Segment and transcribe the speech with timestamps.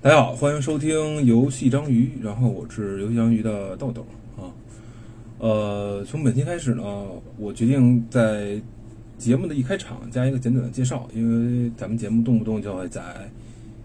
[0.00, 4.06] 大家好，欢迎收听游戏章鱼，然后我是游戏章鱼的豆豆
[4.36, 4.46] 啊。
[5.38, 6.82] 呃，从本期开始呢，
[7.36, 8.60] 我决定在
[9.18, 13.02] 节目的一开场加一个简短的介绍，因为咱们节目动不动就会在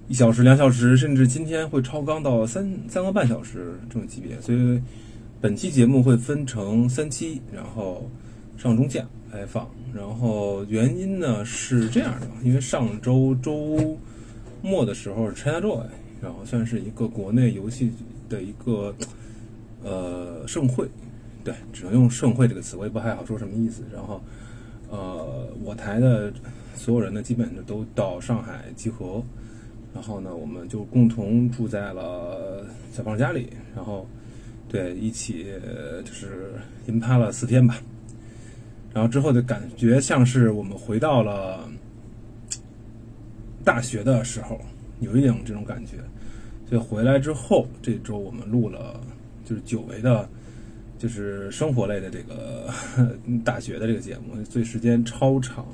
[0.07, 4.79] 一小时、两小时，甚至今天会超纲到三三个半小时这种级别，所以
[5.39, 8.07] 本期节目会分成三期，然后
[8.55, 9.67] 上中下来放。
[9.95, 13.97] 然后原因呢是这样的，因为上周周
[14.61, 15.83] 末的时候是 ChinaJoy，
[16.21, 17.91] 然后算是一个国内游戏
[18.29, 18.93] 的一个
[19.83, 20.87] 呃盛会，
[21.43, 23.83] 对，只能用盛会这个词，我也不太好说什么意思。
[23.93, 24.21] 然后
[24.89, 26.31] 呃，我台的
[26.75, 29.23] 所有人呢，基本上都到上海集合，
[29.93, 34.07] 然后呢，我们就共同住在了小胖家里，然后
[34.69, 35.47] 对一起
[36.05, 36.53] 就是
[36.87, 37.77] 银趴了四天吧。
[38.93, 41.69] 然后之后的感觉像是我们回到了
[43.63, 44.59] 大学的时候，
[44.99, 45.97] 有一点这种感觉。
[46.67, 48.99] 所以回来之后，这周我们录了
[49.43, 50.29] 就是久违的，
[50.97, 52.69] 就是生活类的这个
[53.43, 55.65] 大学的这个节目，所以时间超长。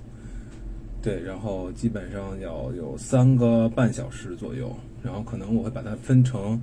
[1.02, 6.60] 对，然后基本上要有三个半小时左右，然后可能我会把它分成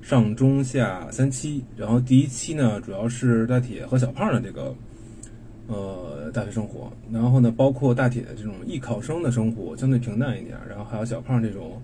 [0.00, 1.62] 上中下三期。
[1.76, 4.74] 然后第一期呢，主要是大铁和小胖的这个。
[5.66, 11.80] 呃，大学生活，然后呢，包括大铁这种艺考生的生活相对平淡一点，然后还有小胖这种，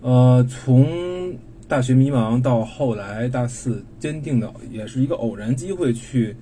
[0.00, 1.36] 呃，从
[1.68, 6.34] 大学迷茫到后来大四坚定的，也是一个偶然机会去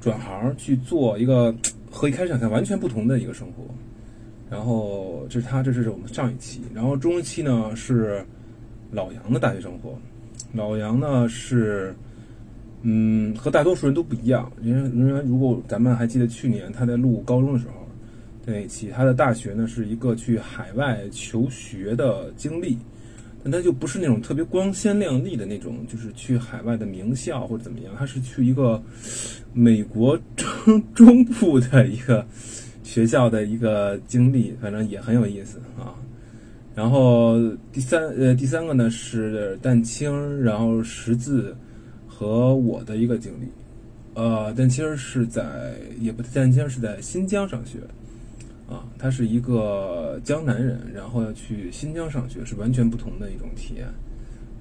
[0.00, 1.52] 转行去做一个
[1.90, 3.64] 和一开始想象完全不同的一个生活。
[4.48, 8.24] 然后这是他，这是我们上一期，然后中期呢是
[8.92, 9.98] 老杨的大学生活，
[10.52, 11.92] 老杨呢是。
[12.88, 14.48] 嗯，和大多数人都不一样。
[14.62, 17.84] 因为因为如果咱们还记得去年他在录高中的时候，
[18.44, 22.78] 那一期他的大学呢是一个去海外求学的经历，
[23.42, 28.80] 但他就不是那种特别光鲜亮丽的那种，就是去海外的名校或者怎么样，他是去一个
[29.52, 32.24] 美国中中部的一个
[32.84, 35.90] 学校的一个经历，反正也很有意思啊。
[36.72, 37.34] 然后
[37.72, 41.52] 第三呃第三个呢是蛋清，然后识字。
[42.18, 43.46] 和我的一个经历，
[44.14, 47.80] 呃，但其实是在也不，但其实是在新疆上学，
[48.66, 53.86] 啊，他是一个江南人，然后要去新疆上学，是完全不同的一种体验。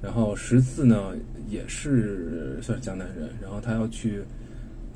[0.02, 1.14] 然后十四呢，
[1.50, 4.22] 也是算是江南人，然后他要去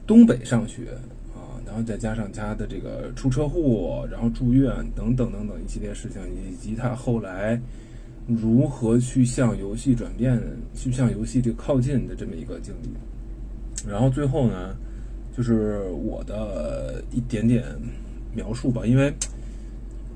[0.06, 0.90] 东北上学，
[1.34, 7.58] 啊，然后再加上他的这个出车祸，然后住院等等等等一系列事情，以及他后来。
[8.30, 10.40] 如何去向游戏转变，
[10.76, 12.90] 去向游戏这个靠近的这么一个经历，
[13.90, 14.76] 然后最后呢，
[15.36, 17.64] 就是我的一点点
[18.36, 19.12] 描述吧，因为，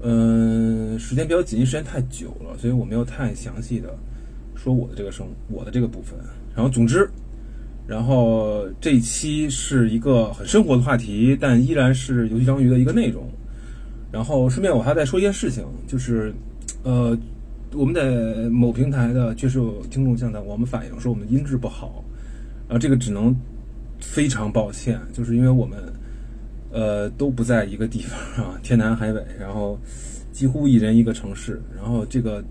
[0.03, 3.97] 嗯，时间比较紧，时间太久了，所以我没有太详细的
[4.53, 6.15] 说我的这个生我的这个部分。
[6.55, 7.09] 然后总之，
[7.87, 13.27] 然后这一期是一个很生活的话题，但依然是游戏章鱼的一个内容。
[14.11, 16.31] 然后顺便我还在说一件事情，就是
[16.83, 17.17] 呃。
[17.75, 22.03] 我们在某平台的确实有听众向的我们反映说我们音质不好，
[22.67, 23.35] 啊这个只能
[23.99, 25.79] 非常抱歉，就是因为我们
[26.71, 29.79] 呃都不在一个地方啊，天南海北，然后
[30.31, 32.43] 几乎一人一个城市，然后这个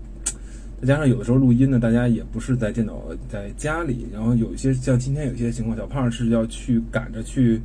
[0.81, 7.61] 再加上有的时候录音呢，大家也不是在电脑在家里，然后有一些像今天有些情况，小胖是要去赶着去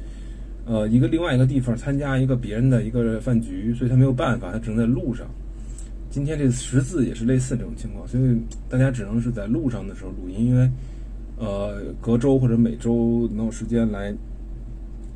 [0.65, 5.27] 呃一个另外一个地方参加一个别人的一个饭局，所以他没有办法，他只能在路上。
[6.11, 8.37] 今天这个十字也是类似这种情况，所以
[8.69, 10.69] 大家只能是在路上的时候录音，因为
[11.37, 14.13] 呃隔周或者每周能有时间来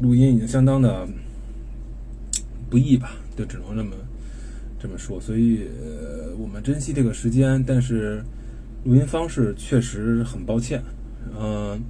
[0.00, 1.08] 录音已经相当的
[2.68, 3.90] 不易吧，就只能这么
[4.78, 5.18] 这么说。
[5.18, 5.66] 所以
[6.38, 8.22] 我们珍惜这个时间，但是
[8.84, 10.82] 录音方式确实很抱歉。
[11.40, 11.80] 嗯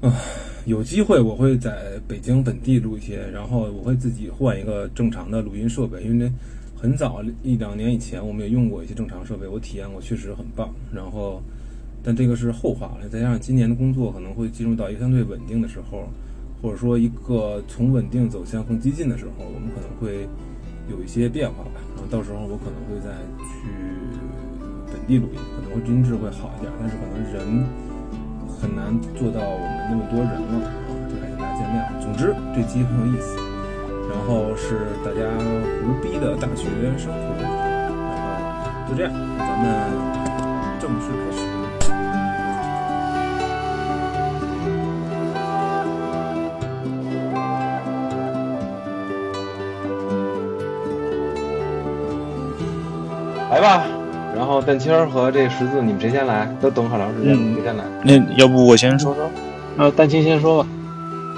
[0.00, 0.14] 啊，
[0.64, 6.30] 有机会我会在北京本地录一些，然后我会自己换一个正常的录音设备，因为。
[6.82, 10.68] 很早一两年以前，我们也用过一些正常设备，我体验过，确实很棒。
[10.92, 11.40] 然后，
[12.02, 13.08] 但这个是后话了。
[13.08, 16.08] 再加上今年的工作可能会进入到一个相对稳定的时候，
[16.60, 20.26] 或者说一个从稳定走向更激进的时候，我们可能会
[20.90, 21.78] 有一些变化吧。
[21.94, 23.70] 然后到时候我可能会再去
[24.90, 27.64] 本地录音，可能会音质会好一点，但是可能人
[28.48, 32.02] 很难做到我们那么多人了啊，就感谢大家见谅。
[32.02, 33.41] 总之，这期很有意思。
[34.08, 35.20] 然后是大家
[35.80, 36.66] 胡逼的大学
[36.98, 37.54] 生活，然后
[38.88, 39.66] 就这样，咱们
[40.80, 41.42] 正式开始。
[53.50, 53.84] 来吧，
[54.34, 56.48] 然后蛋清儿和这十字，你们谁先来？
[56.60, 57.84] 都等好长时间，谁先来？
[58.02, 59.30] 那要不我先说说？
[59.76, 60.68] 呃，蛋清先说吧。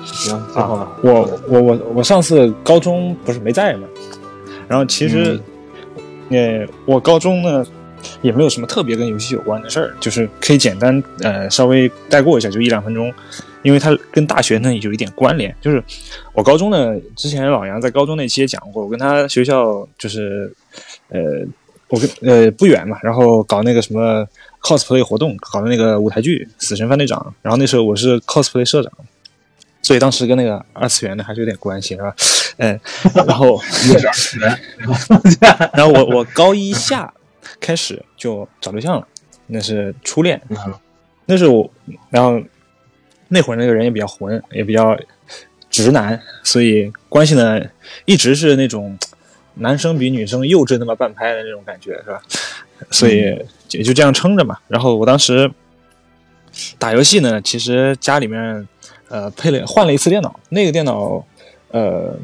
[0.04, 0.96] 行，最后吧。
[1.02, 3.88] 我我我我上次高中不是没在嘛，
[4.68, 5.40] 然后其实，
[6.30, 7.64] 呃，我高中呢
[8.22, 13.12] 也没有什么特别跟游戏有关的事儿，就是可以简单呃稍微带过一下，就一两分钟，
[13.62, 15.54] 因为它跟大学呢有一点关联。
[15.60, 15.82] 就是
[16.32, 20.52] 我高中呢，之前老杨在高中那期也讲过，我跟他学校就是
[21.08, 21.20] 呃。
[21.88, 24.26] 我跟呃不远嘛，然后搞那个什么
[24.60, 28.90] cosplay 活动，搞的那个舞台剧《死神犯队长》，然后那时候我是 cosplay 社长，
[29.84, 32.16] 所以当时跟那个二次元的还是有点关系，是吧？
[32.56, 32.80] 嗯
[33.26, 33.60] 然后
[35.74, 37.12] 然后我我高一下
[37.60, 39.06] 开始就找对象了，
[39.46, 40.40] 那是初恋，
[41.26, 41.70] 那是我，
[42.10, 42.42] 然后
[43.28, 44.98] 那会儿那个人也比较混，也比较
[45.70, 47.60] 直男，所以关系呢
[48.06, 48.98] 一直是那种。
[49.56, 52.20] 男生比女生幼稚那么半拍的那种感觉是吧？
[52.90, 53.40] 所以
[53.70, 54.58] 也就这样撑着嘛。
[54.66, 55.48] 然后我当时
[56.76, 58.66] 打游戏呢，其实家里面
[59.08, 61.24] 呃配了换了一次电脑，那个电脑
[61.70, 62.18] 呃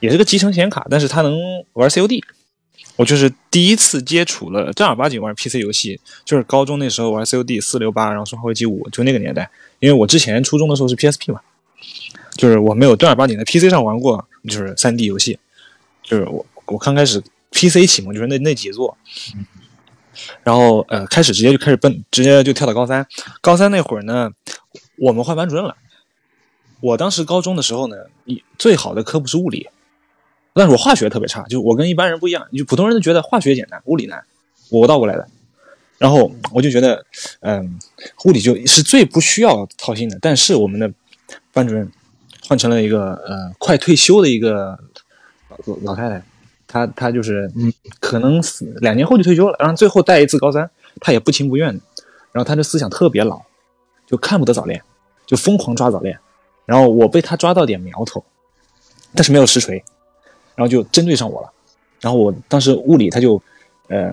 [0.00, 1.38] 也是个集成显卡，但是它能
[1.72, 2.22] 玩 COD。
[2.96, 9.50] 我就是第一次接触了正儿八经玩 PC 游戏，就是高中那时候玩 COD 四六八，然后生化危机五，就那个年代。
[9.80, 11.40] 因为我之前初中的时候是 PSP 嘛，
[12.36, 15.38] 就是我没有正儿八经在 PC 上玩过，就是三 D 游戏，
[16.02, 16.44] 就是我。
[16.68, 17.22] 我刚开始
[17.52, 18.98] PC 启蒙就是那那几座，
[20.42, 23.06] 然后呃开始直接就开始奔，直接就跳到高三。
[23.40, 24.32] 高三那会儿呢，
[24.98, 25.76] 我们换班主任了。
[26.80, 29.68] 我当时高中的时候呢，你最好的科目是物理，
[30.52, 34.22] 但是我化学特别差，就我跟一般人不一样，就普通人都觉得化学简单，物理难，
[34.70, 35.26] 我倒过来的。
[35.98, 37.04] 然后我就觉得，
[37.40, 37.78] 嗯，
[38.26, 40.18] 物理就是最不需要操心的。
[40.20, 40.92] 但是我们的
[41.52, 41.90] 班主任
[42.46, 44.78] 换成了一个呃快退休的一个
[45.48, 46.22] 老老太太。
[46.66, 48.42] 她她就是，嗯，可能
[48.80, 50.68] 两年后就退休了，然后最后带一次高三，
[51.00, 51.80] 她也不情不愿的。
[52.32, 53.40] 然后他的思想特别老，
[54.06, 54.82] 就看不得早恋，
[55.24, 56.18] 就疯狂抓早恋。
[56.66, 58.22] 然后我被他抓到点苗头，
[59.14, 59.82] 但是没有实锤，
[60.54, 61.50] 然后就针对上我了。
[62.00, 63.40] 然后我当时物理他就，
[63.88, 64.12] 呃，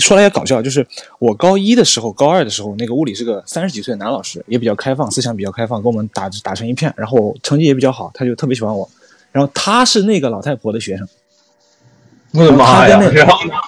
[0.00, 0.86] 说来也搞笑，就是
[1.18, 6.92] 我高一的时候，高二的时候，那个物理是个三十几岁的男老师，也比较开放，思想比较开放，跟我们打打成一片。
[6.96, 8.88] 然后成绩也比较好，他就特别喜欢我。
[9.30, 11.06] 然后他是那个老太婆的学生。
[12.32, 13.00] 我的妈呀！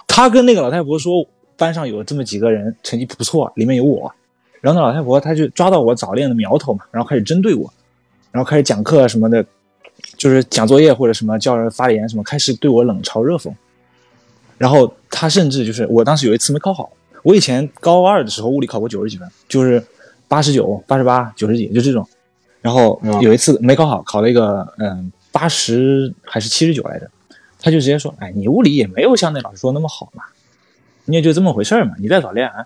[0.07, 4.13] 他跟那个老太婆说，班上有这么几个人成绩不错，里面有我。
[4.61, 7.73] 然后那老太婆她就抓到我早恋的苗头嘛，然后开始针对我，
[8.31, 9.45] 然后开始讲课什么的，
[10.17, 13.53] 就是讲作业或者什么叫人发言什么，开始对我冷嘲热讽。
[14.59, 16.91] 然后他甚至就是我当时有一次没考好，
[17.23, 19.83] 我以前高二的时候物理考过九十几分，就是
[20.29, 22.07] 八十九、八十八、九十几就这种。
[22.61, 27.11] 然后有一次没考好，考了一个嗯八十还是七十九来着。
[27.63, 30.23] 他就直接说：“哎，你物理也没有像那老师说那么好嘛，
[31.05, 32.65] 你也就这么回事嘛，你再早恋啊，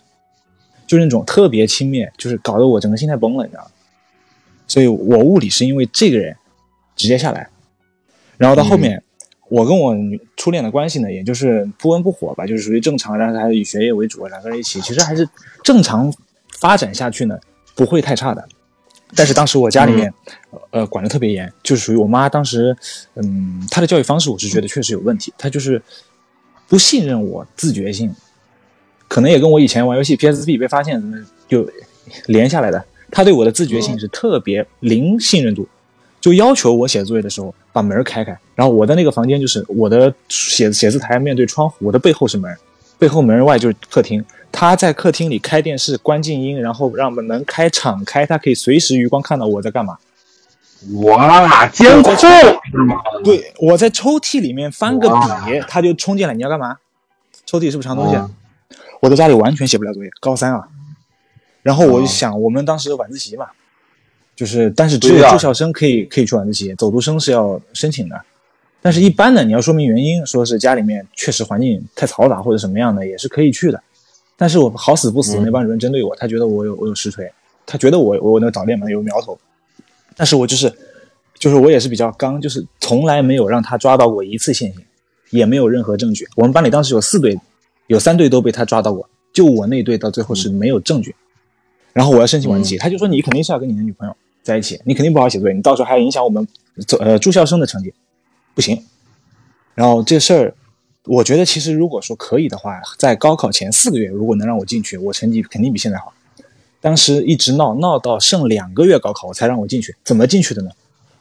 [0.86, 3.70] 就是那种特别轻蔑，就是搞得我整个心态崩了，你知道吗？
[4.66, 6.36] 所以我物理是因为这个人
[6.96, 7.48] 直接下来，
[8.36, 9.02] 然后到后面
[9.48, 9.94] 我跟我
[10.36, 15.28] 初恋的关系呢，也就是不温不火吧，就是属于正常，然后还是以学业为主，两个人一起，其实还是
[15.62, 16.12] 正常
[16.58, 17.38] 发展下去呢，
[17.74, 18.48] 不会太差的。”
[19.16, 20.12] 但是当时我家里面，
[20.70, 22.76] 呃，管的特别严，就是属于我妈当时，
[23.14, 25.80] 嗯，她的教育方式我是觉得确实有问题，她就是
[26.66, 28.12] 不信任我自觉性，
[29.06, 31.16] 可能也跟我以前玩游戏 PSP 被发现怎么
[31.46, 31.70] 就
[32.26, 35.68] 连下来的，她对我的自觉性是特别零信任度，
[36.20, 42.52] 就要求我写作业的时候把门开开，然后我的那个房间就是我的写写字台面对窗户，我的背后是门，
[42.98, 44.24] 背后门外就是客厅。
[44.50, 49.96] 他在客厅里开电视、关静音，然后让门开敞开，他可以随时余光看到我在干嘛。
[51.02, 52.26] 哇，监控是
[52.86, 52.96] 吗？
[53.22, 56.34] 对，我在抽屉里面翻个笔，他就冲进来。
[56.34, 56.76] 你要干嘛？
[57.46, 58.16] 抽屉是不是藏东西？
[59.00, 60.68] 我在家里完全写不了作业，高三啊。
[61.64, 63.46] 然后我就想，我们当时晚自习嘛，
[64.36, 68.20] 就是但是只有住校生可以可以去晚自习，走读生是要申请的。
[68.82, 73.82] 但是一般的，你要说明原因，说是家里面确实环境太嘈杂或者什么样的，也是可以去的。
[74.36, 77.32] 但是我好死不死，那班主任针对我，他觉得我有我有实锤，
[77.64, 79.38] 他觉得我我那个早恋嘛有苗头，
[80.14, 80.70] 但是我就是
[81.38, 84.84] 就是我也是比较刚，就是从来没有让他抓到过一次现行，
[85.30, 86.28] 也没有任何证据。
[86.36, 87.40] 我们班里当时有四队，
[87.86, 91.14] 有三队都被他抓到过，就我那队到最后是没有证据。
[91.94, 96.46] 然后我要申请晚自习，他就说你肯定是要跟你的女朋友在一起，你肯定不好写作业，你到时候还要影响我们
[96.86, 97.94] 走呃住校生的成绩，
[98.54, 98.84] 不行。
[99.74, 100.54] 然后这事儿。
[101.06, 106.14] 我觉得其实如果说可以的话，在高考前四个月，如果能让我进去，我成绩肯定比现在好。
[106.80, 109.94] 当时一直闹闹到剩两个月高考，我才让我进去。
[110.02, 110.70] 怎么进去的呢？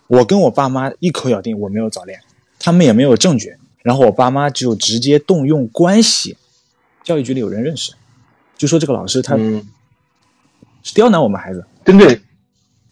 [0.08, 2.18] 我跟我爸妈一口咬定我没有早恋，
[2.58, 3.58] 他们也没有证据。
[3.82, 6.38] 然后我爸妈就直接动用关系，
[7.04, 7.92] 教育局里有人认识，
[8.58, 9.38] 就说这个老师他
[10.94, 12.20] 刁难我们孩子，针对，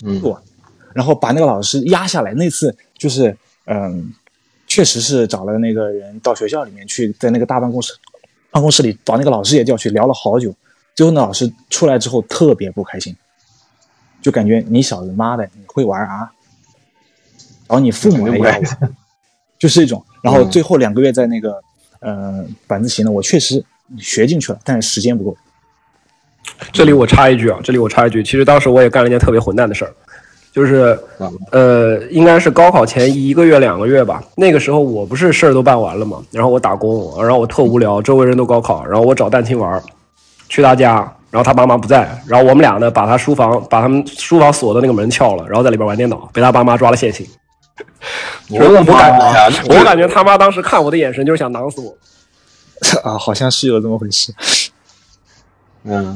[0.03, 0.37] 嗯不，
[0.93, 2.33] 然后把那个老师压下来。
[2.33, 4.13] 那次就是，嗯，
[4.67, 7.93] 确实是找了那个人到学校里面去，在那个大办公室
[8.49, 10.53] 办公室里把那个老师也叫去聊了好久。
[10.95, 13.15] 最后那老师出来之后特别不开心，
[14.21, 16.31] 就感觉你小子妈的你会玩啊，
[17.67, 18.87] 然后你父母来压我，
[19.57, 20.03] 就是一种。
[20.21, 21.61] 然后最后两个月在那个
[21.99, 23.63] 呃晚自习呢，我确实
[23.97, 25.37] 学进去了，但是时间不够。
[26.71, 29.93] 这里我插一句啊，这里我插一句，其实当时我也干了一件特别混蛋的事儿，
[30.51, 30.97] 就是
[31.51, 34.23] 呃，应该是高考前一个月两个月吧。
[34.35, 39.83] 那个时候我不是事儿都办完了嘛，然后我打工，然后我特无聊，周围人都高考，然后我找蛋清玩儿，
[40.49, 40.95] 去他家，
[41.29, 47.25] 然后他爸妈不在，然后我们俩呢把他书房把他们书房锁的那个门撬了，然后在里边玩电脑，被他爸妈抓了现行。
[48.49, 49.73] 我我感觉！
[49.73, 51.97] 我感觉他妈当时看我的眼神就是想囊死我。
[53.03, 54.33] 啊，好像是有这么回事。
[55.83, 56.15] 嗯，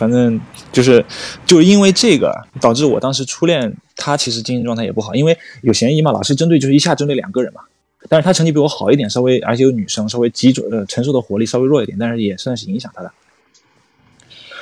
[0.00, 0.40] 反正
[0.72, 1.04] 就是，
[1.44, 7.60] 就因为这个导致我当时初恋，他其实精神状态也不好，因为有嫌疑嘛，老师针对就是一下针对两个人嘛。
[8.08, 13.12] 但是他成绩比我好一点，稍微而且有女生，稍微集中呃承受的活力稍微弱一点，但是也算是影响他的。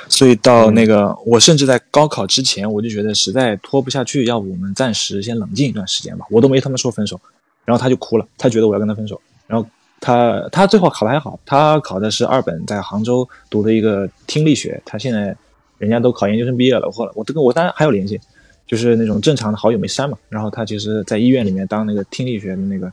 [0.09, 6.25] 所以到那个，我甚至在高考之前，我就觉得实在拖不下去，要不我们暂时先冷静一段时间吧。
[6.29, 7.17] 我都没他们说分手，
[7.63, 9.21] 然后他就哭了，他觉得我要跟他分手。
[9.47, 9.65] 然后
[10.01, 15.35] 他他最后考的还好，他考的是二本，在杭州读的一个听力学，他现在
[15.77, 16.89] 人家都考研究生毕业了。
[16.91, 18.19] 后来我都跟我当然还有联系，
[18.65, 20.17] 就是那种正常的好友没删嘛。
[20.29, 22.91] 然后他其实，在医院里面当那个听力学的那个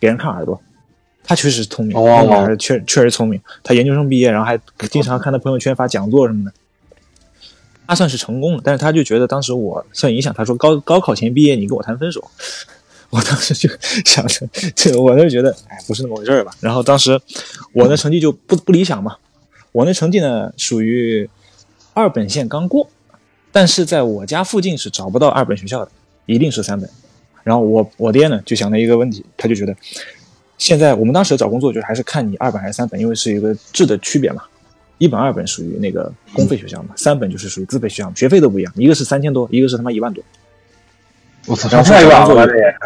[0.00, 0.60] 给人看耳朵，
[1.22, 3.40] 他确实聪明，哦确确实聪明。
[3.62, 4.58] 他研究生毕业，然后还
[4.90, 6.52] 经常看他朋友圈发讲座什么的。
[7.86, 10.34] 他算是成功了，但是他就觉得当时我算影响。
[10.34, 12.22] 他说高高考前毕业，你跟我谈分手，
[13.10, 13.68] 我当时就
[14.04, 16.52] 想着，这我就觉得，哎，不是那么回事儿吧。
[16.60, 17.20] 然后当时
[17.72, 19.16] 我的成绩就不不理想嘛，
[19.72, 21.28] 我那成绩呢属于
[21.94, 22.88] 二本线刚过，
[23.50, 25.90] 但是在我家附近是找不到二本学校的，
[26.26, 26.88] 一定是三本。
[27.44, 29.74] 然后我我爹呢就想了一个问题，他就觉得
[30.58, 34.42] 现在我们当时找工作就还是看你二本还是三本，因为是一个质的区别嘛。
[34.98, 40.22] 一本、二本属于那个公费学校嘛，三本就是属于自费学校，学费都不一样，一个是三千多，一个是他妈一万多。
[41.46, 42.76] 我操，然后太远找工作了，这也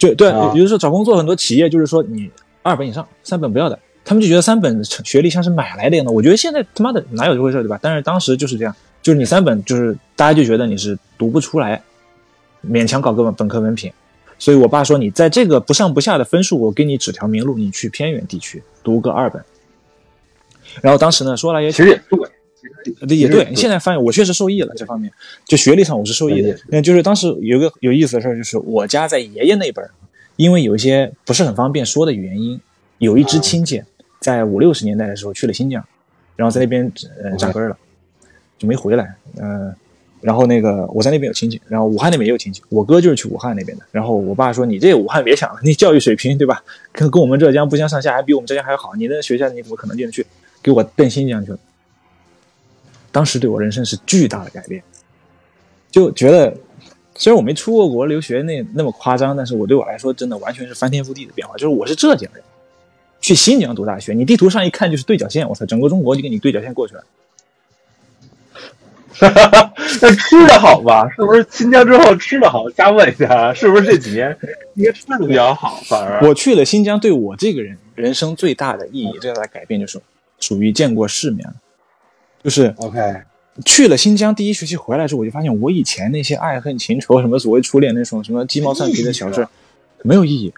[0.00, 2.28] 就对，啊有的时候找工作很多企业就是说你
[2.62, 6.10] 二本以上，三本不要的，他们就觉得三本学历像是买来的一样的。
[6.10, 7.78] 我觉得现在他妈的哪有这回事，对吧？
[7.82, 11.80] 但是当时就是这样，就是你三本就是大家就觉得你是读不出来，
[12.66, 13.92] 勉强搞个本科文凭。
[14.38, 19.44] 所以我爸说你在这个不上不下的分数，我给你指条明路，你去偏远地区读个二本。
[20.80, 22.28] 然后当时呢，说来也其实也对，对，
[23.08, 23.54] 也对。
[23.54, 25.12] 现在发现我确实受益了这方面，
[25.46, 26.56] 就学历上我是受益的。
[26.68, 29.90] 那就是当时有一个有意思的事儿，就是我家在爷爷那辈儿，
[30.36, 32.60] 因为有一些不是很方便说的原因，
[32.98, 33.82] 有一支亲戚
[34.20, 35.84] 在五六十年代的时候去了新疆，
[36.36, 36.90] 然后在那边
[37.22, 37.76] 呃扎根了，
[38.58, 39.14] 就没回来。
[39.36, 39.74] 呃，
[40.20, 43.84] 然后那个我在那边有亲戚，然后武汉那边也有亲戚，我哥就是去武汉那边的。
[43.90, 46.62] 然后我爸说：“你这武汉别想了，那教育水平对吧，
[46.92, 48.94] 跟跟我们浙江不相上下，还比我们浙江还好。
[48.96, 50.26] 你的学校你怎么可能进得去？
[50.62, 51.58] 给我奔新疆去了。”
[53.12, 54.82] 当时对我人生是巨大的改变，
[55.90, 56.56] 就觉得
[57.14, 61.54] 虽然我没出过国留学那那么夸张，但是我对我来说真的完全是翻天覆地的变化。
[61.54, 62.42] 就是我是浙江人，
[63.20, 67.04] 去新疆读大学，你地图上一看就是对角线，我操，整个中国就给你对角线过去了。
[69.12, 71.06] 哈 哈那吃的好吧？
[71.14, 72.70] 是不是新疆之后吃的好？
[72.70, 74.34] 加问一下，是不是这几年
[74.74, 75.78] 应该吃的比较好？
[75.84, 80.00] 反而我去了新疆，对我这个人人生最大的意义、最大的改变就是
[80.38, 81.54] 属于见过世面了，
[82.42, 82.74] 就是。
[82.78, 82.98] OK，
[83.64, 89.46] 去了新疆第一学期回来之后，我就发现我以前那些爱恨情仇、什么所谓初恋那种什么鸡毛蒜皮的小事，
[90.02, 90.52] 没有意义，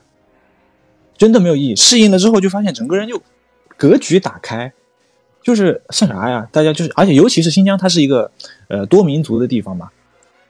[1.17, 1.77] 真的没有意义。
[1.77, 3.21] 适应了之后，就发现整个人就
[3.77, 4.73] 格局打开，
[5.43, 6.49] 就是像啥呀？
[6.53, 8.31] 大家就是，而且尤其是新疆，它是一个
[8.69, 9.91] 呃多民族的地方嘛，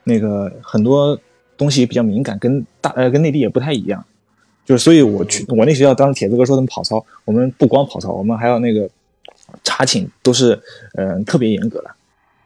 [0.03, 1.19] 那个很多
[1.57, 4.05] 东西比较敏感，跟大呃跟内地也不太一样。
[4.65, 8.89] 就是，所以我去我那学校，当时铁子哥说他们跑操，我们不光跑操，我们还要那个
[9.63, 10.61] 查寝，都是
[10.95, 11.91] 嗯、特别严格的。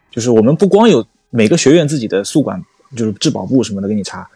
[0.10, 2.60] 就是我们不光有每个学院自己的宿管，
[2.96, 4.28] 就是质保部什么的给你查，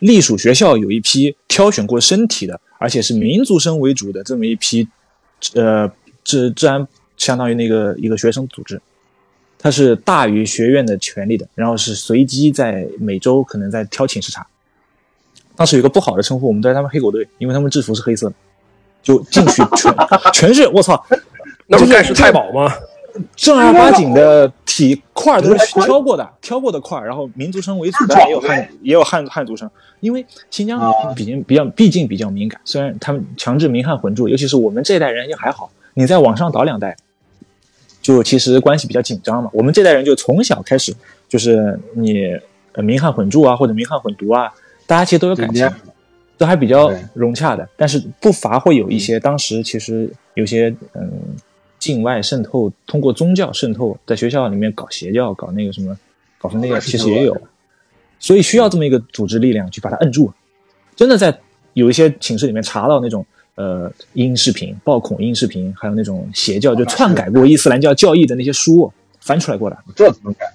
[0.00, 4.86] 隶属学校有一批挑选过身体的，而且是民族生为主的这么一批，
[5.54, 5.90] 呃，
[6.22, 8.80] 治治安相当于那个一个学生组织，
[9.58, 14.46] 它是大于学院的权利的，然后是随机在每周可能在挑寝室查。
[15.56, 18.34] 当时有个不好的称呼，我们叫他们黑狗队，因为他们制服是黑色的，
[19.02, 19.94] 就进去全
[20.34, 21.06] 全是我操，
[21.66, 22.72] 那不盖世太保吗？
[23.36, 29.70] 正儿八经的体块都是挑过的，挑过的块，然后民族生为主，当然也有汉也有汉汉族生。
[30.00, 36.96] 因为新疆毕竟比较毕竟比较敏感，虽然他们强制民汉混住，尤其是我们这一代人也还好，你再往上倒两代，
[38.02, 39.48] 就其实关系比较紧张嘛。
[39.52, 40.92] 我们这代人就从小开始
[41.28, 42.36] 就是你
[42.72, 44.52] 呃民汉混住啊，或者民汉混读啊，
[44.88, 45.70] 大家其实都有感情，
[46.36, 47.68] 都还比较融洽的。
[47.76, 51.36] 但是不乏会有一些当时其实有些嗯。
[51.84, 55.94] 境外渗透，通过宗教渗透，在学校里面搞邪教，搞那个什么，
[56.38, 57.38] 搞成那个，其实也有，
[58.18, 60.32] 所以需要这么一个组织力量去把它摁住。
[60.96, 61.38] 真的在
[61.74, 63.26] 有一些寝室里面查到那种
[63.56, 69.76] 呃音视频、暴恐音视频，还有那种邪教就篡改过伊斯兰教教义的那些书翻出来过的。
[69.94, 70.46] 这怎么改？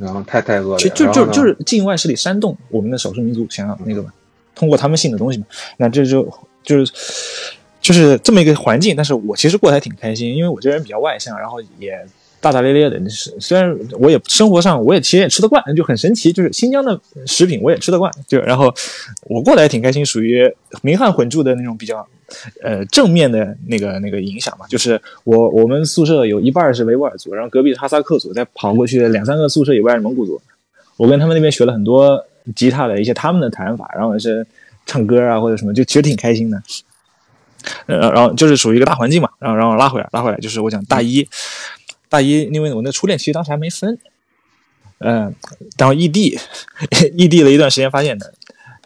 [0.00, 0.88] 然后太太恶劣。
[0.88, 4.12] 就就就就是境外势力煽动我们的少数民族想要那个嘛，
[4.52, 5.46] 通过他们信的东西嘛，
[5.76, 6.28] 那这就
[6.64, 6.92] 就是。
[7.82, 11.98] 就是这么一个环境，但是我其实过得还挺开心，因为我这人比较外向，然后也
[12.40, 13.10] 大大咧咧的。
[13.10, 16.32] 是虽然我也生活上我也其实也吃得惯，就很神奇。
[16.32, 18.72] 就是新疆的食品我也吃得惯，就然后
[19.24, 20.48] 我过得还挺开心，属于
[20.80, 22.06] 民汉混住的那种比较
[22.62, 24.66] 呃正面的那个那个影响嘛。
[24.68, 30.40] 就是我我们宿舍有一半是维吾尔族，然后隔壁是哈萨克族，再跑过去两三个宿舍以外是蒙古族。
[30.96, 32.24] 我跟他们那边学了很多
[32.54, 34.46] 吉他的一些他们的弹法，然后是
[34.86, 36.62] 唱歌啊或者什么，就其实挺开心的。
[37.86, 41.28] 呃，然后就是属于一个大环境嘛，然后然后拉回来，拉回来就是我讲大一，
[42.08, 43.98] 大一，因为我那初恋其实当时还没分，
[44.98, 45.34] 嗯，
[45.78, 46.38] 然后异地，
[47.16, 48.26] 异地了一段时间，发现呢，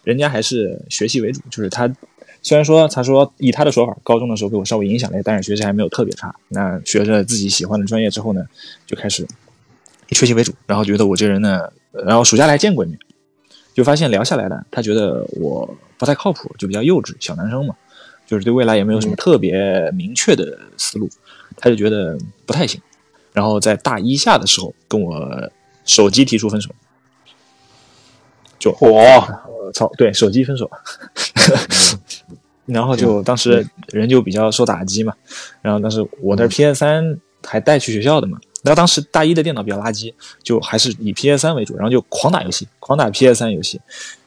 [0.05, 1.93] 人家还是学习为主，就是他
[2.43, 6.35] 虽然说他说以他的说法，高中的时候被我稍微影响了，但是学习还没有特别差。
[6.49, 8.47] 那学着自己喜欢的专业之后呢，
[8.87, 9.27] 就开始
[10.09, 11.73] 以学习为主，然后觉得我这人呢，
[12.07, 12.99] 然后暑假来见过一面，
[13.75, 17.75] 就发现聊下来了，他觉得我不太靠谱，就比较幼稚，小男生嘛。
[18.27, 21.09] 就是对未来也没有什么特别明确的思路，
[21.57, 22.81] 他就觉得不太行，
[23.33, 25.51] 然后在大一下的时候跟我
[25.85, 26.71] 手机提出分手，
[28.59, 30.69] 就我操，对手机分手，
[32.67, 35.15] 然后就当时人就比较受打击嘛，
[35.63, 43.81] 然后当时我那 PS 三还带去学校的嘛，那当时大一的电脑比较垃圾，就还是以 PS 三为主，然后就狂打游戏，狂打 PS 三游戏。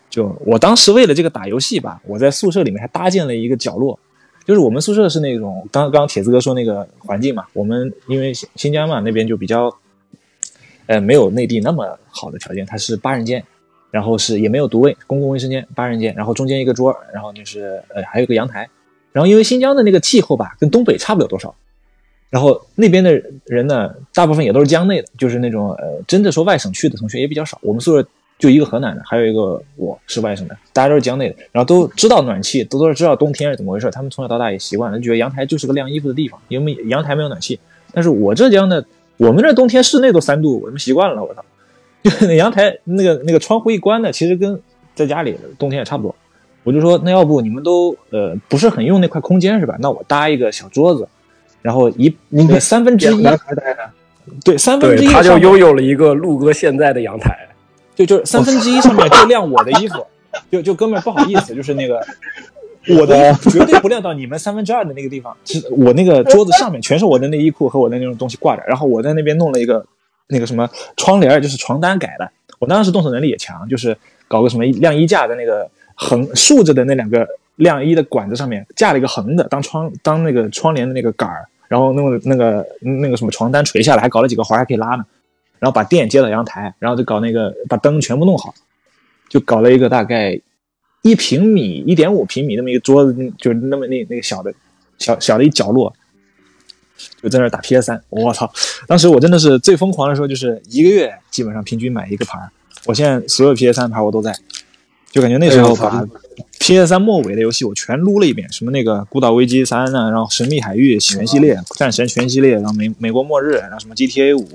[0.10, 4.00] 就我当时为了这个打游戏吧，我在宿舍里面还搭建了一个角落，
[4.44, 9.72] 就是我们宿舍是那种刚刚铁子哥说那个环境嘛，我们因为新新疆嘛那边就比较，
[10.88, 13.44] 呃没有内地那么好的条件，它是八人间，
[13.92, 18.68] 然后是也没有独卫，公共卫生间八人间，然后中间一个桌，然后就是呃还有个阳台，
[19.12, 21.54] 然后因为新疆的那个气候吧跟东北差不了多少，
[22.32, 28.08] 然后那边的人呢大部分也都是疆内的，就是那种呃真的说外省去的同学也比较少，我们宿舍。
[28.40, 33.92] 就一个河南的，还有一个我是外省的，大家都是江内的，然后都知道暖气，都都是知道冬天是怎么回事。
[33.92, 37.60] 他们从小到大也习惯了，觉得阳台就是个晾衣服的地方，因为阳台没有暖气。
[37.94, 38.86] 但是我浙江的，
[39.18, 41.22] 我们这冬天室内都三度，我们习惯了。
[41.22, 41.44] 我操，
[42.02, 44.58] 就 那阳台那个那个窗户一关呢，其实跟
[44.96, 46.16] 在家里冬天也差不多。
[46.64, 49.76] 我就说，那要不你们都呃不是很用那块空间是吧？
[49.80, 51.06] 那我搭一个小桌子，
[51.62, 53.24] 然后一那个三分之一，
[54.46, 57.38] 对三分之一，他就拥有了一个陆哥现在的阳台。
[58.00, 60.06] 就就是三分之一上面就晾我的衣服，
[60.50, 62.02] 就就哥们儿不好意思，就是那个
[62.98, 65.36] 我的衣服绝对不晾到你们三分之二的那个地方。
[65.44, 69.86] 其实我那个桌子上面全是我的内衣裤和我的那种东西挂着，然后我在那边弄了一个
[70.28, 72.32] 那个什么窗帘，就是床单改的。
[72.60, 73.98] 我当时动手能力也强，就是
[74.30, 85.06] 搞个什么晾衣架的那个横竖着的那两个晾衣的管子上面架了一个横的当窗当那个窗帘的那个杆儿，然后弄那个那个什么床单垂下来，还搞了几个环还可以拉呢。
[85.60, 88.54] 然后把电接到阳台，然后就搞那个把灯全部弄好，
[89.30, 90.40] 就搞了一个大概
[91.02, 94.54] 一平米、一点五平米那么一个桌子，就是那么那那个小的、
[94.98, 95.94] 小小的一角落，
[97.22, 98.02] 就在那打 PS 三。
[98.10, 98.52] 我操！
[98.88, 102.50] 当时我真的是最疯狂的时候，就是一个月基本上平均买一个盘
[102.86, 104.34] 我现在所有 PS 三盘我都在，
[105.12, 106.06] 就感觉那时候把
[106.60, 114.48] PS 三末尾的游戏我全撸了一遍，什么那个《孤岛危机三》啊，然后《神秘海域》全系列、《战神》全系列，然后美美国末日，然后什么 GTA 五。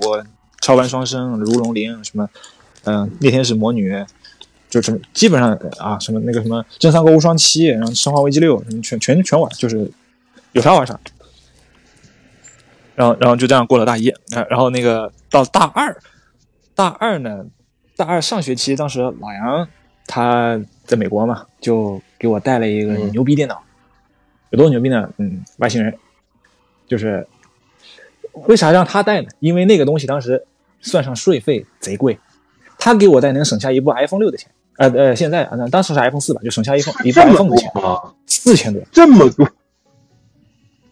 [0.65, 2.27] 超凡双生、如龙零什么，
[2.85, 4.03] 嗯，猎天使魔女，
[4.67, 9.91] 就什么基本上啊，什么那个什么真三国无双七，然后生化危机六，全全全玩，就是
[10.53, 10.99] 有啥玩啥。
[12.95, 14.11] 然后然后就这样过了大一，
[14.49, 15.95] 然后那个到大二，
[16.73, 17.45] 大二呢，
[17.95, 19.67] 大二上学期，当时老杨
[20.07, 23.61] 他在美国嘛，就给我带了一个牛逼电脑，
[24.49, 25.07] 有多牛逼呢？
[25.17, 25.95] 嗯，外星人，
[26.87, 27.27] 就是
[28.47, 29.29] 为啥让他带呢？
[29.39, 30.43] 因为那个东西当时。
[30.85, 32.17] 算上税费贼贵，
[32.77, 37.71] 他给我带能省下一部 iPhone 六的钱，呃呃，现在啊，当时是 iPhone 四吧，就省下一部一部 iPhone 的钱，
[38.27, 39.49] 四千多，这么多，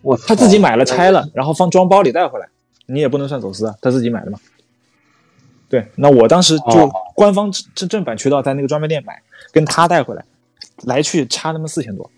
[0.01, 2.47] 我他自己买了拆了，然后放装包里带回来，
[2.87, 4.39] 你也不能算走私啊，他自己买的嘛。
[5.69, 10.25] 对，那我当时就哦官方正正版渠道在那个专卖店买，跟他带回来，
[10.83, 12.09] 来去差他妈四千多。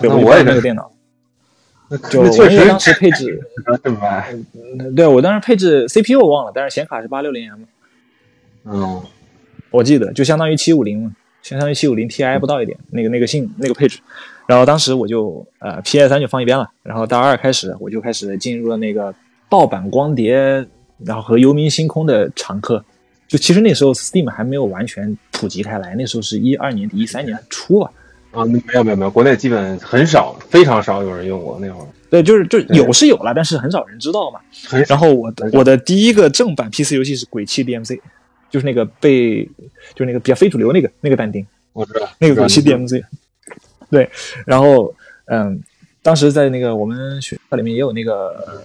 [0.00, 0.89] 对，我也那个电脑，那
[2.10, 3.40] 就那确实我因为当时配置，
[3.82, 4.32] 这么卖，
[4.94, 7.60] 对我当时配置 CPU 我忘了，但是显卡是八六零 M，
[8.64, 9.02] 嗯，
[9.70, 13.98] 我记得就相当于七五零嘛，相当于七五零 Ti 不到一点，那个那个性那个配置。
[14.46, 19.14] 然后当时我就呃 PS 三就放一边了，然后大二开始我就开始进入了那个
[19.48, 20.34] 盗版光碟，
[21.04, 22.84] 然后和游民星空的常客。
[23.28, 27.86] 就其实那时候 Steam 还没有完全普及开来，那时候是一二年底一三年初吧。
[27.86, 27.94] 啊，
[28.32, 34.40] 没有没有没有，国内基本很少，非常少有人用过那会儿，对，就是就有是有了，但是很少人知道嘛。
[34.68, 34.82] 很。
[34.88, 37.96] 然后我的我的第一个正版 PC 游戏是《鬼泣 DMC》，
[38.50, 39.44] 就是那个被
[39.94, 41.44] 就是那个比较非主流那个那个但丁。
[41.72, 43.02] 我知道那个鬼泣 DMC
[43.90, 44.10] 对，
[44.44, 44.94] 然后
[45.26, 45.60] 嗯，
[46.02, 48.60] 当时在那个我们学校里面也有那个、呃、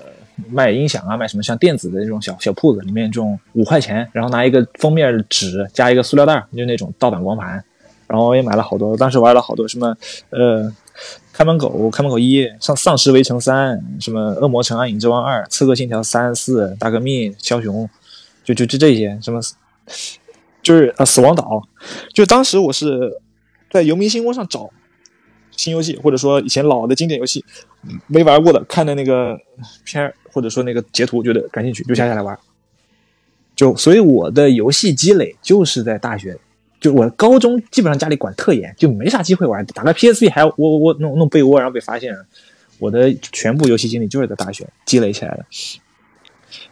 [0.49, 7.63] 卖音响啊，卖什么像电子的这种小小铺子，里面这种五块钱，然后拿一个封面纸加一个塑料袋，就那种盗版光盘，
[8.07, 9.95] 然后我也买了好多，当时玩了好多什么
[10.29, 10.73] 呃。
[11.33, 17.89] 看门狗、看门狗一、丧丧尸围城三、什么恶魔城暗影之王二、刺客信条三四、大革命、枭雄，
[18.45, 19.41] 就就就这些什么，
[20.63, 21.61] 就是呃死亡岛，
[22.13, 23.19] 就当时我是
[23.69, 24.69] 在游民星空上找
[25.51, 27.43] 新游戏，或者说以前老的经典游戏
[28.07, 29.37] 没玩过的，看的那个
[29.83, 32.39] 片或者说那个截图，觉得感兴趣就下下来玩。
[33.57, 36.37] 就所以我的游戏积累就是在大学，
[36.85, 39.65] 就我高中基本上家里管特严，就没啥机会玩。
[39.67, 42.15] 打开 PSP 还要窝窝弄弄被窝，然后被发现。
[42.77, 45.45] 我的全部游戏经历就是在大学积累起来的。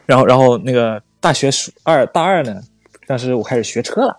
[0.05, 2.61] 然后，然后那个大学暑二大二呢，
[3.07, 4.17] 当时我开始学车了。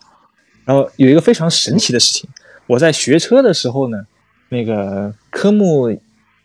[0.64, 2.28] 然后有一个非常神奇的事情，
[2.66, 4.06] 我在学车的时候呢，
[4.48, 5.94] 那个科目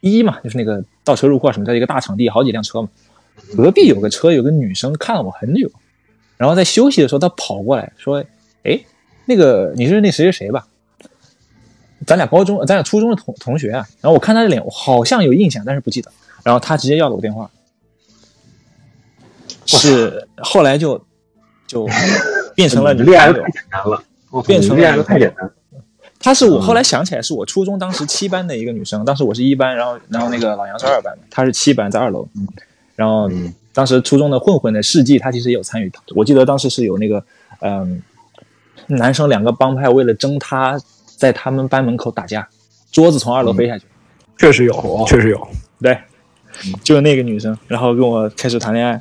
[0.02, 2.90] 一嘛，就是那个倒车入库什么，在一个大场地，好几辆车嘛。
[3.56, 5.72] 隔壁有个车，有个女生看了我很久，
[6.36, 8.22] 然后在休息的时候，她跑过来说
[8.64, 8.78] ：“哎，
[9.30, 10.66] 那个你是那谁谁谁吧？
[12.08, 16.12] 咱俩高中，咱俩初中的同同学啊。”然后我看他的脸，我好像有印象，但是不记得。
[16.44, 17.52] 然后他直接要了我电话，
[19.68, 21.06] 是后来就
[21.68, 21.88] 就
[22.56, 23.52] 变成了女朋友恋爱的太。
[23.52, 24.04] 简单了，
[24.48, 25.52] 变成了恋爱的太简单。
[26.20, 32.28] 她是我后来想起来，是我初中当时七班的一个女生，当时我是一班，然后然后那个老杨是二班的，她是七班在二楼，
[32.96, 37.24] 然后嗯当时初中的混混的事迹，他其实也有参与，我记得当时是有那个
[37.62, 38.02] 嗯，
[38.90, 40.78] 男生两个帮派为了争他，
[41.18, 42.48] 在他们班门口打架，
[42.92, 43.86] 桌子从二楼飞下去，
[44.38, 45.48] 确实有，确实有。
[45.82, 45.98] 对，
[46.84, 49.00] 就是那个女生，然后跟我开始谈恋爱，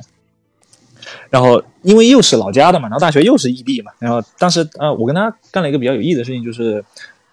[1.29, 6.83] 然后因为又是老家的嘛，然后大学又是异地嘛，然后当时啊、呃我跟她干了一个比较有意义的事情，就是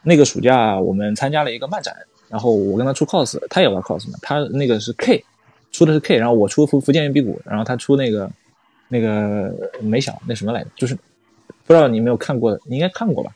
[0.03, 1.95] 那个暑假我们参加了一个漫展，
[2.29, 5.25] 然后我跟她出 cos，她也玩 cos 嘛，她那个是 K，
[5.71, 8.31] 出的是 K，然后我出福福建人比谷，然后她出那个
[8.89, 10.97] 那个没想那什么来着，就是
[11.67, 13.31] 不知道你有没有看过的，你应该看过吧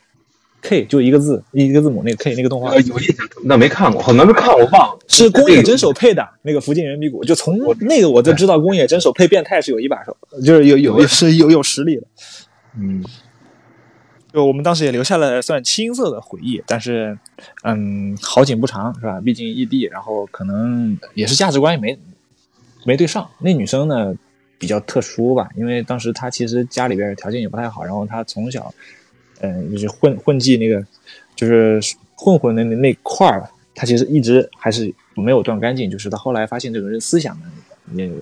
[0.63, 4.99] ？K 就一个字一个字母那个 K 那个动画呃，有印象，那没看过，可能没看我，忘了。
[5.09, 12.03] 是宫野真守配的那个福建人比谷，就从那个我就知道宫野真守配变态是有一把手，就是有有是有有实力的。
[12.79, 13.03] 嗯，
[14.33, 17.19] 就我们当时也留下了算青涩的回忆，但是
[17.65, 19.21] 嗯，好景不长是吧？
[19.21, 21.99] 毕竟异地，然后可能也是价值观也没
[22.85, 23.29] 没对上。
[23.41, 24.15] 那女生呢
[24.61, 28.73] 比较特殊吧，因为当时他其实家里边条件也不太好，然后他从小
[29.41, 30.85] 嗯就是混混迹那个
[31.35, 31.81] 就是
[32.15, 37.47] 混混的那那块儿，他其实一直还是没有断干净，就是他后来发现这个人思想呢
[37.95, 38.13] 也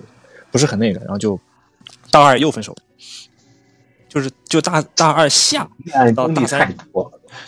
[0.49, 1.37] 不是很那个，然后就
[2.09, 2.73] 大二又分手，
[4.07, 5.69] 就是就大大二下
[6.15, 6.73] 到大三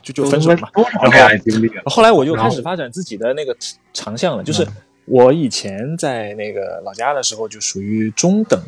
[0.04, 0.70] 就就分手嘛。
[0.74, 1.84] 多少恋爱经历啊？
[1.86, 3.56] 后来我就开始发展自己的那个
[3.94, 4.68] 长项了，就是
[5.06, 8.62] 我以前在那个老家的时候就属于中等，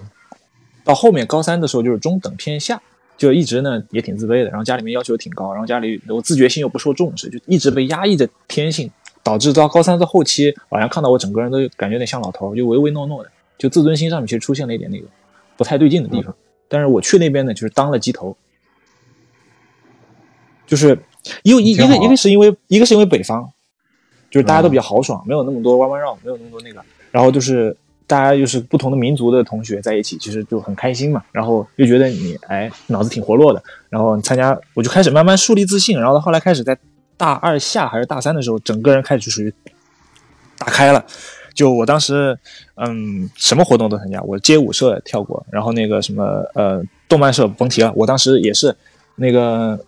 [0.83, 2.81] 到后面高三的时候就是中等偏下，
[3.17, 8.89] 就一直呢也挺自卑的，然后家里面要求挺高，然后家里我自觉性又不受重视，就一直被压抑着天性，
[9.23, 15.05] 导致到高三的后期，好像看到我整个人都感觉有点像老头，就唯唯诺诺的，就自尊心上面其实出现了一点那个
[15.55, 16.35] 不太对劲的地方。
[16.67, 18.35] 但是我去那边呢，就是当了鸡头，
[20.65, 20.97] 就是
[21.43, 23.47] 因为一一个一个是因为一个是因为北方，
[24.31, 36.77] 就是大家都比较豪爽，没有那么多弯弯绕，没有那么多那个，然后就是大家又是不同的民族的同学在一起，其实就很开心嘛，然后又觉得你哎脑子挺活络的，然后参加我就开始慢慢树立自信，然后到后来开始在
[37.17, 39.53] 大二下还是大三的时候，整个人开始就属于
[40.57, 41.05] 打开了。
[41.53, 42.35] 就我当时，
[42.77, 48.75] 嗯，什么活动都参加，我街舞社跳过，然后那个什么呃动漫社甭提了，我当时也是
[49.15, 49.79] 那个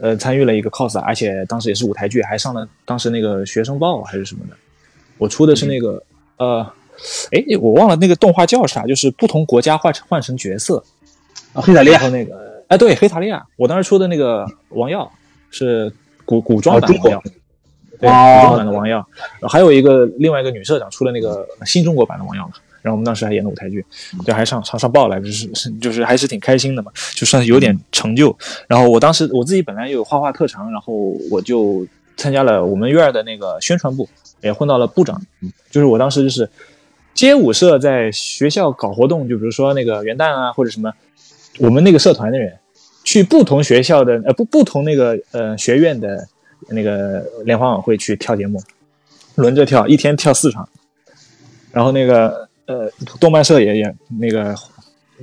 [0.00, 4.56] 呃参与了一个 cos，而且当时也是舞台剧，还上了当时那个学生报还是什么的，
[5.18, 6.02] 我出的是那个、
[6.38, 6.66] 呃，
[7.32, 10.82] 哎我忘了那个动画叫啥，就是不同国家换成换成角色，
[11.52, 12.00] 啊，黑塔利亚。
[12.00, 15.10] 然后那个，哎，对，黑塔利亚，我当时出的那个王耀
[15.50, 15.92] 是
[16.24, 17.22] 古古装版的王耀，
[17.98, 18.96] 对，古装版的王耀，
[19.40, 23.84] 然后还有一个另外一个女社长出了那个新中国版的王耀嘛，然后我们当时还演了舞台剧，
[24.24, 28.36] 就还上上上报来，就是是就是还是挺开心的嘛，就算是有点成就。
[28.66, 30.94] 然后我当时我自己本来有画画特长，然后
[31.30, 31.86] 我就
[32.16, 34.08] 参加了我们院的那个宣传部，
[34.40, 35.20] 也混到了部长，
[35.70, 36.48] 就是我当时就是
[37.20, 40.90] 街舞社在学校搞活动，就比如说那个元旦啊或者什么，
[41.58, 42.56] 我们那个社团的人
[43.04, 46.26] 去不同学校的呃不不同那个呃学院的
[46.70, 48.58] 那个联欢晚会去跳节目，
[49.34, 50.66] 轮着跳，一天跳四场，
[51.70, 54.54] 然后那个呃动漫社也也那个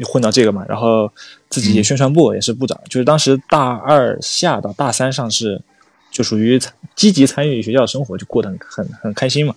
[0.05, 1.11] 混到这个嘛，然后
[1.49, 5.59] 自己宣传部也是部长，就是当时大二下到大三上是
[6.11, 6.61] 就属于
[6.95, 9.55] 积极参与学校生活，就过得很很很开心嘛。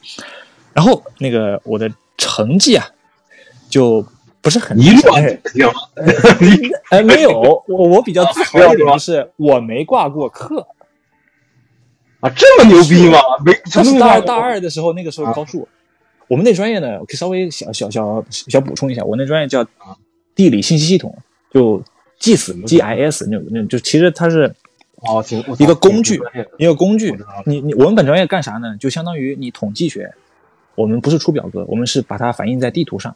[0.73, 2.87] 然后那个我的成绩啊，
[3.71, 4.07] 就
[4.43, 5.17] 不是很一落
[6.91, 10.67] 哎没有， 我我比较自豪一点就是我没挂过课。
[12.21, 13.19] 啊，这么牛逼吗？
[13.43, 15.67] 没，他是大二大二二的时候，那个时候高数，
[16.29, 19.67] 我们那专业呢，我可以稍微小小小小补充一下，我那专业叫
[20.35, 21.17] 地理信息系统，
[21.51, 21.83] 就
[22.21, 24.55] GIS GIS 那种那种，就其实它是
[24.97, 25.25] 哦，
[25.59, 26.21] 一个工具
[26.59, 27.17] 一个工具。
[27.47, 28.77] 你你我们本专业干啥呢？
[28.79, 30.13] 就相当于你统计学，
[30.81, 33.15] 我们不是出表格，我们是把它反映在地图上，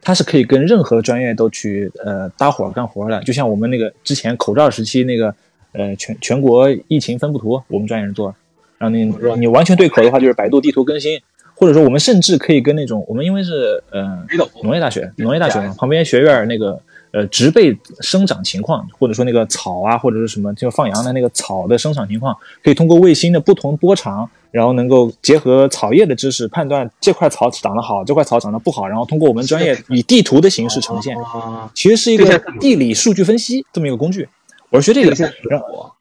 [0.00, 3.20] 它是可以跟任何专业都去呃搭伙干活的。
[3.24, 5.34] 就像我们那个之前口罩时期那个
[5.72, 8.34] 呃全全国疫情分布图，我们专业人做，
[8.78, 11.20] 然后你你完全对口的话，就是百度地图更新，
[11.54, 14.24] 或者说我们甚至可以跟那种我们因为是呃
[14.62, 34.28] 农业大学，农业大学嘛，旁边学院那个呃植被生长情况，或者说那个草啊，或者是什么就放羊的那个草的生长情况，可以通过卫星的不同波长，然后能够结合草叶的知识判断这块草长得好，这块草长得不好，然后通过我们专业以地图的形式呈现， 啊，其实是一个地理数据分析这么一个工具。
[34.70, 35.92] 我是学这个这个的，然后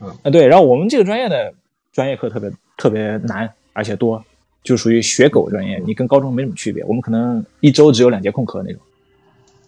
[0.00, 1.52] 嗯啊，对，然后我们这个专业的
[1.92, 4.24] 专业课特别特别难，而且多，
[4.62, 6.84] 就属于学狗专业，你跟高中没什么区别。
[6.84, 8.80] 我们可能一周只有两节空课那种，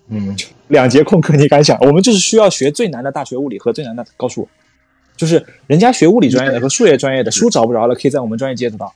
[0.08, 0.36] 嗯，
[0.68, 1.78] 两节空课你敢想？
[1.80, 4.48] 我们就是需要学最难的大学物理和最难的高数，
[5.18, 8.94] 就是人家学物理专业的和数学专业的书找不着了，可以在我们专业接得到，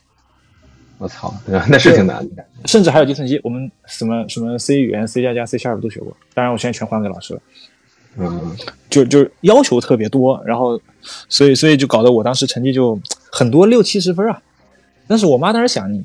[0.96, 1.66] 我操，对吧？
[1.68, 2.44] 那是挺难的。
[2.64, 7.40] 甚至还有计算机，我们什么什么 C 语言、C 加加、C Sharp 都学过，当然我现在全还给老师了。
[8.18, 8.56] 嗯，
[8.88, 10.80] 就就要求特别多，然后
[11.28, 12.98] 所以所以就搞得我当时成绩就
[13.30, 14.40] 很多六七十分啊。
[15.08, 16.04] 但是我妈当时想你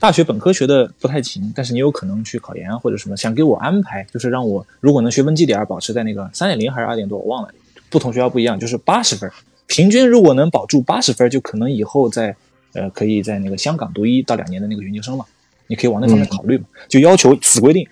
[0.00, 7.50] 大学本科学的不太勤，但是你有可能去考研啊或者什么，想给我安排，就是让我如果能学分绩点保持在那个三点零还是二点多，我忘了，
[7.88, 9.30] 不同学校不一样，就是八十分，
[9.66, 12.34] 平均如果能保住八十分，就可能以后在
[12.74, 15.24] 呃可以在那个香港读一到两年的那个研究生嘛，
[15.66, 17.86] 你可以往那方面考虑嘛，就要求死规定，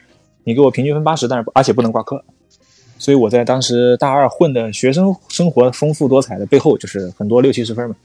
[0.44, 2.22] 你给我平均分八十，但是而且不能挂科。
[2.98, 7.96] 所以我在当时大二混的学生生活丰富多彩的背后，就是很多六七十分嘛，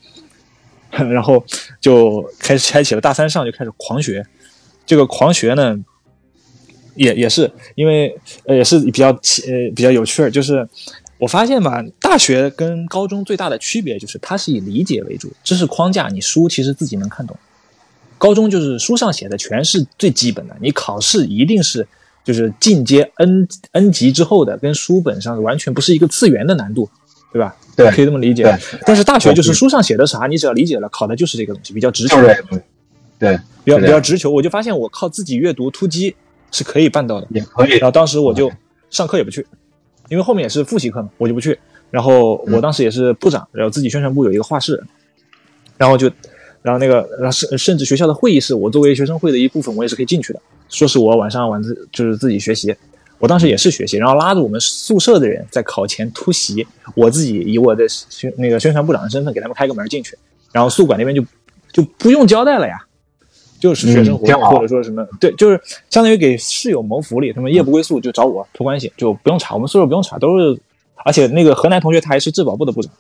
[1.12, 1.44] 然后
[1.82, 4.26] 就开始开启了大三上就开始狂学，
[4.86, 5.78] 这个狂学呢，
[6.96, 10.66] 也也是因为呃也是比较呃比较有趣儿，就是
[11.18, 17.38] 我发现吧，大学跟高中最大的区别就是它是以理解为主，知识框架你书其实自己能看懂，
[18.18, 21.88] 高中就是书上写的全是最基本的，你考试一定是。
[22.26, 26.90] 就是进阶 N N 级之后的，跟书本上完全不是一个次元的难度，
[27.32, 27.56] 对吧？
[27.76, 28.80] 对可以这么理解对。
[28.84, 32.64] 但是大学就是书上写的啥，你只要理解了，考的就是这个东西，比较直球就，是这个，
[33.20, 34.32] 对，比较比较直球。
[34.32, 36.16] 我就发现我靠自己阅读突击
[36.50, 37.28] 是可以办到的。
[37.30, 37.82] 也可以然。
[37.82, 38.52] 后当时我就
[38.90, 39.46] 上课也不去，
[40.10, 41.58] 因为后面也是复习课嘛，我就不去。
[41.92, 44.84] 然后我当时也是部长，然后自己宣传部有一个画室，
[45.78, 46.12] 然后就，
[46.62, 50.42] 然后那个，然后甚甚至学校的会议室，我作为学生会的一部分，我也是可以进去的。
[50.68, 52.76] 说是我晚上晚自就是自己学习，
[53.20, 60.18] 我当时也是学习，然后拉着我们宿舍的人在考前突袭，我自己以我的宣那个宣传部长的身份给他们开个门进去，
[60.52, 61.24] 然后宿管那边就
[61.72, 62.85] 就不用交代了呀。
[63.66, 67.34] 就是学生活动、嗯或者说什么，对，就是相当于给室友谋福利。
[67.34, 70.60] 他们夜不归宿就找我托关系，就不用查，我们宿舍不用查，都是。
[71.04, 72.92] 而且那个河南同学他还是质保部的部长，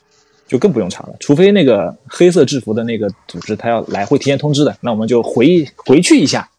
[0.47, 1.15] 就更不用查了。
[1.19, 6.49] 除非那个黑色制服的那个组织他要来，会提前通知的，那我们就回回去一下，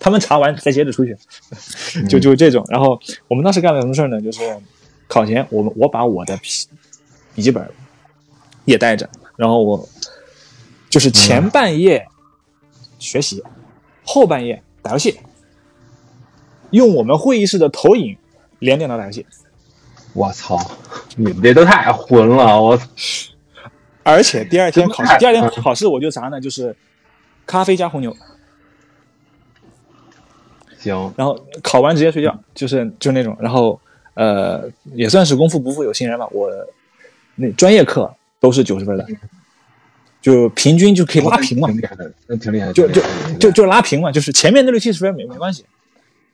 [0.00, 1.16] 他们查完再接着出去，
[2.08, 2.64] 就就这种。
[2.68, 4.20] 然后我们当时干了什么事儿呢？
[4.20, 4.40] 就是
[5.06, 6.48] 考前我们我把我的笔
[7.34, 7.68] 笔记本
[8.64, 9.88] 也带着，然后我
[10.90, 12.04] 就是前半夜
[13.04, 13.42] 学习，
[14.04, 15.20] 后半夜打游戏，
[16.70, 18.16] 用我们会议室的投影
[18.58, 19.26] 连电脑打游戏。
[20.14, 20.58] 我操，
[21.16, 22.60] 你们这都太混了！
[22.60, 22.78] 我
[24.02, 26.40] 而且第二天考试，第二天考试我就啥呢？
[26.40, 26.74] 就是
[27.46, 28.16] 咖啡加红牛，
[30.78, 33.36] 行，然后考完直接睡觉，就是就那种。
[33.40, 33.80] 然后
[34.14, 36.28] 呃，也算是功夫不负有心人吧。
[36.30, 36.48] 我
[37.34, 39.04] 那专业课都是九十分的，
[40.24, 43.02] 就平均就可以拉平嘛，挺厉害的，那挺厉害的，就就
[43.38, 45.66] 就就拉平嘛，就是前面那六七十分没没关系。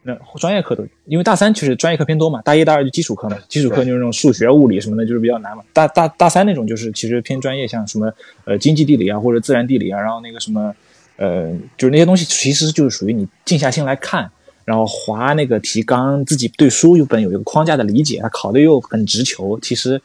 [0.05, 5.64] 那专业课都因为大三其实专业课偏多嘛，大一大二就基础课嘛，基础课就是那种数学、物理什么的，就是比较难嘛。
[5.72, 8.12] 大大大三那种就是其实偏专业，像什么
[8.44, 10.72] 呃经济地理啊或者自然地理啊，然后那个什么
[11.16, 14.31] 呃就是那些东西其实就是属于你静下心来看，
[14.64, 20.00] 然后划那个提纲，自己对书有本有一个框架的理解，他考的又很直球，其实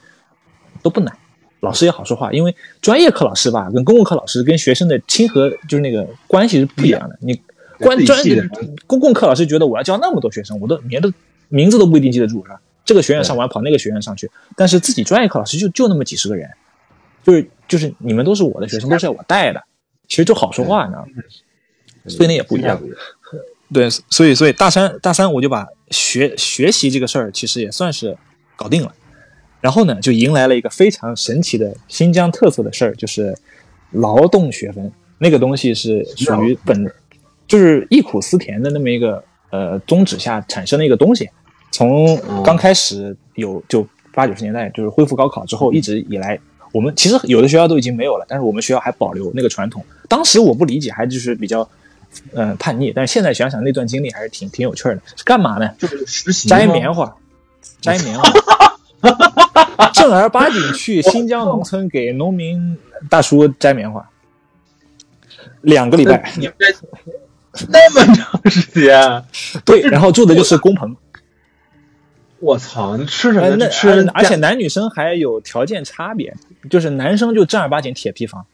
[0.81, 1.15] 都不难。
[1.65, 7.17] 老师也好说话，因为专业课老师吧，跟公共课老师跟学生的亲和就是那个关系是不一样的。
[7.19, 7.41] 你
[7.79, 8.47] 关专自己系的。
[8.87, 11.11] 公共课老师觉得我要教那么多学生，我都连的
[11.49, 12.61] 名字都不一定记得住，是吧？
[12.85, 16.49] 这个学院上完跑那个学院上去，但是自己专业课老师就就那么几十个人，
[17.23, 19.63] 就是就是你们都是我的学生，都是要我带的，
[20.07, 21.11] 其实就好说话，你知道吗？
[22.07, 22.79] 所以那也不一样。
[23.73, 28.15] 对，所以所以大三大三我就把学学习这个事儿其实也算是
[28.55, 28.93] 搞定了，
[29.65, 33.35] 然后呢就迎来了一个非常神奇的新疆特色的事儿，就是
[33.89, 34.91] 劳动学分。
[35.17, 36.93] 那个东西是属于本，
[37.47, 41.27] 就是忆苦思甜的那么一个呃宗旨下产生的一个东西。
[41.71, 46.39] 从刚开始有就八九十年代就是恢复高考之后，一直以来
[46.71, 49.83] 我们其实有的学校都已经没有了，但是我们学校还保留那个传统。
[50.07, 51.67] 当时我不理解，还就是比较。
[52.33, 55.01] 嗯，叛逆，但是现在想想那段经历还是挺挺有趣的。
[55.17, 55.69] 是干嘛呢？
[55.77, 57.13] 就是实习吗摘棉花，
[57.81, 58.23] 摘棉花，
[59.93, 62.77] 正儿八经去新疆农村给农民
[63.09, 64.09] 大叔摘棉花，
[65.61, 66.31] 两个礼拜。
[66.37, 69.23] 你们这那么长时间，
[69.63, 70.95] 对，然后住的就是工棚，
[72.39, 72.97] 我操！
[72.97, 73.69] 你吃什么？
[73.69, 76.35] 吃而而且男女生还有条件差别，
[76.69, 78.45] 就是男生就正儿八经铁皮房，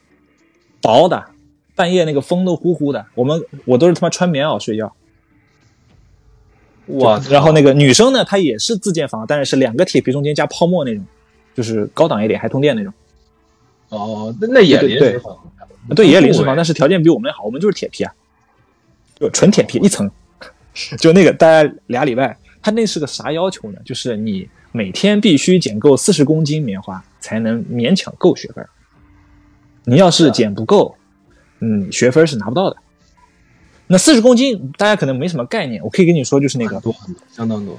[0.81, 1.25] 薄的，
[1.75, 4.95] 半夜那个风都呼呼的，我们我都是他妈穿棉袄睡觉。
[6.91, 11.04] 我操，然后那个女生呢，她也是自建房，但是是两个铁皮中间加泡沫那种，
[11.56, 12.93] 就是高档一点，还通电那种。
[13.89, 15.38] 哦，那那也对对临时房，
[15.95, 18.13] 对，也是临时房，哎但是条件比我们好，我们就是铁皮啊，
[19.19, 20.10] 就纯铁皮一层，
[20.97, 22.38] 就那个大概俩礼拜。
[22.63, 23.80] 他那是个啥要求呢？
[23.84, 28.63] 就是你每天必须捡够四十公斤棉花，才能勉强够学分。
[29.84, 30.95] 你要是捡不够，
[31.60, 32.77] 嗯，学分是拿不到的。
[33.91, 37.77] 那四十公斤大家可能没什么概念，我可以跟你说，就是那个多很多，相当多。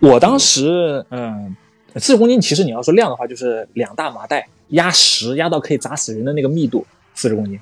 [0.00, 1.56] 我当时，嗯，
[1.96, 7.58] 四十公斤，其实你要说量的话，就是两大麻袋压实，压到可以砸死人的那个密度，四十公斤。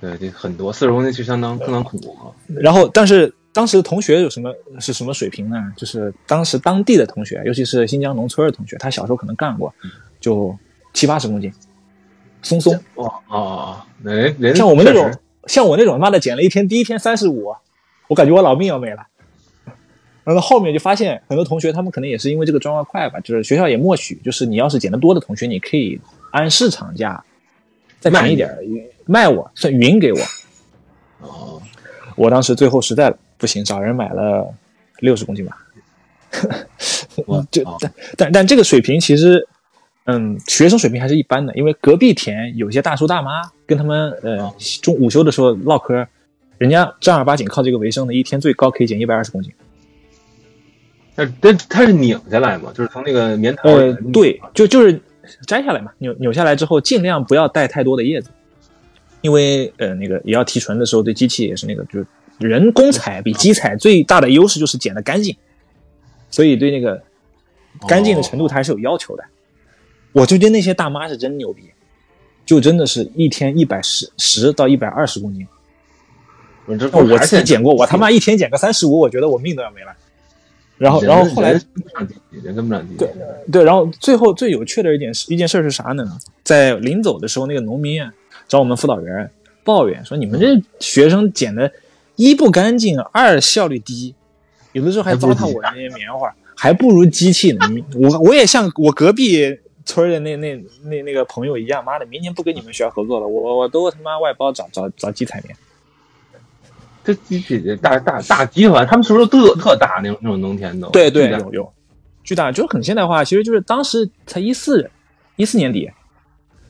[0.00, 2.32] 对，这很多，四十公斤其实相当相当恐怖啊。
[2.46, 5.56] 然后，但是当时同学有什么是什么水平呢？
[5.76, 9.74] 就是当时当地的同学，尤其是新疆农村的同学，他小时候可能干过，
[10.18, 10.56] 就
[10.94, 11.52] 七八十公斤，
[12.40, 12.74] 松松。
[12.94, 15.12] 哦哦哦，那人人像我们那种
[15.50, 17.52] 像我那种，妈的捡了一天，第一天三十五，
[18.06, 19.04] 我感觉我老命要没了。
[20.22, 27.24] 然后后面就发现很多同学，他们可能也是因为这个赚外快吧，就是学校也默许，就是你要是捡的多的同学，你可以按市场价
[27.98, 28.58] 再便宜点儿
[29.06, 30.20] 卖我，算匀给我。
[31.18, 31.60] 哦，
[32.14, 34.54] 我当时最后实在不行，找人买了
[35.00, 35.58] 六十公斤吧。
[37.26, 39.48] 我就操但但但这个水平其实，
[40.04, 44.52] 嗯，学生水平还是一般的，因为隔壁田有些大叔大妈跟他们呃
[44.82, 46.04] 中午休的时候唠嗑，
[46.58, 49.52] 人家正儿八经靠这个为生的，一天最高可以减一百二十公斤。
[51.14, 55.00] 但但它是拧下来嘛，就是从那个棉桃呃，对，就就是
[55.46, 58.30] 摘下来嘛，扭扭下来之后，尽量不要带太多的叶子，
[59.20, 62.06] 因为呃那个也要提纯的时候，对机器也是那个，就是
[62.40, 65.36] 人工采比机采最大的优势就是剪的干净，
[66.28, 67.00] 所以对那个
[67.86, 69.22] 干净的程度它还是有要求的。
[70.10, 71.70] 我就觉得那些大妈是真牛逼，
[72.50, 75.46] 就真的是一天一百十十到一百二十公斤。
[76.66, 79.92] 我这那我自己减过，我他妈一天减个三十五，我觉得我命都要没了。
[80.76, 81.52] 然后，然后后来
[82.32, 82.84] 人跟不上。
[82.98, 83.08] 对
[83.52, 86.18] 对，然后最后最有趣的一件事一件事是啥呢？
[86.42, 88.12] 在临走的时候，那个农民啊
[88.48, 89.30] 找我们辅导员
[89.62, 91.70] 抱怨说：“你们这学生捡的，
[92.16, 94.12] 一不干净，二效率低，
[94.72, 97.64] 有的时候还糟蹋我那些棉花，还不如机器呢。
[97.94, 105.56] 我我也像我隔壁村的那那那那个朋友一样，妈的，明年不跟你们学校合作了，我我都他妈外包找找找机采棉。
[107.02, 110.90] 这机器大大大集团，他们是不是特特大那种那种农田都？
[110.90, 111.72] 对对，有有，
[112.22, 113.24] 巨大，就是很现代化。
[113.24, 114.90] 其实就是当时才一四
[115.36, 115.90] 一四年底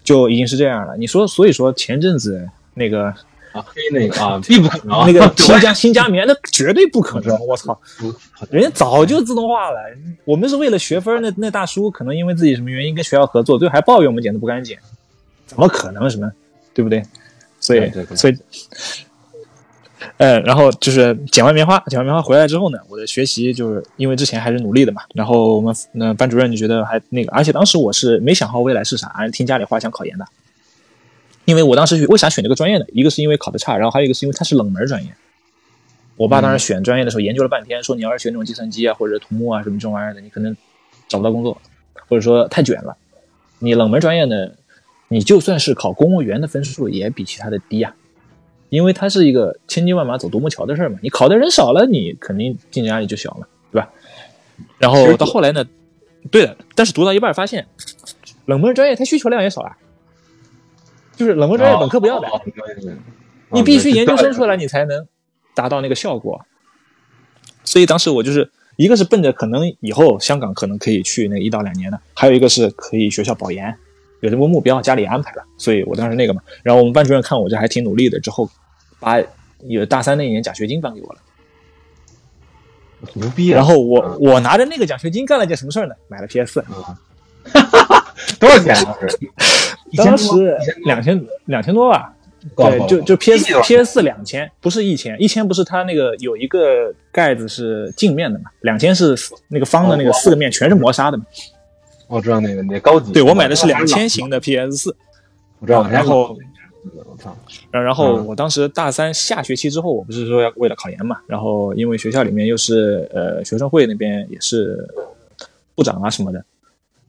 [0.04, 0.96] 就已经是这样了。
[0.96, 3.12] 你说，所以说前阵子那个
[3.52, 5.06] 啊，黑那个啊，必不可能。
[5.06, 7.36] 那个新疆新疆棉，那绝对不可能！
[7.46, 7.78] 我操，
[8.50, 9.78] 人家早就自动化了。
[10.24, 14.76] 我们是为了学分，那那大叔可能因为自己什么原因跟学校合作，最后还抱怨我们剪的不干净，
[15.46, 16.30] 怎么可能什么，
[16.72, 17.02] 对不对？
[17.58, 18.36] 所以所以
[20.16, 30.24] 呃，然后就是剪完棉花，剪完棉花回来之后呢，我的学习就是因为之前还是努力的嘛，然后我们那班主任就觉得还那个，而且当时我是没想好未来是啥，听家里话想考研的，
[31.50, 32.84] 因为我当时为啥选这个专业呢？
[32.92, 35.12] 一个是因为考的差，然后还有一个是因为它是冷门专业。
[36.16, 40.56] 我爸当时选专业的时候研究了半天，说你要是学那种计算机啊或者土木啊什么这种玩意儿的，你可能
[41.08, 41.60] 找不到工作，
[42.08, 42.96] 或者说太卷了。
[43.58, 44.52] 你冷门专业呢，
[45.08, 47.92] 你就算是考公务员的分数也比其他的低啊，
[48.68, 51.00] 因为它是一个千军万马走独木桥的事儿嘛。
[51.02, 53.90] 你考的人少了，你肯定竞争压力就小了，对吧？
[54.78, 55.64] 然后到后来呢，
[56.30, 57.66] 对的，但是读到一半发现，
[58.46, 59.76] 冷门专业它需求量也少啊，
[61.20, 62.26] 就是冷门专业本科不要的，
[63.50, 65.06] 你必须研究生出来你才能。
[65.52, 66.40] 达到那个效果，
[67.64, 73.76] 所以当时我就是一个是奔着可能以后香港可能可以去那一到两年的，还有一个是可以学校保研，
[74.20, 76.40] 有这么目标，家里安排了，所以我当时那个嘛。
[76.62, 78.48] 然后我们班主任看我这还挺努力的，之后
[79.00, 79.20] 把
[79.66, 81.18] 有大三那一年奖学金颁给我了，
[83.14, 83.48] 牛逼！
[83.48, 85.94] 然后我我拿着那个奖学金干了件什么事儿呢？
[86.08, 86.64] 买了 PS
[88.38, 88.76] 多少钱？
[89.96, 92.14] 当时两千两千多吧。
[92.56, 98.46] 对，就就 P S P S 四两千，不是一千，一千不是它那个有一个盖子是镜面的嘛？
[98.62, 99.14] 两千是
[99.48, 101.24] 那个方的那个四个面全是磨砂的嘛？
[102.08, 103.12] 我知道那个那高级。
[103.12, 104.96] 对我买的是两千型的 P S 四，
[105.58, 105.86] 我知道。
[105.86, 106.34] 然后
[106.94, 107.36] 我操，
[107.70, 111.18] 然然后我当时大三下学期之后，我不是说要为了考研嘛？
[111.26, 114.88] 然后因为学校里面又是呃学生会那边也是
[115.74, 116.42] 部长啊什么的，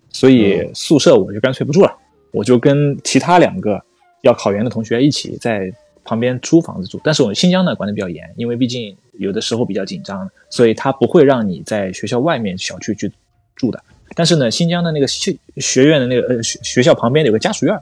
[0.10, 1.98] 所以宿舍我就干脆不住了，
[2.32, 3.82] 我就跟其他两个。
[4.24, 5.74] 要考研的同学一起在
[6.04, 13.12] 旁边租房子住，但是我们新疆呢管的比较严，因为毕竟有的时候比较紧张，所以他不会让你在学校外面小区去
[13.56, 13.84] 住的。
[14.14, 17.76] 但是呢，新疆的那个学学院的那个呃学学校旁边有个家属院，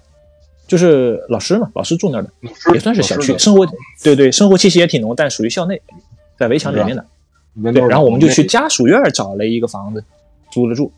[0.66, 2.30] 就是老师嘛，老师住那儿的，
[2.74, 3.68] 也算是小区生活，
[4.02, 5.82] 对对，生活气息也挺浓，但属于校内，
[6.38, 7.06] 在围墙里面的。
[7.74, 10.02] 对，然后我们就去家属院找了一个房子
[10.54, 10.90] 租了住，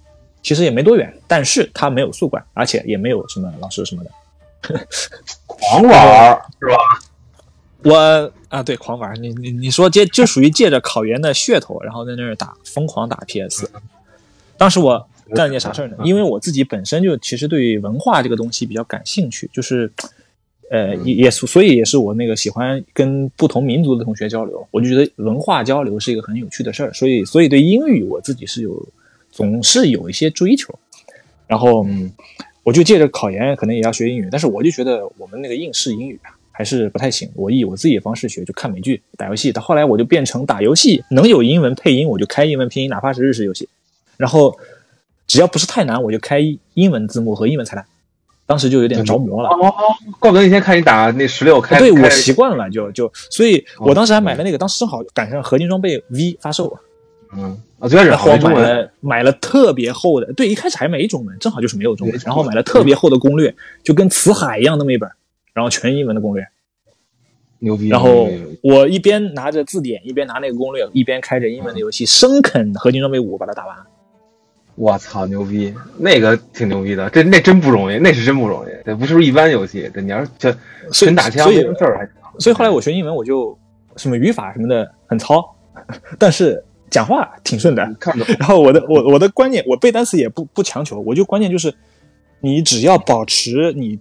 [0.41, 4.11] 其实也没多远，但是他没有宿管，而且也没有什么老师什么的。
[5.45, 6.77] 狂玩是吧？
[7.83, 9.19] 我啊，对，狂玩。
[9.21, 13.69] 你你你说借就属于借着考研的噱头，然后在那儿打疯狂打 PS。
[14.57, 15.97] 当时我干了件啥事儿呢？
[16.03, 19.91] 因为我自己本身就其实对文化这个东西比较感兴趣，就是
[20.69, 26.93] 呃也也所以也是我那个喜欢跟不同民族的同学交流，我就觉得文化交流是一个很有趣的事儿。
[26.93, 28.87] 所以所以对英语我自己是有
[29.31, 30.77] 总是有一些追求，
[31.47, 32.11] 然后嗯。
[32.63, 37.27] 我就借着考研，可能也要学英语，但是我就觉得我们那个应试英语啊，还是不太行。
[37.33, 39.51] 我以我自己的方式学，就看美剧、打游戏。
[39.51, 43.67] 到后来我就变成打游戏能有英文配音，我就开英文拼音，哪怕是日式游戏。
[44.15, 44.55] 然后
[45.25, 46.39] 只要不是太难，我就开
[46.75, 47.83] 英文字幕和英文彩蛋。
[48.45, 49.49] 当时就有点着魔了。
[49.49, 49.73] 哦，
[50.19, 51.79] 怪不得那天看你打那十六开。
[51.79, 56.77] 对我习惯了，就就，所以我当时还买了那个，当时正好赶上合金装备 V 发售。
[57.35, 57.61] 嗯。
[57.79, 65.09] 我最开始买了买了特别厚的，对，一开始还没中文，正好就是没有中文，然后买了特别厚的攻略，就跟辞海一样那么一本，
[65.51, 66.47] 然后全英文的攻略，
[67.57, 67.89] 牛逼。
[67.89, 68.29] 然后
[68.61, 73.75] 我一边拿着字典，一边拿那个攻略，一边开着英文的游戏，生啃合金装备五把它打完。
[74.75, 75.73] 我操，牛逼！
[75.97, 79.89] 那个挺牛逼的，这那真不容易，那是真不容易，这不是一般游戏。
[79.91, 80.53] 这你要是就
[80.91, 82.07] 纯打枪，所以事儿还
[82.39, 83.57] 所以后来我学英文，我就
[83.95, 85.43] 什么语法什么的很糙，
[86.19, 86.63] 但是。
[86.91, 87.81] 讲话挺顺的，
[88.37, 91.73] 然后我的我我的观念，我背单词也不不强求，我就关键就是，
[92.41, 93.97] 你只要保持你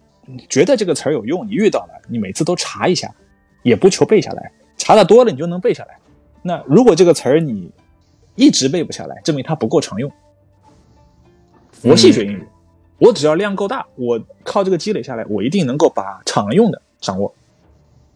[0.49, 3.15] 觉得这个词儿有用，你遇到了，你每次都查一下，
[3.63, 5.97] 也不求背下来，查的多了你就能背下来。
[6.43, 7.71] 那如果这个词儿你
[8.35, 10.11] 一直背不下来，证明它不够常用。
[11.71, 12.45] 佛系学英语，
[12.99, 17.33] 我只要量够大，我靠这个积累下来，我一定能够把常用的掌握。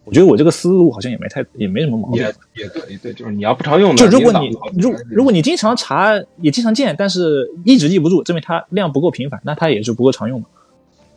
[0.05, 10.49] 我觉得我这个思路好像也没太也没什么毛病，也也对，对，就是你要不常用的，就如果你如如果你经常查也经常见，但是一直记不住，证明它量不够频繁，那它也是不够常用的。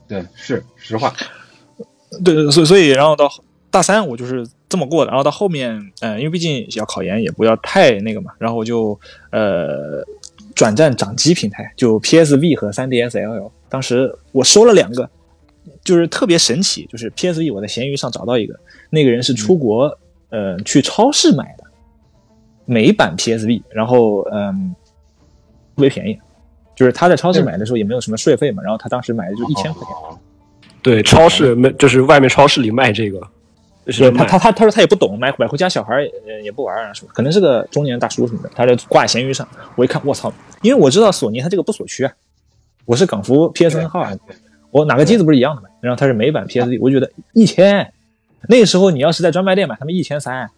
[0.07, 1.13] 对，是实话。
[2.23, 3.29] 对对，所以所以然后到
[3.69, 8.97] 大三我就是这么过的，然后到后面，嗯，因为毕竟要考研，也不要太那个嘛，然后我就
[9.31, 10.01] 呃
[10.55, 15.09] 转战掌机平台，就 PSV 和 3DS LL，当时我收了两个。
[15.83, 18.57] 就是特别神奇，就是 PSV 我在闲鱼上找到一个，
[18.89, 19.97] 那个人是出国，
[20.29, 21.63] 呃，去超市买的
[22.65, 24.75] 美版 PSV，然后嗯，
[25.75, 26.19] 特别便宜，
[26.75, 30.19] 就是他在超市买的时候也没有什么税费嘛，然后他当时买的就一千块钱。
[30.81, 33.21] 对，超市没，就是外面超市里卖这个，
[33.87, 40.31] 是他他他他说他也不懂，买买回家小孩呃也不玩啊什么，可能是个中年大叔什么的，他就挂闲鱼上，我一看我操，
[40.61, 42.13] 因为我知道索尼它这个不锁区啊，
[42.85, 44.13] 我是港服 PSN 号啊。
[44.69, 45.69] 我哪个机子不是一样的嘛？
[45.79, 47.91] 然后它是美版 PSV，我觉得一千，
[48.47, 50.49] 那个时候你要是在专卖店买，他们一千三，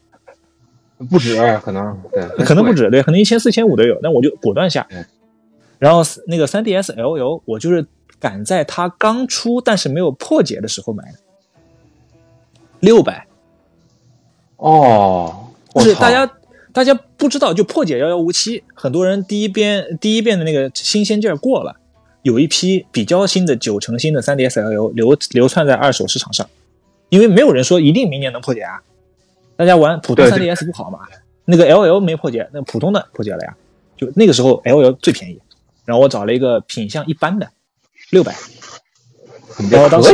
[1.10, 3.98] 不止，可能对，可能不止，对，可能一千四、千五都有。
[4.02, 5.06] 那我就果断下嗯。
[5.78, 7.86] 然后那个 3DS LL，我就是
[8.20, 11.20] 赶在它刚出但是没有破解的时候买的，
[12.82, 13.26] 六百。
[14.58, 16.30] 哦，就是大家
[16.74, 21.78] 大家不知道，就破解遥遥无期，很多人第一遍第一遍的那个新鲜劲儿过了，
[22.24, 26.46] 有一批比较新的九成新的 3DS LL 流流窜在二手市场上，
[27.10, 28.82] 因为没有人说一定明年能破解啊，
[29.56, 30.50] 大家玩普通对对。
[30.54, 31.00] 3DS 不好嘛，
[31.46, 33.56] 那个 LL 没破解，那普通的破解了呀，
[33.98, 35.40] 就那个时候 LL 最便宜，
[35.86, 37.50] 然后我找了一个品相一般的
[38.12, 38.36] 六百，
[39.50, 40.12] 很然后当时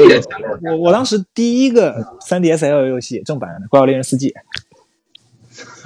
[0.63, 4.33] 我我当时第一个 3DS LL 游戏正版的《怪物猎人四季》。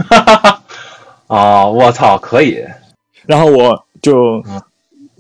[1.28, 1.68] 啊！
[1.68, 2.66] 我操，可以，
[3.26, 4.62] 然后我就嗯。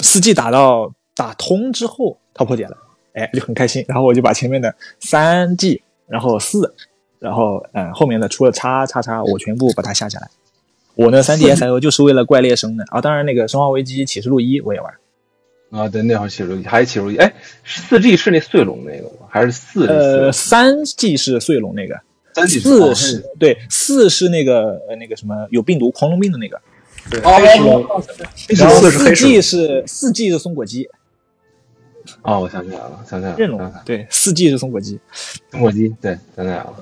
[0.01, 2.77] 四 G 打到打通之后，它破解了，
[3.19, 3.83] 哎，就很开心。
[3.87, 6.73] 然后我就把前面的三 G，然后四，
[7.19, 10.29] 然后嗯后面的除了叉叉叉，我全部把它下下来。
[10.95, 14.93] 我那三 DS L 就是为了怪猎生的啊，当然那个《生化危机启示录一》我也玩，
[15.71, 15.87] 啊！
[15.87, 19.27] 对，那会儿起如还启示录一哎，四 G 是那碎龙那个吗？
[19.29, 19.93] 还是四 G？
[19.93, 21.97] 呃，三 G 是碎龙那个，
[22.33, 26.57] 三 G 四是对四是那个呃那个什么有病毒狂龙病的那个，
[27.23, 28.01] 哦，
[28.49, 30.89] 然后四 G 是四 G 是松果鸡，
[32.21, 34.99] 哦，我想起来了，想起来了，任龙对四季是松果鸡，
[35.51, 36.73] 中国机，对，想起来了，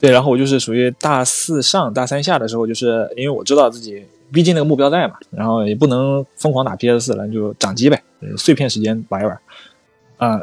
[0.00, 9.38] 对，然后我就是属于大四上大三下的时候，就是因为我知道自己毕竟那个目标在嘛，然后也不能疯狂打 PS 四了，就掌机呗，呃碎片时间玩一玩，
[10.16, 10.40] 啊、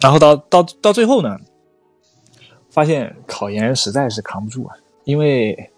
[0.00, 1.36] 然后到到到最后呢，
[2.70, 5.70] 发现考研实在是扛不住啊，因为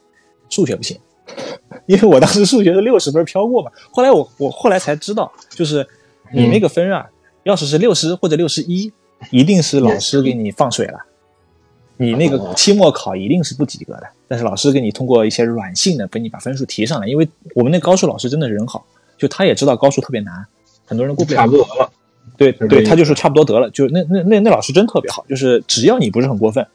[0.50, 0.98] 数学不行，
[1.86, 5.86] 因为我当时数学是六十分飘过嘛，后来我我后来才知道，就是
[6.32, 7.08] 你那个分啊，
[7.44, 8.92] 要是是六十或者六十一，
[9.30, 10.98] 一定是老师给你放水了。
[11.96, 18.84] 你那个期末考一定是不及格的，但是老师给你通过一些软性的给你把分数提上来，因为我们那高数老师真的是人好，
[19.16, 20.44] 就他也知道高数特别难，
[20.84, 21.46] 很多人过不了差。
[21.46, 21.92] 不多了。
[22.36, 26.66] 对对，他就是差不多得了，就那那那那老师真特别好，就是只要你不是很过分，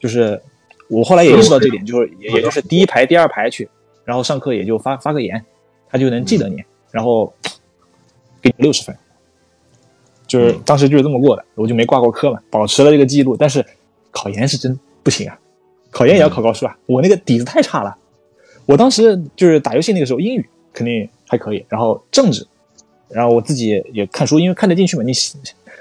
[0.00, 0.40] 就是
[0.88, 3.68] 我后来也意识到这点，就是也也就是第一排、第二排去，
[4.04, 5.42] 然后上课也就发发个言，
[5.88, 7.32] 他就能记得你，然后
[8.42, 8.96] 给你六十分，
[10.26, 13.64] 就是当时就是这么过的，我就没挂过科嘛，保持了这个记录，但是
[14.10, 15.38] 考研是真不行啊，
[15.90, 17.96] 考研也要考高数啊，我那个底子太差了，
[18.66, 22.46] 我当时就是打游戏那个时候，英语肯定还可以，然后政治。
[23.08, 25.02] 然后我自己也看书，因为看得进去嘛。
[25.04, 25.12] 你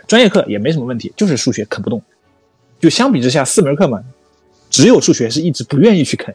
[0.05, 1.99] 专业课也没什么问题，就是数学啃不动。
[2.79, 3.99] 就相比之下，四门课嘛，
[4.69, 6.33] 只有数学是一直不愿意去啃，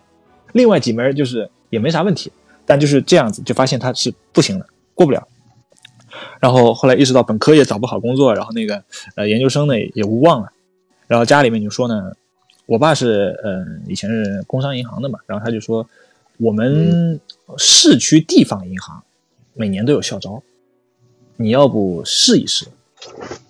[0.53, 2.33] 另外几门就是也没啥问题。
[2.67, 5.25] 但就是这样子，就发现它是不行了，过不了。
[6.41, 8.83] 然后后来意识到本科也找不好工作，然后那个
[9.15, 10.51] 呃研究生呢也无望了。
[11.07, 12.13] 然后家里面就说呢，
[12.67, 15.89] 我爸是呃以前是工商银行的嘛，然后他就说
[16.39, 17.21] 我们
[17.59, 19.03] 市区地方银行
[19.55, 20.43] 每年都有校招。
[21.37, 22.67] 你要不试一试？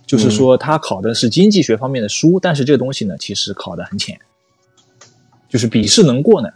[0.07, 4.17] 就是说，他考的是经济学方面的书，但是这个东西呢，其实考的很浅。
[5.49, 6.49] 就是笔试能过呢，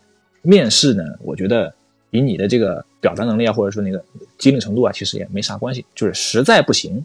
[0.43, 1.75] 面试呢，我觉得
[2.11, 4.03] 以你的这个表达能力啊，或者说那个
[4.39, 5.85] 机灵程度啊，其实也没啥关系。
[5.95, 7.05] 就是实在不行，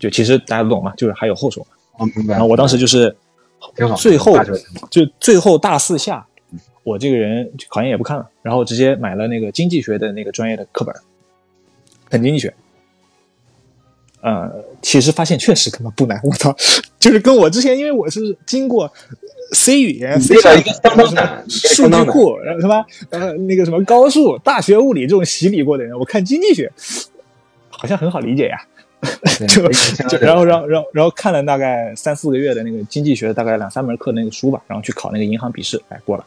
[0.00, 1.68] 就其实大家都懂嘛，就是还有后手嘛。
[1.98, 2.32] 哦，明白。
[2.32, 3.14] 然后我当时就是
[3.76, 4.36] 挺好，最后
[4.90, 6.26] 就最后大四下，
[6.82, 10.92] 我这个人考研也不看了，然后直接买了那个经济学的那个专业的课本，
[12.10, 12.52] 啃经济学。
[14.22, 14.50] 呃，
[14.82, 16.52] 其实发现确实他妈不难，我操，
[16.98, 18.92] 就是跟我之前，因为我是经过
[19.52, 26.72] C 语言、C 这个上一个相当难，数据库，然后什么呃那个什么高数、大学物理这种洗礼过的人，我看经济学
[27.68, 28.58] 好像很好理解呀。
[29.46, 29.68] 就
[30.08, 36.24] 就然后然后然后然后看了大概三四个月的那个经济学，大概两三门课那个书吧，然后去考那个银行笔试，哎过了。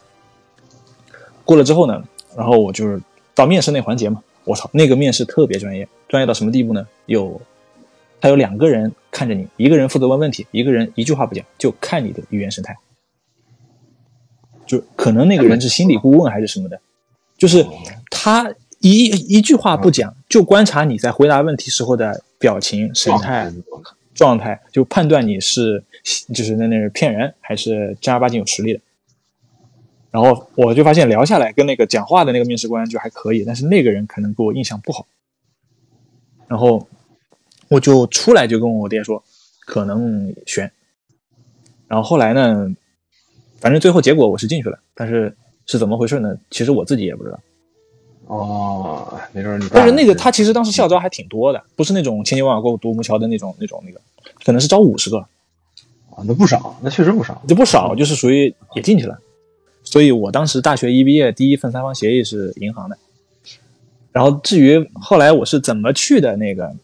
[1.43, 2.01] 过了之后呢，
[2.37, 3.01] 然后我就是
[3.33, 6.87] 到面试那环节嘛，我操，那个面试特别专业，专业到什么地步呢？
[7.07, 7.41] 有
[8.21, 12.77] 他有两个人看着你，一个人负责问问题，一个人一句话不讲，就看你的语言神态。
[14.69, 16.79] 就可能那个人是心理顾问还是什么的，
[17.39, 17.65] 就是
[18.11, 23.51] 他一一句话不讲，就观察你在回答问题时候的表情、神态、
[24.13, 25.83] 状态，就判断你是
[26.35, 28.79] 就是那那是骗人还是正儿八经有实力的。
[30.11, 35.07] 然后我就发现聊下来跟那个讲话的那个面试官就还可以，但是那个人可能给我印象不好。
[36.47, 36.87] 然后
[37.69, 39.23] 我就出来就跟我爹说，
[39.65, 40.71] 可能悬。
[41.87, 42.71] 然后后来呢，
[43.59, 45.35] 反正最后结果我是进去了，但是
[45.65, 46.35] 是怎么回事呢？
[46.49, 47.39] 其实我自己也不知道。
[48.27, 49.67] 哦，没准儿你。
[49.71, 53.99] 但是那个他其实当时校招还挺多的，不是那种千军万马过独木桥的那种那种那个，
[54.45, 55.17] 可能是招五十个，
[56.11, 57.41] 啊，那不少，那确实不少。
[57.47, 59.17] 就不少，就是属于也进去了。
[59.83, 62.97] 所以我当时大学一毕业，第一份三方协议是银行的。
[64.11, 66.75] 然后至于后来我是怎么去的那个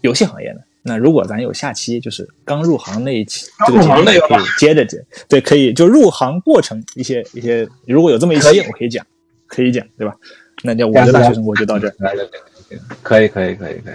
[0.00, 0.60] 游戏行业呢？
[0.84, 9.06] 那如果咱有下期，就是刚入行那一期，这个节目可以接着接，对，可以就入行过程一些一些，如果有这么一期，我可以讲，
[9.46, 10.14] 可以讲，对吧？
[10.64, 11.94] 那就我的大学生活就到这儿。
[13.02, 13.94] 可以，可以，可以，可以。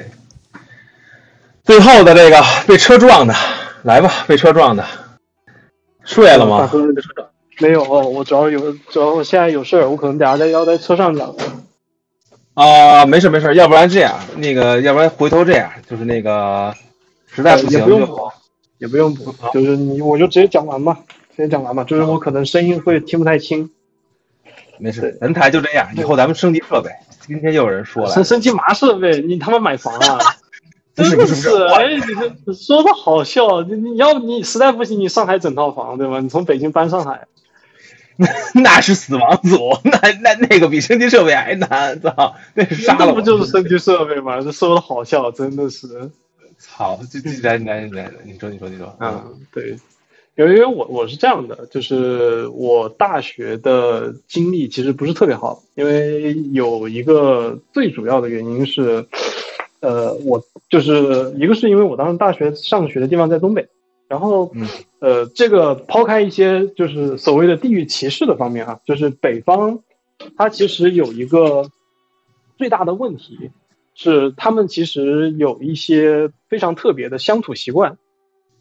[1.63, 3.33] 最后的这个被车撞的，
[3.83, 4.85] 来吧，被车撞的，
[6.05, 6.69] 睡了吗？
[7.59, 11.35] 没有，我主要有，主要我现在有事儿，我可能等下在要在车上讲。
[12.57, 16.73] 啊，没事没事，要不然这样，那个，要不然回头这样，就是那个，
[17.27, 18.31] 实在不行也不用补，
[18.79, 20.97] 也不用补，就是你我就直接讲完吧，
[21.35, 23.69] 直接讲完吧，就是我可能声音会听不太清。
[24.79, 26.89] 没事，人台就这样，以后咱们升级设备。
[27.27, 29.21] 今天又有人说了，升升级嘛设备？
[29.21, 30.17] 你他妈买房啊？
[30.95, 32.01] 真的是，哎，你
[32.43, 36.19] 这说的好笑，你你要你实在不行，你上海整套房对吧？
[36.21, 37.27] 你从北京搬上海。
[38.63, 42.35] 那是死亡组，那那那个比升级设备还难，操！
[42.55, 43.13] 那是杀了。
[43.13, 44.41] 不就是升级设备吗？
[44.41, 46.09] 这说的好笑，真的是。
[46.57, 46.99] 操！
[47.11, 48.95] 这这来来来，你说你说你说。
[48.99, 49.77] 嗯，对，
[50.35, 59.05] 因为我我是这样的，就是我大学的经历其实不是特别好，因为有一个最主要的原因是，
[59.79, 63.67] 呃，我就是一个是因为我当时大学上学的地方在东北。
[64.07, 64.51] 然后，
[64.99, 69.81] 呃，这个抛开一些就是所谓的地域歧视的方面啊，就是北方，
[70.37, 71.69] 它其实有一个
[72.57, 73.51] 最大的问题，
[73.93, 77.97] 是他们其实有一些非常特别的乡土习惯，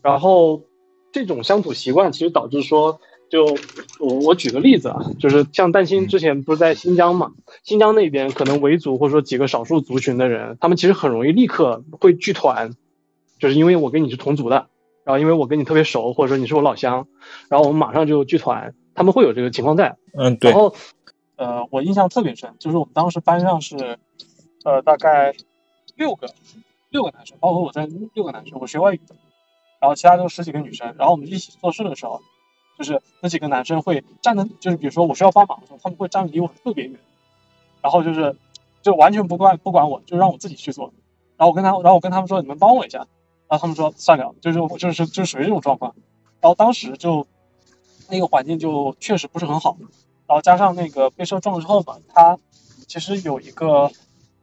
[0.02, 0.64] 然后
[1.12, 2.98] 这种乡土习惯其实导致说，
[3.30, 3.56] 就
[4.00, 7.30] 我我举个例子啊，就是像蛋星之前不是在新疆嘛，
[7.62, 12.72] 新疆那边可能维族或者说几个少数族群的人，他们其实很容易立刻会聚团，
[13.38, 14.66] 就是因为我跟你是同族的。
[15.06, 17.06] 然后因为我跟你特别熟，或者说你是我老乡，
[17.48, 19.96] 然后我们马上就聚团，他们会有这个情况在。
[20.18, 20.50] 嗯，对。
[20.50, 20.74] 然后，
[21.36, 24.00] 呃，我印象特别深，就是我们当时班上是，
[24.64, 25.32] 呃，大概
[25.94, 26.26] 六个，
[26.90, 29.14] 六个男生，包括我在六个男生，我学外语的，
[29.80, 30.92] 然后其他都十几个女生。
[30.98, 32.20] 然后我们一起做事的时候，
[32.76, 36.98] 就是那几个男生会站的，就是比如说我需要帮忙的时候，他们会站离我特别远，
[37.80, 38.36] 然后就是
[38.82, 40.92] 就完全不管不管我，就让我自己去做。
[41.36, 43.06] 然后我跟他，然后我跟他们说，你们帮我一下。
[43.48, 45.94] 然后他们说算了，就是我就是就属于这种状况。
[46.40, 47.26] 然后当时就
[48.08, 49.76] 那个环境就确实不是很好。
[50.26, 52.38] 然后加上那个被车撞了之后嘛，他
[52.88, 53.90] 其实有一个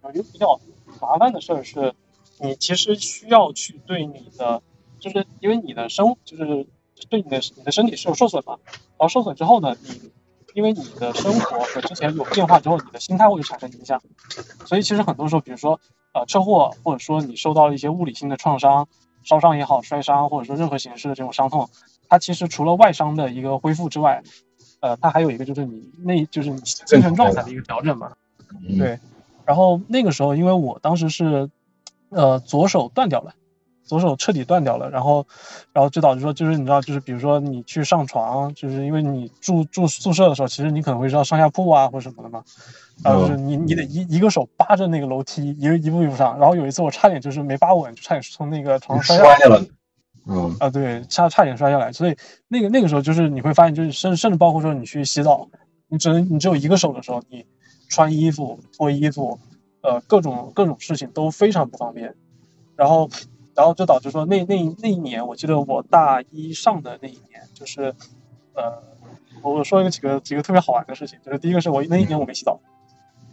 [0.03, 0.59] 有一个比较
[1.01, 1.93] 麻烦的事儿是，
[2.39, 4.61] 你其实需要去对你的，
[4.99, 6.65] 就是因为你的生就是
[7.09, 8.57] 对你的你的身体是有受损嘛。
[8.65, 10.11] 然后受损之后呢，你
[10.53, 14.01] 因为你的生活和之前有变化之后，你的心态会产生影响。
[14.65, 15.79] 所以其实很多时候，比如说。
[16.15, 18.87] 呃，车祸或者说你受到了一些物理性的创伤，
[19.23, 21.71] 烧伤也好，摔伤或者说任何形式的这种伤痛，
[22.07, 24.21] 它其实除了外伤的一个恢复之外，
[24.79, 28.11] 呃，它还有一个就是你内就是你精神状态的一个调整嘛。
[28.77, 28.99] 对。
[29.43, 31.49] 然后那个时候，因为我当时是，
[32.09, 33.33] 呃，左手断掉了，
[33.85, 35.25] 左手彻底断掉了，然后，
[35.71, 42.43] 然后就导致说，就是你知道，就是比如说你去上床，就是因为你住住宿舍的时候，其实你可能会知道上下铺啊或者什么的嘛。
[43.03, 46.39] 然后就是你，你得一一个手扒着那个楼梯，一个一步一步上。
[46.39, 49.59] 然后有一次我差点就是没扒稳，就差点从那个床上摔下来。
[50.25, 51.91] 嗯啊，对，差差点摔下来。
[51.91, 52.15] 所以
[52.47, 55.49] 那个那个时候就是你会发现，就是甚甚至包括说你去洗澡，
[55.89, 57.45] 你只能你只有一个手的时候，你
[57.89, 59.37] 穿衣服、脱衣服，
[59.81, 62.15] 呃，各种各种事情都非常不方便。
[62.75, 63.09] 然后
[63.55, 67.93] 然后就导致说那那那一年，我记得我大一上的那一年，就是
[68.53, 68.81] 呃，
[69.41, 72.59] 我说一个几个几个特别好玩的事情，就是第一个是我那一年我没洗澡。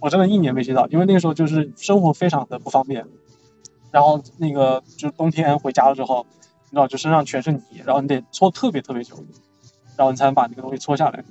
[0.03, 3.05] 我真的一年没洗澡，因为那个时候就是生活非常的不方便，
[3.91, 6.25] 然后那个就冬天回家了之后，
[6.65, 9.15] 你知道就身上全是泥，然后你得搓特别特别久，
[9.99, 11.23] 然后你才能把那个东西搓下来。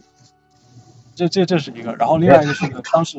[1.16, 3.18] 这这这是一个，然后另外一个是当时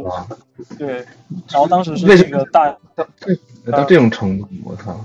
[0.79, 1.05] 对，
[1.49, 2.71] 然后当时是那个大
[3.73, 5.05] 到这种程度，我操！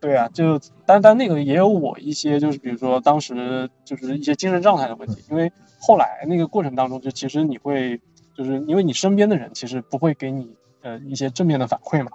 [0.00, 8.00] 对啊，就但但那个也有我一些就是比如说当时就是一些精神状态的问题，因为后来那个过程当中就其实你会。
[8.36, 10.48] 就是因为你身边的人其实不会给你
[10.80, 12.10] 呃一些正面的反馈嘛，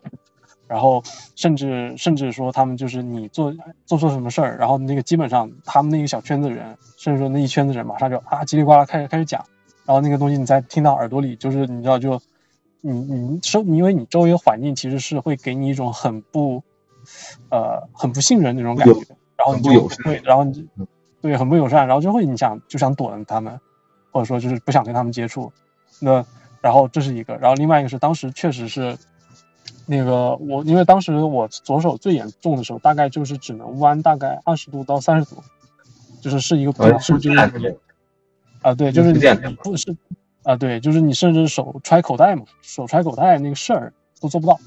[0.66, 1.04] 然后
[1.36, 3.54] 甚至甚至说他们就是你做
[3.86, 9.46] 做错什么事儿，然后那个基本上他们那个小圈子人，甚至说那一圈子人马上就啊叽里呱啦开始开始讲，
[9.86, 12.20] 然后那个东西你再听到耳朵里，就是你知道就
[12.82, 16.64] 你你周因为你周围环境其实是会给你一种很不
[17.50, 18.94] 呃很不信任那种感觉，
[19.38, 20.68] 然后你就会然后你
[21.22, 23.60] 对很不友善，然后就会你想就想躲着他们，
[24.12, 25.52] 或者说就是不想跟他们接触。
[26.00, 26.26] 那，
[26.62, 28.98] 然后这是一个，然后另外一个是当时确实是，
[29.86, 35.42] 那个我因为当时我左手最严重的时候，大概就是只能弯大概二十度到三十度，
[36.22, 37.40] 就是是一个不是就是
[38.62, 39.96] 啊，对，就是福建的吗不是
[40.44, 44.60] 啊，对，就是你甚至手揣口袋嘛，手揣口袋那个事儿都做不到。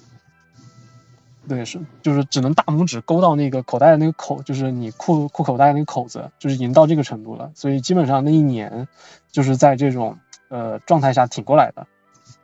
[1.48, 7.50] 对，是就是只能大拇指勾到那个口袋的那个口，就是你裤裤口袋那个口子，就是已经到这个程度了。
[7.54, 8.86] 所以基本上那一年
[9.32, 10.18] 就是在这种
[10.50, 11.86] 呃状态下挺过来的。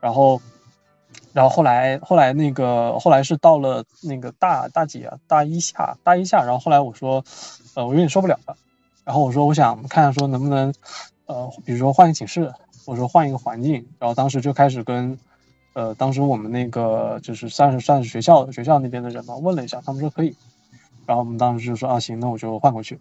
[0.00, 0.40] 然后，
[1.34, 7.22] 然后后来后来那个后来是到了那个大大几啊，大一下大一下，然后后来我说，
[7.74, 8.56] 呃，我有点受不了了。
[9.04, 10.72] 然后我说我想看看说能不能
[11.26, 12.52] 呃，比如说换个寝室，
[12.86, 13.86] 我说换一个环境。
[13.98, 15.18] 然后当时就开始跟。
[15.74, 20.34] 呃，当时我们那个就是算是算是学校学校那边的人嘛，问了一下，他们说可以，
[21.04, 22.98] 然后我们当时就说啊，行，那我就换过去，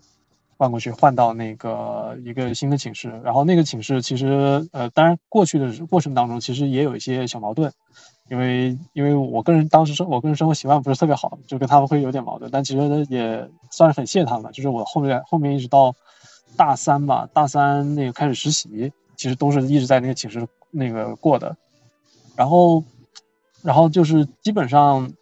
[0.58, 7.72] 换过去换到那个一个新的寝室，然后那个寝室其实呃，当然过去的过程当中其实也有一些小矛盾，
[8.30, 15.94] 因为因为我个人当时生我个人生活习惯不是特别好，就跟他们会有点矛盾，但其实也算是很谢他们，就是我后面后面一直到
[16.58, 21.56] 大三吧，大三那个开始实习，其实都是一直在那个寝室那个过的。
[22.36, 22.84] 然后，
[23.62, 25.14] 然后就是基本上，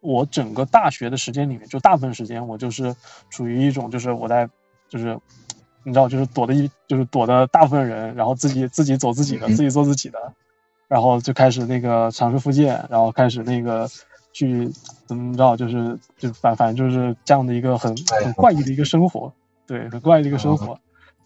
[0.00, 2.94] 我整个大学的时间里面，就大部分时间我就是
[3.28, 4.48] 处于一种，就是我在，
[4.88, 5.18] 就是
[5.82, 10.32] 你知道，就是躲的一，就是躲的大部分人，然后自己自己走自己的，自己做自己的，
[10.88, 13.88] 然后就开始那个尝试复健，然后开始那个
[14.32, 14.70] 去
[15.06, 19.32] 怎么着，就是就反反正就是这样的一个很很怪异的一个生活，
[19.66, 20.78] 对，很怪异的一个生活。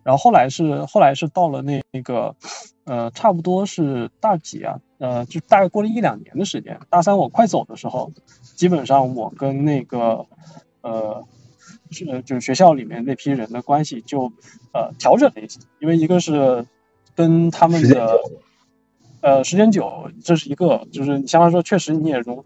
[0.02, 2.36] 然后后来是后来是到了那那个，
[2.84, 4.78] 呃，差不多是大几啊？
[4.98, 6.78] 呃，就大概过了一两年的时间。
[6.90, 8.12] 大三我快走的时候，
[8.56, 10.26] 基本上我跟那个，
[10.82, 11.24] 呃，
[11.90, 14.32] 是就是学校里面那批人的关系就
[14.72, 16.66] 呃调整了一些，因为一个是
[17.14, 18.18] 跟他们的，
[19.20, 22.44] 呃，时间久，这是一个，就是你相当于说确实你也融，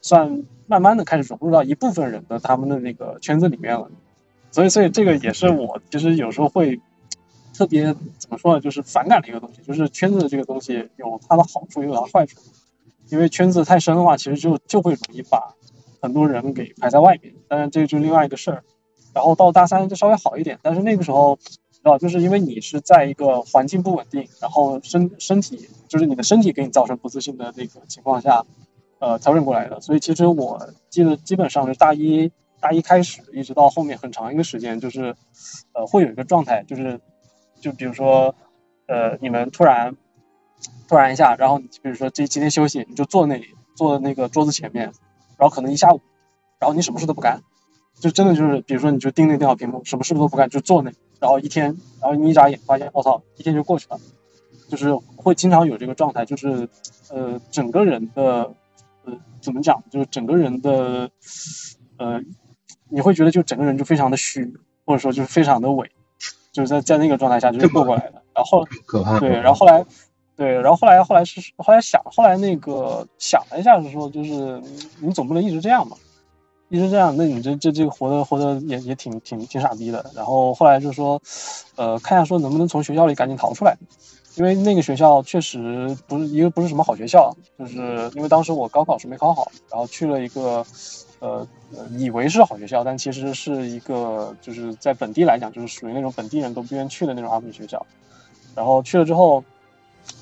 [0.00, 3.90] 算慢慢的开始融入到一部分人的他们的那个圈子里面了。
[4.52, 6.80] 所以，所以这个也是我其实有时候会。
[7.60, 8.60] 特别怎么说呢？
[8.62, 12.40] 就是反感的一个东西，就是圈子这个东西有它的好处，也有它坏处。
[13.10, 15.54] 因为圈子太深的话，其实就就会容易把
[16.00, 17.34] 很多人给排在外面。
[17.48, 18.64] 当然，这就是另外一个事儿。
[19.12, 21.36] 然后到大三就稍微好一点，但是那个时候，
[21.70, 28.42] 知道就是因为你是在一个环境不稳定，然后身身体就是你的身体给你造成不自信的那个情况下，
[29.00, 29.78] 呃，调整过来的。
[29.82, 35.14] 所以其实我记得基本上是大一大一开始，一直到后面很长一个时间，就是
[35.74, 36.98] 呃，会有一个状态，就是。
[37.60, 38.34] 就比如说，
[38.86, 39.94] 呃，你们突然
[40.88, 44.92] 突然一下，然后比如说这今天休息，你就坐那里，坐那个桌子前面，
[45.36, 46.00] 然后可能一下午，
[46.58, 47.40] 然后你什么事都不干，
[48.00, 50.90] 就真的就是，比如说你就盯那电脑屏幕，什么事都不干，就坐那，
[51.20, 53.98] 然后一天，然后你一眨眼发现，我操，一天就过去了，
[54.68, 56.68] 就是会经常有这个状态，就是
[57.10, 58.54] 呃，整个人的
[59.04, 61.10] 呃怎么讲，就是整个人的
[61.98, 62.20] 呃，
[62.88, 64.52] 你会觉得就整个人就非常的虚，
[64.84, 65.86] 或者说就是非常的萎。
[66.52, 69.84] 就是在在那个状态下就是过过来的，然后可怕，对，然后后来，
[70.36, 74.60] 对，然后后来后来是后来想，后来那个想了一下，是说就是
[75.00, 75.96] 你总不能一直这样嘛，
[76.68, 80.04] 一直这样，那你这这这个活的活的也也挺挺挺傻逼的。
[80.14, 81.20] 然后后来就说，
[81.76, 83.76] 呃，看一下说能不能从学校里赶紧逃出来，
[84.34, 90.66] 因为那个学校确实不是一个不是什么好学校，就是因为当时我高考是没考好，然后去了一个。
[91.20, 91.46] 呃，
[91.90, 97.84] 以为是好学校，但其实是一个就是在本地来讲，就是属于那种本地人都不愿去的那种阿美学校。
[98.54, 99.44] 然后去了之后，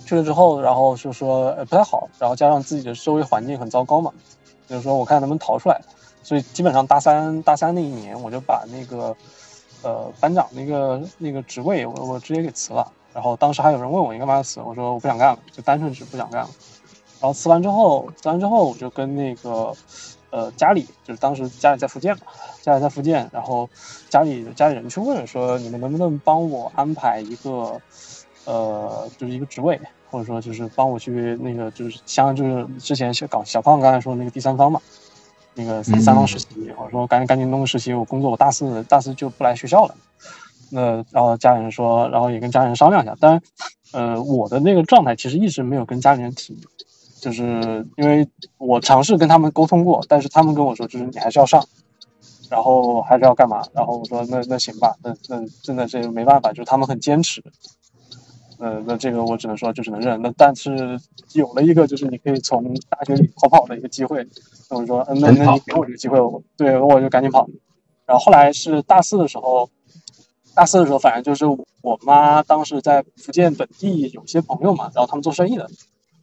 [0.05, 4.13] 去了之后，然后就说呃不太好，然后加上自己的周围环境很糟糕嘛，
[4.69, 5.81] 就是说我看能不能逃出来。
[6.25, 9.17] 所以基本上大三大三那一年，我就把那个
[9.83, 12.91] 呃班长那个那个职位我我直接给辞了。
[13.15, 16.51] 然后当时还有人问我你干嘛要辞，我说我不想干了，就单纯是不想干了。
[17.21, 19.73] 然后辞完之后，辞完之后我就跟那个。
[20.31, 22.23] 呃，家里就是当时家里在福建嘛，
[22.61, 23.69] 家里在福建，然后
[24.11, 27.81] 家里家里人去问说，你们能不能帮我安排一个，
[28.45, 34.81] 呃，就是一个职位，或者说就是帮我去那个，就是像就是之前小搞小胖刚才说那个第三方嘛，
[35.55, 39.95] 那个三方实习，或者说赶紧赶紧弄个实习，我工作我大四大四就不来学校了。
[40.71, 43.43] 那然后家里人说，然后也跟家里人商量一下，当然，
[43.93, 46.59] 呃，我的那个状态其实一直没有跟家里人提。
[47.21, 48.27] 就是因为
[48.59, 51.65] 我尝试跟他们沟通过，但是他们跟我说，就是你还是要上，
[52.49, 53.63] 然后还是要干嘛？
[53.73, 57.43] 然后我说那那行吧，那那真的是没办法，就是他们很坚持，
[58.59, 60.21] 呃，那这个我只能说就只能认。
[60.23, 60.99] 那但是
[61.33, 64.27] 有了一个就是你可以从大学里逃跑的一个机会，
[64.71, 67.49] 那我说嗯那那你给我这个机会，我对我就赶紧跑。
[68.07, 69.69] 然后后来是大四的时候，
[70.55, 71.45] 大四的时候反正就是
[71.83, 75.69] 我妈当时在福建本地有些朋友嘛，然后他们做生意的。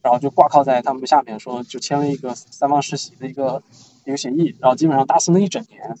[0.06, 3.60] 然后就挂靠在他们下面，说就签了一个三方实习的一个
[4.04, 4.54] 一个协议。
[4.60, 5.96] 然后基本上大四那一整年，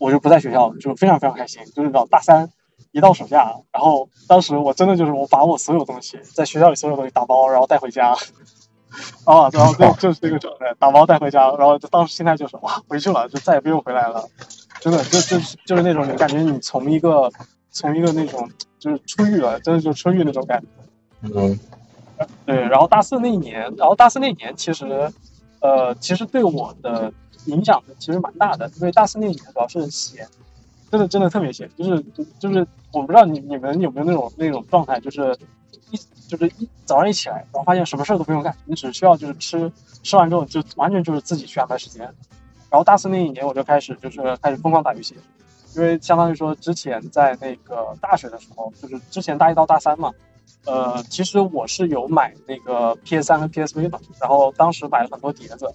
[0.00, 1.62] 我就不在学校了，就非常非常开心。
[1.72, 2.50] 就是到大三，
[2.90, 8.08] 一到暑假，然后当时我真的就是我把我所有东西在学校里所有东西打包，然后带回家，
[9.24, 14.28] 啊，然后就就是这个状态，打包带回家，然后就当时心态就是哇，回去了就再也不用回来了，
[14.80, 17.30] 真的就就就是那种你感觉你从一个
[17.70, 18.50] 从一个那种
[18.80, 20.66] 就是出狱了，真的就出狱那种感觉。
[21.22, 21.58] 嗯，
[22.46, 25.10] 对，然后大四那一年，然后大四那一年其实，
[25.60, 27.12] 呃，其实对我的
[27.46, 30.26] 影响其实蛮大的，因为大四那一年主要是闲，
[30.90, 32.04] 真的真的特别闲，就是
[32.38, 35.36] 就是我不知道你你们有没有那种那种状态，就是
[35.90, 35.98] 一
[36.28, 42.02] 就是一早上一起来，然后发现什么事儿都不用干，你只需要就是吃吃完之后就完全就是自己去安排时间。
[42.70, 45.16] 然后大四那一年我就开始就是开始疯狂打游戏，
[45.74, 50.12] 因为相当于说之前在那个大学的时候，就是之前大一到大三嘛。
[50.66, 55.70] 呃，其实我是有买那个 PS 三和 PSV 的，然后当时买了很多碟子，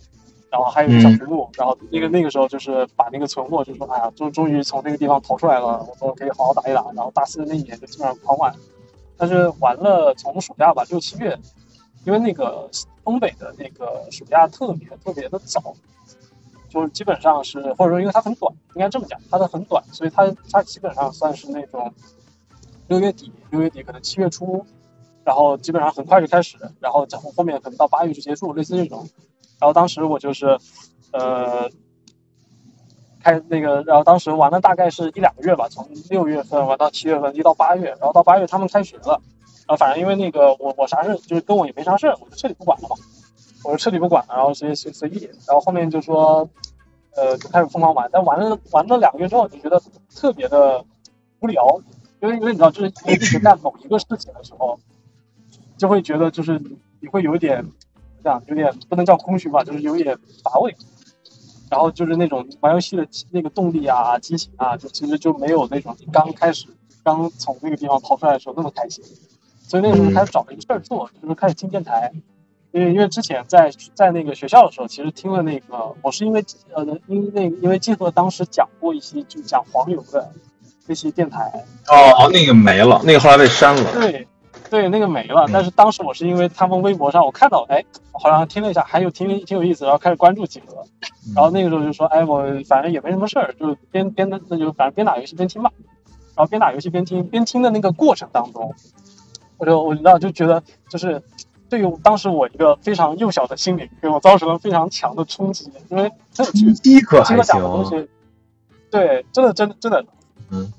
[0.50, 6.84] 然后还有一个小屏幕，然后那个那个时候就是把那个存货，就说哎呀，终终于从那个地方逃出来了，我说可以好好打一打。
[6.96, 8.52] 然后大四那一年就基本上狂玩，
[9.16, 11.38] 但是玩了从暑假吧六七月，
[12.04, 12.68] 因为那个
[13.04, 15.76] 东北的那个暑假特别特别的早，
[16.68, 21.94] 就是基本上是或者说因为它很短，应该这么讲，它的很短，所以它它基本上算是那种
[22.88, 24.66] 六月底六月底可能七月初。
[25.30, 29.08] 然后基本上很快就开始，然后后后面可能到八月就结束，类似这种。
[29.60, 30.58] 然后当时我就是，
[31.12, 31.70] 呃，
[33.22, 39.22] 开那个，然后当时玩了大概是一两个月吧，从六月份玩到七月份，一到八月，然后到八月他们开学了，
[39.68, 42.96] 然后反正因为那个我我啥事就是跟我也没啥事我就彻底不管了嘛，
[43.64, 45.30] 我就彻底不管了，然后随随随意。
[45.46, 46.50] 然后后面就说，
[47.16, 49.80] 呃，就开始疯狂玩，但玩了玩了两个月之后就觉得
[50.16, 50.84] 特别的
[51.42, 51.80] 无聊，
[52.22, 54.80] 因为因为你知道，就是一直干某一个事情的时候。
[55.80, 56.62] 就会觉得就是
[57.00, 57.66] 你会有点
[58.24, 60.76] 这样，有点不能叫空虚吧，就是有点乏味。
[61.72, 66.66] 然后就是那种玩游戏的那个动力啊、激情啊，就其实就没有那种刚开始
[67.04, 69.04] 刚从那个地方逃出来的时候那么开心。
[69.68, 72.12] 所以那个时候开始找了一个事儿做，就是开始听电台。
[72.72, 80.32] 因为因为之前在在那个学校的时候，其实听了那个，我是因为呃，因为那因为季和当时讲过一些就讲黄油的
[80.88, 81.52] 那些电台。
[81.88, 83.94] 哦，那个没了，那个后来被删了。
[83.94, 84.28] 对。
[84.70, 85.48] 对，那个没了。
[85.52, 90.68] 但是当时我是因为他们微博上我看到，哎，好像听了一下，还有挺挺有意思，然后开始关注几个。
[91.36, 95.72] 然后那个时候就说，哎，我反正也没什么事儿，就边边的那就反正边打游戏边听吧。
[96.36, 98.74] 然后边打游戏边听，边听的那个过程当中，
[99.58, 101.22] 我就我知道就觉得，就是
[101.68, 105.72] 对于当时我一个非常幼小的心灵，给我造成了非常强的冲击。
[105.90, 108.08] 因为这个饥渴还讲的东西，
[108.92, 110.06] 对，真的真的真的，
[110.52, 110.72] 嗯。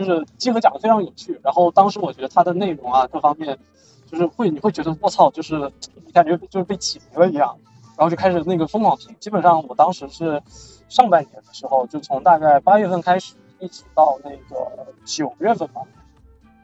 [0.00, 3.58] 就是集合讲的非常有趣，然后当时我觉得它的内容啊各方面，
[4.06, 5.70] 就是会你会觉得我操，就是
[6.14, 7.54] 感觉就是被启迪了一样，
[7.98, 9.14] 然后就开始那个疯狂听。
[9.20, 10.42] 基本上我当时是
[10.88, 15.82] 上半年的时候，就从大概八月份开始，一直到那个九月份吧，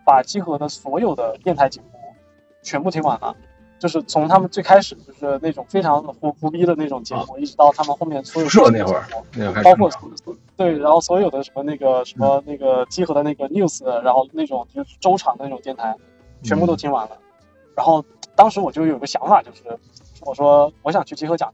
[0.06, 1.86] 把集合的所有的电台节目
[2.62, 3.36] 全部听完了。
[3.78, 9.04] 就是从他们最开始就是那种非常胡胡逼的那种节目，一直到他们后面所有热那会儿，
[9.62, 9.90] 包括
[10.56, 15.94] 对，然后所有的什么那个什么那个集合的那个 news，然后那种就是周长的那种电台，
[16.42, 17.18] 全部都听完了。
[17.74, 18.02] 然后
[18.34, 19.62] 当时我就有个想法，就是
[20.22, 21.52] 我说我想去集合讲，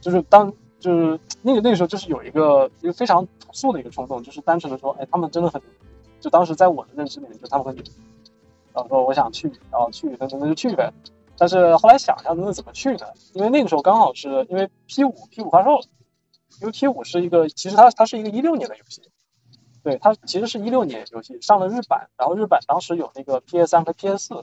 [0.00, 5.62] 就是当就是那个那个时候就是有一个一个非常朴素的一个冲动，就是单纯的说，哎，他们真的很，
[6.20, 7.76] 就当时在我的认知里面，就他们很，
[8.74, 10.92] 然后说我想去，然后去，那那就去呗。
[11.38, 13.06] 但是后来想一下，那怎么去呢？
[13.34, 15.82] 因为那个时候刚好是因为 P 五 P 五发售了，
[16.60, 19.02] 因为 P 五是一个，其实它它是一个一六年的游戏，
[19.82, 24.34] 对，它其实是一六年游戏上了日版，然后日版当时有那个 PS 三和 PS 四，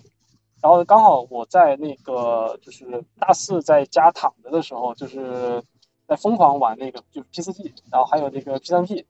[0.61, 5.63] 然后刚好我在那个就是大四在家躺着的时候，就是
[6.07, 9.05] 在疯狂玩那个就是 P 四 P，然后还有那个 P 三 P，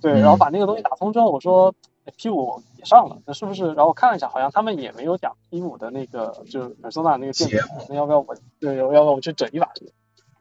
[0.00, 1.74] 对，然后把那个东西打通之后，我说。
[2.16, 3.66] P 五也上了，那是不是？
[3.68, 7.58] 然后我看了一下，好像他们也没有讲 P 五的那个，就是 Persona 那个电台。
[7.88, 8.36] 那要不要我？
[8.60, 9.68] 对，要不要我去整一把？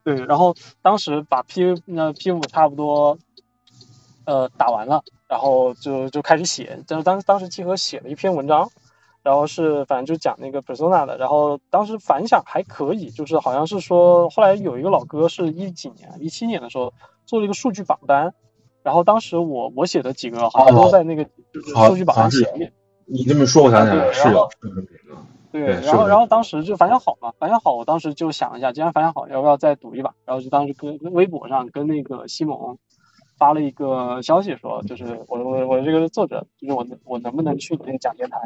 [0.03, 3.17] 对，然后当时把 P 那 P 五差不多，
[4.25, 6.83] 呃，打完了，然后就就开始写。
[6.85, 8.69] 就是当当时集合写了一篇文章，
[9.23, 11.17] 然后是反正就讲那个 Persona 的。
[11.17, 16.93] 然后当时反响还可以，就是好像是说后来有一个老哥是一几年，一七年的时候
[17.25, 18.35] 做了一个数据榜单。
[18.85, 22.71] 然后当时我我写的几个好像都在那个就是数据榜前面。
[23.07, 24.47] 你这么说，我想起来是有。
[25.51, 30.13] 对，然后然后当时就反响好嘛，反响好，我当时就想一下，既然反响好，要不要再赌一把？
[30.23, 32.77] 然后就当时跟微博上跟那个西蒙
[33.39, 38.37] 发了一个消息，说就是我我我这个作者，就是我我能不能去你那个讲电台？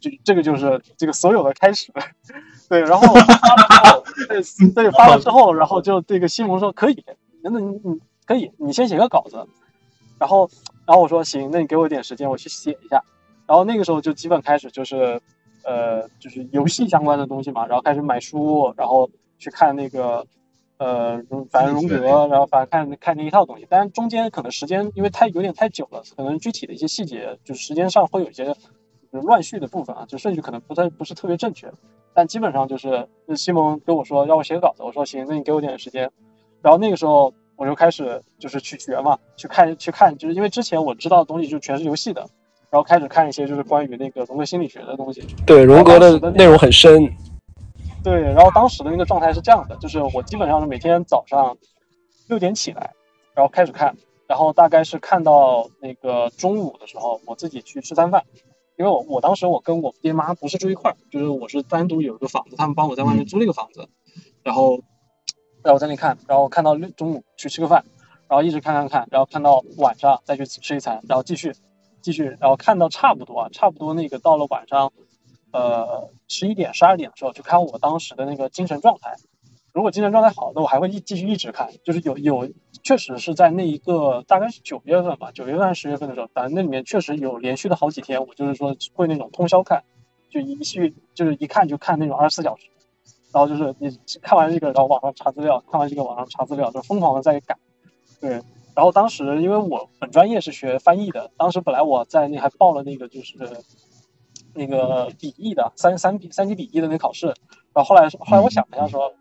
[0.00, 1.92] 就这个就是这个所有的开始。
[2.68, 7.04] 对，然后发了之后，对对发了之后，然后就这个西蒙说可以，
[7.42, 9.46] 那那你你可以，你先写个稿子。
[10.22, 10.48] 然后
[10.86, 13.02] 然后我说行，那你给我点时间，我去写一下。
[13.44, 15.20] 然后那个时候就基本开始就是，
[15.64, 20.24] 呃，就是游戏相关的东西嘛，然后开始买书，然后去看那个，
[20.78, 21.20] 呃，
[21.50, 23.66] 反正荣格，然后反正看看那一套东西。
[23.68, 28.54] 但是中间可能时间因为太有点太久了，可能具体的一些细节就是时间上会有一些
[29.10, 31.68] 乱序的部分啊，就顺序可能不太不是特别正确。
[32.14, 36.08] 但基本上就是西蒙跟我说让我写稿子，我说行，那你给我点时间。
[36.62, 42.20] 然后那个时候我就开始就是去学嘛，去看去看，就是因为之前我知道的东西就全是游戏的，
[42.70, 45.22] 然后开始看一些就是关于那个荣格心理学的东西。
[45.46, 47.08] 对，荣格的内容很深。
[48.02, 51.56] 对，然后当时的那个状态是这样的，就是我基本上是每天早上
[52.28, 52.92] 六点起来，
[53.34, 53.96] 然后开始看，
[54.26, 58.24] 然后大概是看到那个中午的时候，我自己去吃餐饭，
[58.76, 63.88] 因为我我当时我跟我爹妈不是住一块儿，就是我是单独有一个房子，他们帮我在外面租了一个房子，
[64.42, 64.80] 然后。
[65.64, 67.84] 然后我在那看，然后看到中午去吃个饭，
[68.28, 71.54] 然后一直看看看，然后看到晚上再去吃一餐，然后继续
[72.00, 74.92] 继续，然后看到差不多啊，差不多那个到了晚上，
[75.52, 79.14] 呃十一点十二点的时候，就看我当时的那个精神状态。
[79.72, 81.70] 如果精神状态好，那我还会一继续一直看。
[81.82, 82.46] 就是有有
[82.82, 89.82] 确实是在那一个大概是九月份吧，九月份十月份的时候，反正那里面确实有连续的好几天，我就是说会那种通宵看，
[90.28, 92.66] 就一续就是一看就看那种二十四小时。
[93.32, 93.88] 然后就是你
[94.20, 97.56] 看完这个，然后网上查资料，看完这个网上查资料，就疯狂的在改。
[98.20, 98.30] 对，
[98.74, 103.34] 然后当时因为我本专业是学翻译的，当时本来我在那还报了那个就是
[104.54, 107.26] 那个笔译的三三笔三级笔译的那考试。
[107.74, 109.14] 然后后来后来我想了一下，说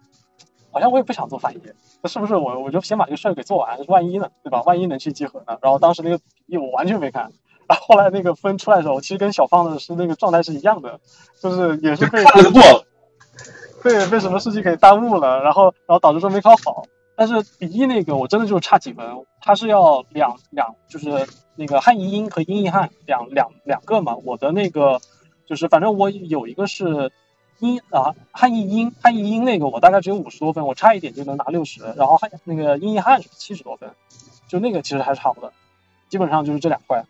[0.71, 1.61] 好像我也不想做翻译，
[2.01, 4.61] 那是不是我我就先把这个事儿给做完，万一呢，对吧？
[4.63, 5.57] 万一能去集合呢？
[5.61, 7.31] 然后当时那个笔译我完全没看。
[7.67, 10.99] 然后后来那个分出来的时候，其实跟小胖的是那个状态是一样的，
[11.41, 12.85] 就是也是被看了过了。
[13.83, 16.83] 被被什么事情给耽误了，然后然后导致说没考好。
[17.15, 19.05] 但是笔译那个我真的就是差几分，
[19.41, 24.15] 它是要两两就是那个汉译英和英译汉两两两个嘛。
[24.23, 24.99] 我的那个
[25.45, 27.11] 就是反正我有一个是
[27.59, 31.81] 英啊汉译英汉译英那个我大概只有五十多分，我差一点就能拿六十。
[31.95, 33.91] 然后汉那个英译汉是七十多分，
[34.47, 35.51] 就那个其实还是好的，
[36.09, 37.03] 基本上就是这两块。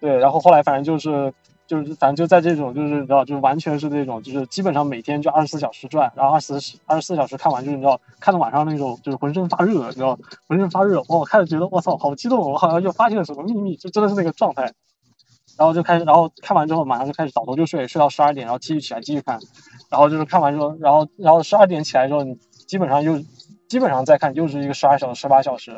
[0.00, 1.34] 对，然后后来反正就是。
[1.68, 6.54] 就是反正就在这种，就是你知道，就是完全是那种，就是基本上每天就二十四小时转，然后二十
[6.86, 11.04] 二十四小时看完，就是你知道，看到晚上那种，就是浑身发热，你知道，浑身发热。
[11.08, 14.72] 我开始觉得我操，好激动，我好像又发现了什么秘密，就真的是那个状态。
[15.58, 19.38] 然后就开始，然后看完之后马上就开始倒头就睡，睡到十二点，然后继续起来继续看。
[19.90, 22.34] 然后就是看完之后，然后然后十二点起来之后，你
[22.66, 23.22] 基本上又
[23.68, 25.72] 基本上再看又是一个十二小时、十八小时，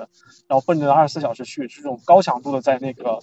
[0.46, 3.18] 然后奔着二十四小时去，是这种高强度的在那个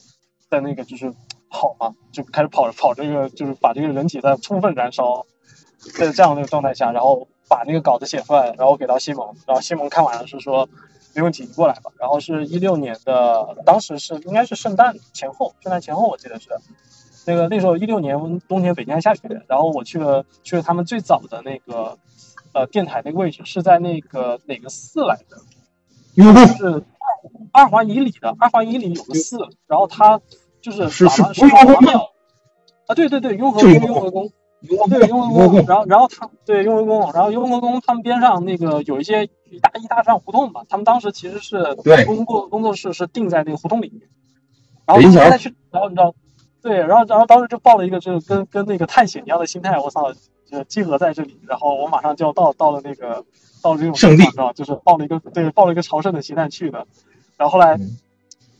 [0.50, 1.14] 在那个就是。
[1.50, 5.26] 跑嘛，就开始跑跑这个，就是把这个人体在充分燃烧，
[5.98, 10.68] 在这样的一个状态下，然后把那个稿子写出来，然后给到西蒙，然后西蒙看完了是说
[11.16, 11.92] 没问题，你过来吧。
[11.98, 16.50] 然后是一六年的，当时是应该是圣诞前后，圣诞前后我记得是
[17.26, 21.98] 那个那时候一六年冬天北京还下雪，然后我去了去了他们最早的那个
[22.54, 25.38] 呃电台那个位置，是在那个哪个寺来着？
[26.58, 26.84] 是
[27.52, 30.22] 二环以里的，二环以里有个寺，然后他。
[30.68, 32.12] 就是是是雍和庙
[32.88, 34.30] 啊，对对对，雍和宫雍和宫，
[34.90, 41.74] 对雍和宫，然后然后他对雍和宫，然后雍和宫他们边上那个有一些一大一大串胡同嘛，他们当时其实是
[42.06, 44.10] 工作工作室是定在那个胡同里面，
[44.86, 46.14] 然后现在去，然后你知道，
[46.62, 50.12] 对，然后然后当时就抱了一个就是跟跟那个探险一样的心态，我操，
[50.52, 53.24] 就集合在这里，然后我马上就要到到了那个
[53.64, 56.86] 到了这种圣地，知道，就是抱了一个对抱了一个朝圣的心态去的，
[57.38, 57.80] 然后后来。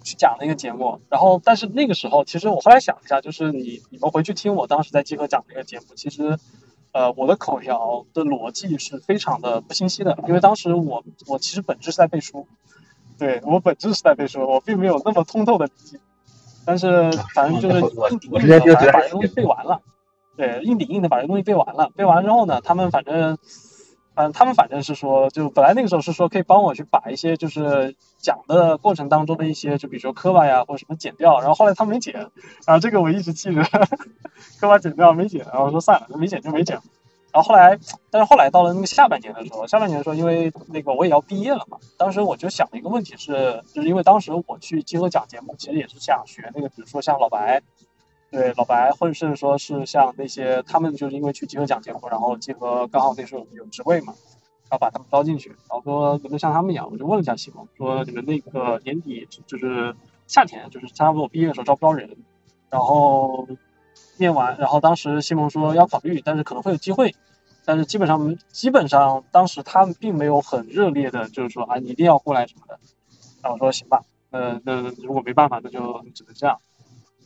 [0.08, 6.40] 去讲那个节目，然后但是那个时候，其实我后来想一下，就是你你们回去听我当时在集合讲那个节目，其实，
[6.94, 12.48] 呃，我的口条的逻辑是非常的不清晰的，因为当时我我其实本质是在背书，
[13.20, 16.00] 对我本质是在背书，我并没有那么通透的理解，
[16.66, 17.82] 但是反正就是
[18.12, 19.82] 硬顶硬的把这东西背完了，
[20.38, 23.38] 对，硬顶硬的把这东西背完了，背完之后呢，他们反正。
[24.20, 32.16] 嗯，他们反正是说，就本来那个时候是说可以帮我去把一些就是讲的过程当中的一些，就比如说磕巴呀或者什么剪掉，然后后来他没剪，
[32.66, 33.62] 然后这个我一直记着，
[34.60, 36.80] 磕巴剪掉没剪，然后说算了，没剪就没剪。
[37.32, 37.78] 然后后来，
[38.10, 47.62] 但是后来到了那个下半年的时候，下半年的时候，因为那个我也要毕业了嘛，当时我就想了一个问题是，就是因为当时我去集合讲节目，其实也是想学那个，比如说像老白。
[48.30, 54.14] 对老白，或者是说是像那些他们就是因为去集合讲节目，然后集合刚好那时候有职位嘛，
[54.70, 59.96] 然后把他们招进去，然后说能不能像他们一样，我就问了一下西蒙，说你们那个年底就是
[60.28, 62.18] 夏天，就是差不多毕业的时候招不招人，
[62.70, 63.48] 然后
[64.18, 67.16] 面完，然后当时西蒙说要考虑，但是可能会有机会，
[67.64, 72.78] 但是基本上基本上当时他们并没有很热烈的，就是说啊你一定要过来什么的，
[73.42, 74.04] 然后我说行吧。
[74.30, 76.60] 呃，那如果没办法，那就只能这样。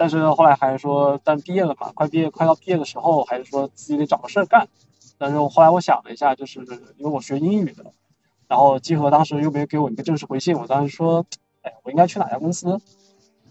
[0.02, 4.68] 但是后来还是说，但毕业了嘛，快毕业，快到毕业的时候，还是说自己得找个事儿干。
[5.20, 6.58] 但是后来我想了一下，就是
[6.98, 7.86] 因为我学英语的，
[8.48, 11.24] 然后集合当时又没给我一个正式回信，我当时说，
[11.62, 12.82] 哎，我应该去哪家公司？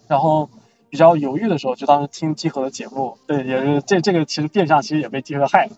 [0.08, 0.50] 然后
[0.88, 5.76] 比较犹豫的时候，就当时听集合的节目，对，也是这这个其实变相其实也被集合害了。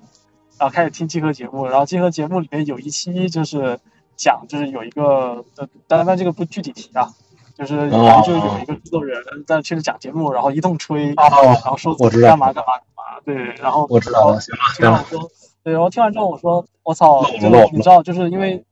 [0.59, 3.79] 然后开始听集合节目，然后集合节目里面有一期就是
[4.17, 7.13] 讲，就是有一个，呃，但但这个不具体提啊。
[7.57, 15.31] 就是然后就有一个制作人在去讲节目，然后一通吹，然后说我知道干嘛干嘛干嘛，对，然后我知道了，行听完说，
[15.63, 18.65] 对，然后听完之后我说我操，就你知道，就是因为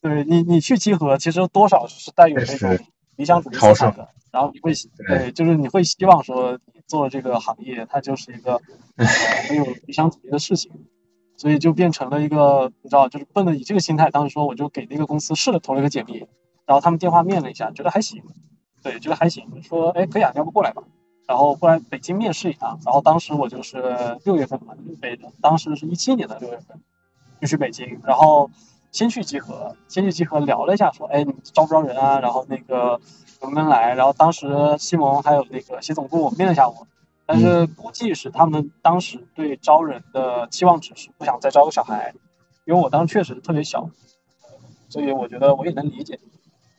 [0.00, 2.78] 对你你去集合，其实多少是带有那种
[3.16, 4.72] 理想主义思想的，然后你会
[5.06, 8.60] 对，就是你会希望说你做这个行业，它就是一个
[9.48, 10.70] 很有理想主义的事情，
[11.36, 16.26] 所以就变成了一个你知道，就是奔着以这个心态，当时说我就给那个公司试了投了一个简历。
[16.68, 18.22] 然后他们电话面了一下，觉得还行，
[18.82, 20.82] 对，觉得还行，说，哎，可以啊，要不过来吧。
[21.26, 22.78] 然后过来北京面试一趟。
[22.84, 26.78] 然后当时我就是六月份嘛，北，当时是一七年的六月份，
[27.40, 27.98] 就去北京。
[28.04, 28.50] 然后
[28.92, 32.20] 先去集合，先去集合聊了一下，说，哎，你招不招人啊？
[32.20, 33.00] 然后那个
[33.40, 33.94] 能不能来？
[33.94, 36.86] 然后当时西蒙还有那个习总部面了一下我，
[37.24, 42.12] 但是估计是他们当时对招人的期望值是不想再招个小孩，
[42.66, 43.88] 因为我当时确实特别小，
[44.90, 46.20] 所以我觉得我也能理解。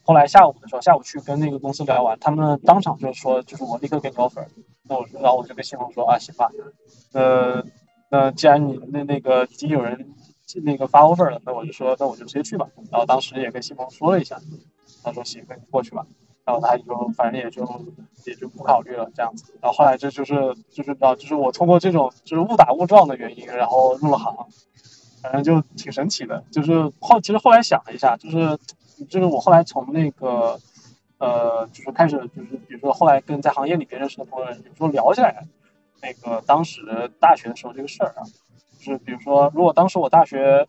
[0.09, 4.43] 后来下午的时候，下午去跟那个公司聊完，他们当场就说，就是我立刻给你 offer。
[4.81, 6.49] 那我说，然后我就跟新红说啊，行吧，
[7.13, 7.63] 呃，
[8.09, 10.09] 那既然你那那个已经有人
[10.63, 12.67] 那个发 offer 了，那我就说，那我就直接去吧。
[12.89, 14.39] 然后当时也跟新红说了一下，
[15.03, 16.07] 他说行，那你过去吧。
[16.43, 16.83] 然后他就
[17.15, 17.63] 反正也就
[18.25, 19.53] 也就不考虑了这样子。
[19.61, 24.35] 然后后来这就是就是道，就是我通过这种就是误打误撞的原因，然后入了行，
[25.21, 26.43] 反正就挺神奇的。
[26.51, 28.57] 就是后其实后来想了一下，就是。
[29.05, 30.59] 就是我后来从那个，
[31.17, 35.45] 呃，就是开始，就是比如说后来跟在行业里边认识的朋友，有时候聊起来，
[36.01, 38.23] 那个当时大学的时候这个事儿啊，
[38.79, 40.67] 就是比如说，如果当时我大学，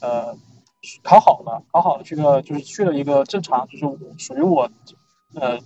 [0.00, 0.36] 呃，
[1.02, 3.84] 考好了，考好了去个就是去了一个正常，就是
[4.18, 4.70] 属于我，
[5.34, 5.58] 呃，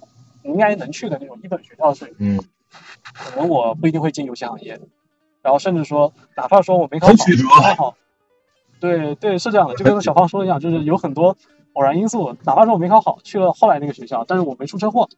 [0.44, 2.44] 应该能去的那种一本学校水平，嗯，
[3.14, 4.80] 可能我不一定会进游戏行业，
[5.42, 7.14] 然后甚至说，哪怕说我没考好，
[7.74, 7.96] 考好，
[8.90, 11.36] 对对是这样的，就跟小芳说的一样，就是有很多。
[11.74, 15.08] 偶然因素，哪怕说我没考好，去了后来那个学校，但是我没出车祸，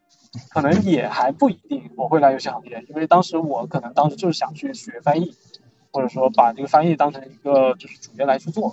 [0.51, 5.35] 可能也还不一定我会来游戏行业，因为当时我可能当时就是想去学翻译，
[5.93, 8.73] 或者说把这个翻译当成一个就是主业来去做，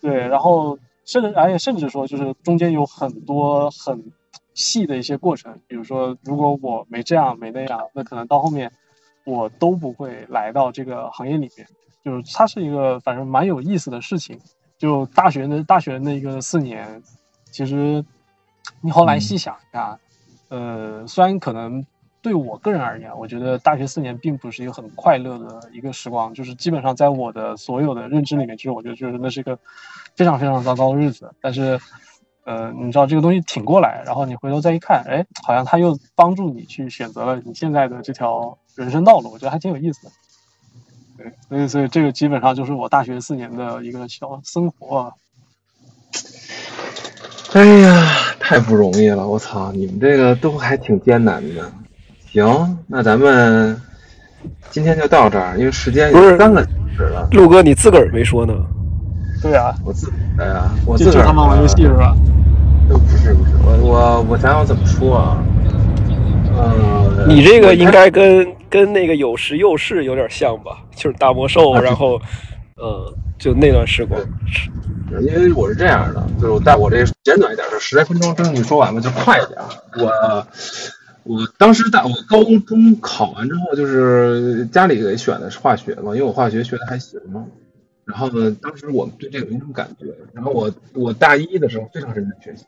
[0.00, 4.12] 对，然后甚至而且甚至说就是中间有很多很
[4.54, 8.70] 细的一些过程，比如说如果我没这样没那样，那可能到后面
[9.24, 11.66] 我都不会来到这个行业里面，
[12.08, 14.38] 就是它是一个反正蛮有意思的事情。
[14.78, 17.02] 就大学那大学那个四年，
[17.50, 18.04] 其实
[18.80, 19.98] 你后来细想一下，
[20.48, 21.84] 呃，虽然可能
[22.22, 29.58] 对我个人而言，我觉得大学四年并不是一个很快乐的一个时光，就是基本上在我的所有的认知里面，其实我觉得就是那是一个
[30.14, 31.34] 非常非常糟糕的日子。
[31.40, 31.80] 但是，
[32.44, 40.12] 呃，你知道这个东西挺过来，然后你回头再一看，哎，好像它又帮助你去选择了你现在的这条人生道路，我觉得还挺有意思的。
[41.18, 45.12] 对，所以所以这个基本上就是我大学四年的一个小生活。
[47.54, 48.06] 哎呀，
[48.38, 49.26] 太不容易了！
[49.26, 51.72] 我操，你们这个都还挺艰难的。
[52.30, 53.80] 行，那咱们
[54.70, 57.26] 今天就到这儿，因为时间不是三个小时了。
[57.32, 58.54] 陆哥，你自个儿没说呢？
[59.42, 62.14] 对啊，我自哎呀，我自个儿他妈玩游戏是吧？
[62.88, 65.42] 都不是不是，我我我想想怎么说啊？
[66.56, 68.46] 呃，你这个应该跟。
[68.70, 72.20] 跟那个有时又是有点像吧，就是大魔兽，然后，
[72.76, 74.20] 呃，就那段时光。
[75.22, 79.58] 因为我是这样的，就是在我这简短一点，就十来分钟，争取说完吧，就快一点。
[79.96, 80.46] 我
[81.24, 87.46] 我当时在我高中考完之后，就是家里给选的是化学嘛，因为我化学学的还行嘛。
[88.04, 90.06] 然后呢，当时我对这个没什么感觉。
[90.32, 92.66] 然后我我大一的时候非常认真学习。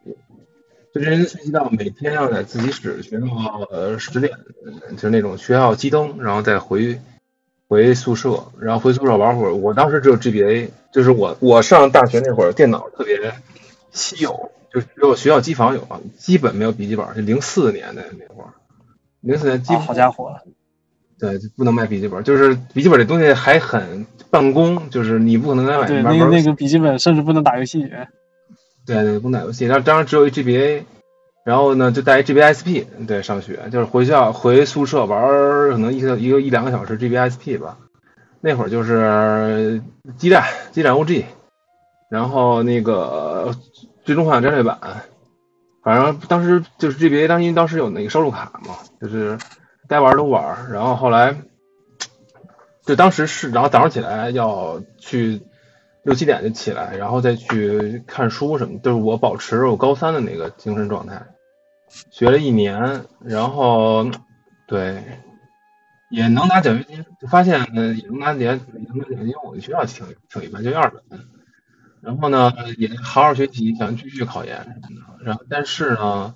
[0.93, 3.27] 就认真学习到每天要在自习室学到
[3.71, 4.33] 呃十点，
[4.93, 7.01] 就是那种学校熄灯，然后再回
[7.69, 9.55] 回宿舍，然后回宿舍玩会儿。
[9.55, 13.33] 我当时只有 GBA，就是我我上大学那会儿电脑特别
[13.93, 15.87] 稀有，就只有学校机房有，
[16.19, 17.07] 基本没有笔记本。
[17.15, 18.51] 就零四年的那会儿，
[19.21, 20.41] 零四年基好家伙，
[21.21, 25.87] 对，不能卖笔记本，就是笔记本这东西还很办公，就是你不可能再买。
[25.87, 27.89] 对，那个那个笔记本甚至不能打游戏。
[28.95, 30.83] 对对，不打游戏，然后当时只有一 GBA，
[31.45, 35.21] 然后呢就带一 GBSP，对，上学就是回校回宿舍玩，
[35.71, 37.79] 可能一个一个一两个小时 GBSP 吧。
[38.41, 39.83] 那会儿就是
[40.17, 41.25] 激战、激战 OG，
[42.11, 43.55] 然后那个
[44.05, 44.79] 最终幻想战略版，
[45.85, 49.37] 反正当时就是 GBA，当因为当时有那个收入卡嘛，就是
[49.89, 50.71] 该玩都玩。
[50.73, 51.37] 然后后来
[52.87, 55.43] 就当时是，然后早上起来要去
[56.03, 61.27] 六七点就起来，然后再去看书什么，就是我保持我高三的那个精神状态，
[62.11, 64.11] 学了一年，然后
[64.67, 65.03] 对
[66.11, 68.49] 也能拿奖学金，就发现也能拿奖，也
[68.89, 69.35] 能拿奖学金。
[69.45, 71.03] 我的学校挺挺一般，就二本。
[72.03, 74.81] 然后呢，也好好学习，想继续考研。
[75.23, 76.35] 然后，但是呢，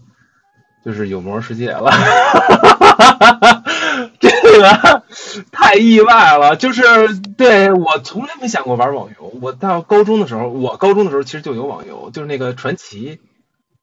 [0.85, 1.91] 就是有魔兽世界了，
[4.65, 5.05] 这个
[5.53, 6.57] 太意外了。
[6.57, 9.33] 就是对我从来没想过玩网游。
[9.41, 13.21] 我到高中的时候，我高中的时候其实就有网游，就是那个传奇，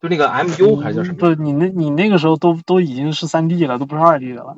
[0.01, 1.17] 就那个 MU 还是叫什么？
[1.17, 4.57] 不是你那，你那个时候都都已经是三 D 了，都不是二 D 的了。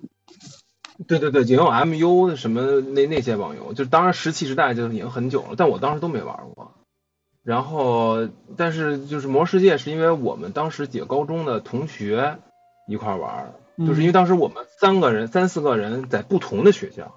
[1.08, 6.72] 对对对，已经有 MU 什么那那些网游，就当然石器时代就已经很久了，但我当时都没玩过。
[7.44, 12.38] 然后，但是就是魔世界，是因为我们当时几个高中的同学
[12.88, 17.16] 一块玩，就是因为当时我们三个人、三四个人在不同的学校，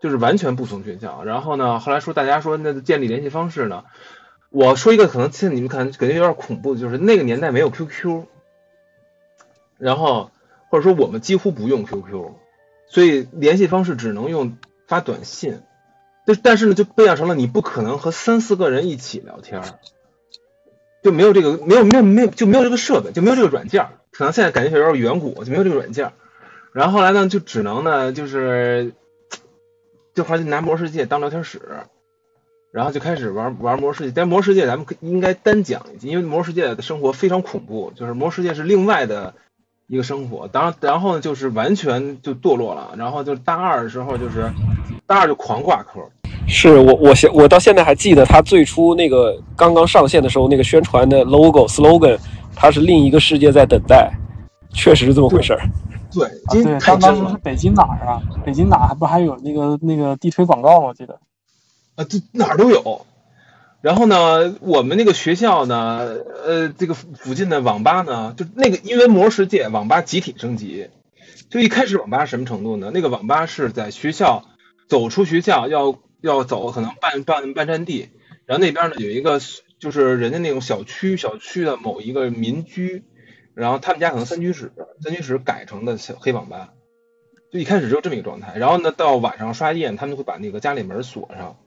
[0.00, 1.24] 就是完全不同学校。
[1.24, 3.84] 然后呢，后来说大家说那建立联系方式呢，
[4.50, 8.24] 我说一个可能现在你们看感觉有点恐怖，就是那个年代没有 QQ，
[9.78, 10.30] 然后
[10.70, 12.32] 或者说我们几乎不用 QQ，
[12.88, 14.56] 所以联系方式只能用
[14.86, 15.62] 发短信。
[16.24, 19.60] 就但是呢，就变成了你不可能和三四个人一起聊天，
[21.02, 23.86] 就没有这个没有没有没有就没有这个设备，就没有这个软件。
[24.10, 26.12] 可能现在感觉有点远古，就没有这个软件。
[26.72, 28.94] 然后后来呢，就只能呢，就是
[30.14, 31.60] 就好像拿魔世界当聊天室，
[32.72, 34.12] 然后就开始玩玩魔世界。
[34.14, 39.34] 但魔世界咱们应该单讲一集，因为魔世界的生活非常恐怖，就是魔世界是另外的
[39.86, 40.48] 一个生活。
[40.48, 42.94] 当然，然后呢，就是完全就堕落了。
[42.96, 44.50] 然后就大二的时候就是。
[45.04, 46.08] 大二就狂挂科，
[46.46, 52.18] 是我我现我到现在还记得他最初那个刚刚上线的时候那个宣传的 logo slogan，
[52.54, 54.12] 它是另一个世界在等待，
[54.72, 55.60] 确实是这么回事儿。
[56.12, 56.28] 对，
[56.62, 58.20] 对，当当时是北京哪儿啊？
[58.44, 60.88] 北京哪还不还有那个那个地推广告吗？
[60.88, 61.18] 我记得
[61.94, 63.06] 啊，这哪儿都有。
[63.80, 66.06] 然后呢，我们那个学校呢，
[66.44, 70.88] 呃，这个附近的网吧呢，就那个因为魔世界网吧集体升级，
[71.48, 72.90] 就一开始网吧什么程度呢？
[72.92, 74.44] 那个网吧是在学校。
[74.88, 78.08] 走出学校要要走，可能半半半山地，
[78.46, 79.40] 然后那边呢有一个
[79.78, 83.04] 就是人家那种小区小区的某一个民居，
[83.54, 84.72] 然后他们家可能三居室，
[85.02, 86.72] 三居室改成的小黑网吧，
[87.52, 88.56] 就一开始就这么一个状态。
[88.56, 91.58] 然后呢到晚上刷夜，他们会把那个家里门锁上，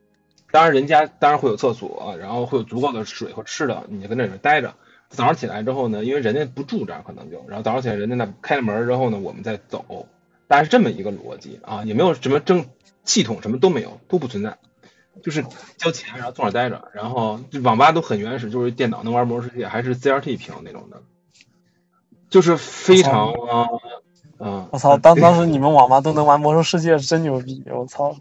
[0.50, 4.74] 当然人家当然会有厕所，然后会有足够的水和吃的，你就跟那里面待着。
[5.08, 10.08] 早上起来之后呢，因为人家不住这儿，可能就然后早上起来人家那开了门之后呢，我们再走，
[10.48, 12.64] 大概是这么一个逻辑啊，也没有什么争。
[13.06, 14.58] 系统什么都没有，都不存在，
[15.22, 15.42] 就是
[15.78, 21.00] 交钱，然后坐那待着，然后网吧都很原始，就是电脑能玩魔兽世界，还是 CRT 屏那种的，
[22.28, 23.68] 就是非常啊，
[24.38, 28.14] 嗯，我操，当当时你们网吧都能玩魔兽世界，真牛逼，我操，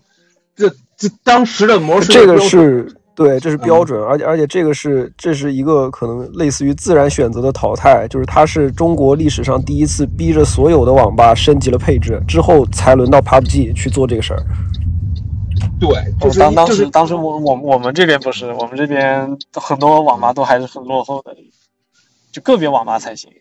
[0.56, 2.96] 这这当时的魔兽这个是。
[3.16, 14.44] 对，这是标准，而且而且这个是这是一个可能类似于自然选择的淘汰，就是它是中国历史上第一次逼着所有的网吧升级了配置之后，才轮到 PUBG 去做这个事儿。
[15.80, 15.90] 对，
[16.20, 21.34] 就是当当时当时我我我们这边不是，我们这边很多网吧都还是很落后的，
[22.34, 23.32] 就个别网吧才行。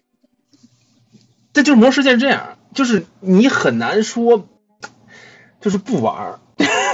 [1.53, 4.45] 但就是魔世界这样，就是你很难说，
[5.61, 6.39] 就是不玩。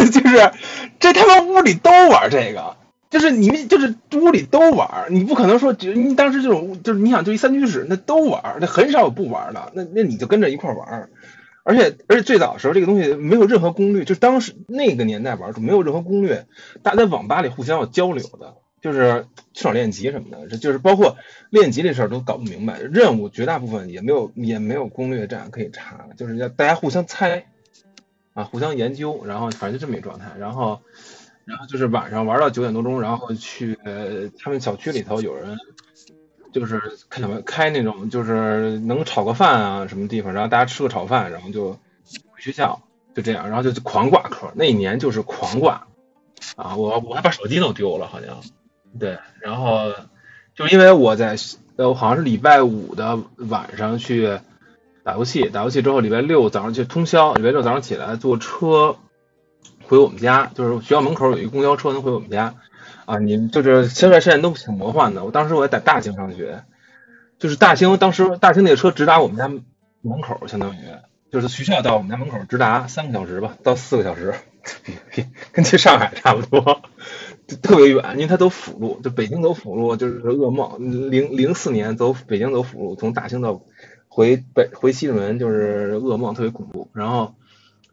[0.09, 0.53] 就是
[0.99, 2.77] 这他妈屋里都玩这个，
[3.11, 11.11] 就是你们就是屋里都玩，你不可能说就你当时这种就是你想就一三居室那都玩，那很少有不玩的，那那你就跟着一块玩，
[11.65, 16.47] 而且而且最早的时候这个东西没有任何攻略，就当时那个年代玩就没有任何攻略，
[16.83, 21.17] 大家在网吧里互相要交流的，就是去哪练级什么的，这就是包括
[21.51, 27.47] 练级这事儿都搞不明白，任务绝大部分也没有也没有攻略站可以查，就是要大家互相猜。
[28.33, 30.81] 啊，互相研究，然后反正就这么一状态，然后，
[31.45, 33.77] 然后就是晚上玩到九点多钟，然后去
[34.39, 35.59] 他们小区里头有人，
[36.53, 42.81] 就是开开那种就是能炒个饭啊什么地方，然后大家吃个炒饭，然后就回学校，
[43.17, 45.89] 就这样，然后就狂挂科，那一年就是狂挂，
[46.55, 48.41] 啊，我我还把手机弄丢了，好像，
[49.01, 49.93] 对，然后
[50.55, 51.37] 就因为我在
[51.75, 54.39] 呃好像是礼拜五的晚上去。
[55.11, 57.35] 打游戏，打游戏之后，礼拜六早上去通宵。
[57.35, 58.95] 礼拜六早上起来坐车
[59.83, 62.55] 回我们家，就是学校门口有一个公交车能回我们家。
[63.07, 65.25] 啊，你就是现在现在都挺魔幻的。
[65.25, 66.63] 我当时我在大兴上学，
[67.41, 70.77] 就是大兴当时大兴那个车直达我们家门口，相当于
[71.33, 74.33] 就是学校到我们家门口直达三个小时吧，到四个小时，
[75.51, 76.83] 跟去上海差不多。
[77.63, 81.11] 特别远，因为它走辅路，就北京走辅路就是噩梦。
[81.11, 83.61] 零零四年走北京走辅路，从大兴到
[84.11, 86.89] 回北回西直门就是噩梦，特别恐怖。
[86.93, 87.35] 然后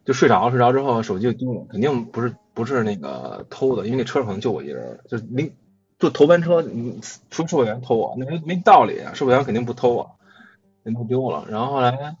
[0.04, 5.50] 就睡着，睡着之后手机就丢了，肯定不是不是那个偷的，因为那车可能就我一人，就没
[5.98, 7.00] 坐头班车，你
[7.30, 10.10] 除售票员偷我，那没没道理啊，售票员肯定不偷我，
[10.82, 11.46] 人都丢了。
[11.48, 12.16] 然后后来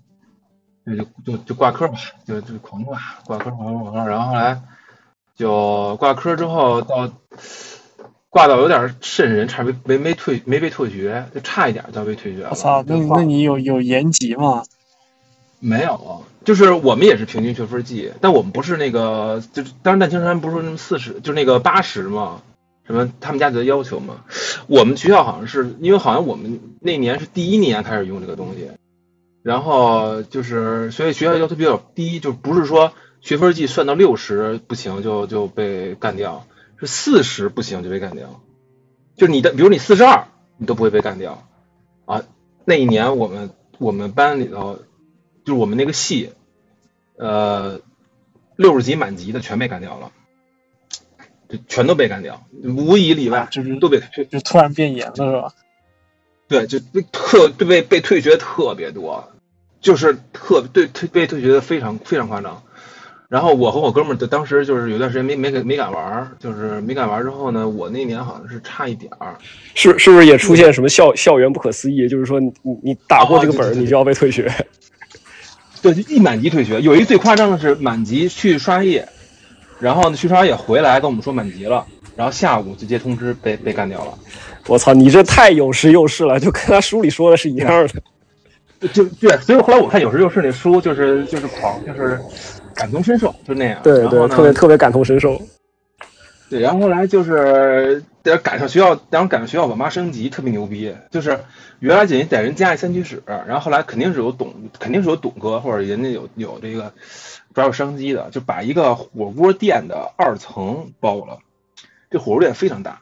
[0.86, 4.62] 就就就就挂科吧，就就狂挂挂科狂挂科，然后后来。
[5.38, 7.08] 就挂科之后到
[8.30, 12.48] 挂到有点瘆人，差没没没退没被退学，就差一点就要被退学了。
[12.50, 14.64] 我操，那那你有有延级吗？
[15.60, 22.42] 没有，就是我们也是平均学分计，但我们不是那个，就是当时在青山不是说那么四十，就是那个八十嘛，
[22.86, 24.24] 什么他们家的要求嘛。
[24.66, 28.68] 我们学校好像是因为好像我们那年是第一年开始用这个东西，
[29.42, 32.92] 然后就是所以学校要求比较低，就不是说。
[33.20, 36.46] 学分计算到六十不行就就被干掉，
[36.80, 38.40] 是四十不行就被干掉，
[39.16, 41.48] 就是你的，比如你四十二，你都不会被干掉
[42.04, 42.22] 啊。
[42.64, 44.76] 那一年我们我们班里头，
[45.44, 46.32] 就是我们那个系，
[47.16, 47.80] 呃，
[48.56, 50.12] 六十级满级的全被干掉了，
[51.48, 54.00] 就全都被干掉，无一例外，就是都被
[54.30, 55.54] 就突然变严了是吧？
[56.46, 59.32] 对，就被特被被退学特别多，
[59.80, 62.62] 就是特对退被退学的非常非常夸张。
[63.28, 69.36] 然后我和我哥们儿就当时就是有段时间没没没敢玩儿，就是没敢玩儿之后呢，我那年好像是差一点儿，
[69.74, 72.08] 是是不是也出现什么校校园不可思议？
[72.08, 72.50] 就是说你
[72.82, 74.50] 你打过这个本儿，你就要被退学。
[75.82, 76.80] 对，就一满级退学。
[76.80, 79.06] 有一最夸张的是满级去刷夜，
[79.78, 81.84] 然后呢去刷夜回来跟我们说满级了，
[82.16, 84.18] 然后下午直接通知被被干掉了。
[84.66, 88.88] 我操，你这太有实有事了，就跟他书里说的是一样的。
[88.88, 92.18] 就对，所以后来我看有时有事那书就是就是狂就是。
[92.78, 93.80] 感同身受，就那样。
[93.82, 95.36] 对对，特别特别感同身受。
[96.48, 100.94] 对，然后后来就是得赶上学校，然后赶上学校网吧升级，特别牛逼。
[101.10, 101.40] 就是
[101.80, 106.94] 原来仅在人家里三居室，然后后来肯定是有董，肯定是有董哥或者人家有有这个
[107.52, 111.40] 抓住商机的，就把一个火锅店的二层包了。
[112.10, 113.00] 这火锅店非常大，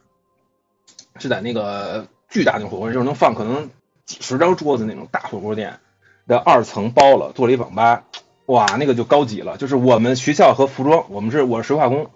[1.19, 3.69] 是在那个巨大那种火锅，就是能放可能
[4.07, 5.79] 几十张桌子那种大火锅店
[6.27, 8.05] 的二层包了，做了一网吧。
[8.47, 12.11] 哇，那个就高级了，就是我们学校和服装，我们是我是水化工，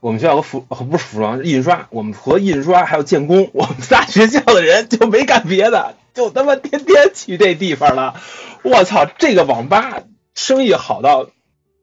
[0.00, 8.20] 我们学校和服不是服装印刷，我们和印刷还有建工，我们仨学校的人就没干别的，就他妈天天去这地方了。
[8.62, 10.02] 我操，这个网吧
[10.34, 11.30] 生意好到，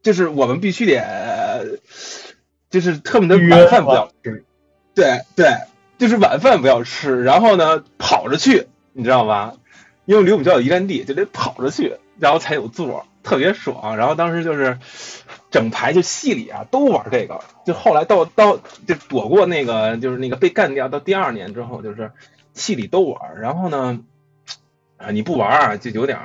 [0.03, 1.79] 就是我们必须得，
[2.69, 4.43] 就是特别的晚饭不要吃，
[4.93, 5.53] 对对，
[5.97, 9.53] 就是晚饭不要吃，然后呢跑着去，你知道吧？
[10.03, 13.05] 因为离我们学校有一站地，就得跑着去，然后才有座。
[13.25, 14.77] 特别爽，然后当时就是
[15.49, 18.57] 整排就系里啊都玩这个，就后来到到
[18.87, 22.11] 就躲过那个就是那个被干掉，到第二年之后就是
[22.53, 23.99] 系里都玩，然后呢
[24.97, 26.19] 啊你不玩啊就有点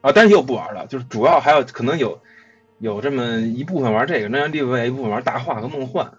[0.00, 2.20] 啊，但是也有不玩的，就是主要还有可能有
[2.78, 6.10] 有这么一部分玩这个，那另外一部分玩大话和梦幻，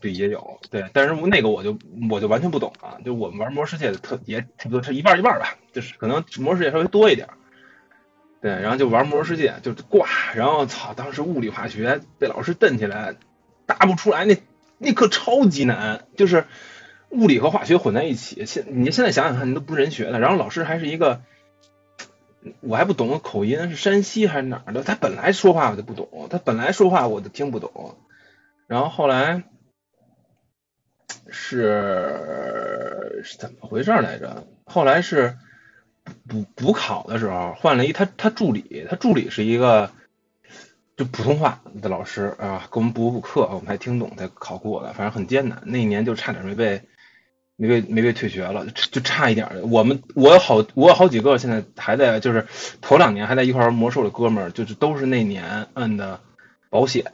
[0.00, 1.78] 对也有对，但是那个我就
[2.10, 7.28] 我就完全不懂啊，就我们玩魔世界的特也差不多是一半一半吧，就是可能魔世界稍微多一点。
[8.42, 13.14] 对，然后就玩魔兽世界，就挂，然后操，当时物理化学被老师瞪起来，
[13.64, 14.36] 答不出来，那
[14.78, 16.44] 那课超级难，就是
[17.08, 18.44] 物理和化学混在一起。
[18.44, 20.20] 现你现在想想看，你都不是人学的。
[20.20, 21.22] 然后老师还是一个，
[22.60, 27.96] 我还不懂口音是山西还是哪儿的，他本来说话我就不懂，他本来说话我就听不懂。
[28.68, 29.44] 然后后来
[31.30, 34.46] 是是怎么回事来着？
[34.66, 35.36] 后来是。
[36.28, 39.90] 补补考的时候换了一他他助理，他助理是一个
[40.96, 45.62] 就普通话的老师啊，给我们补补课，我们还听懂才考过的，反正很艰难。
[45.66, 46.82] 那一年就差点没被
[47.56, 49.70] 没被没被退学了，就差一点。
[49.70, 52.46] 我们我有好我有好几个现在还在，就是
[52.80, 56.20] 头两年还在一块玩魔兽的哥们儿，就是都是那年摁的
[56.70, 57.04] 保险，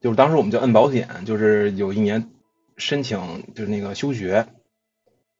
[0.00, 2.30] 就是当时我们就摁保险，就是有一年
[2.76, 4.46] 申请就是那个休学，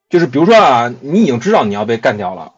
[0.09, 2.55] 就是比如说啊，你已经知道你要被干掉了。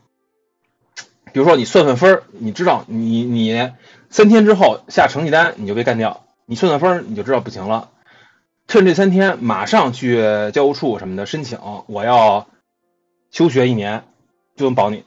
[1.32, 3.72] 比如说你算算分儿，你知道你你
[4.10, 7.88] 三天之后下成绩单你就被干掉，你算算分儿你就知道不行了。
[8.68, 10.22] 趁这三天马上去
[10.52, 12.46] 教务处什么的申请，我要
[13.30, 14.04] 休学一年，
[14.56, 15.04] 就能保你，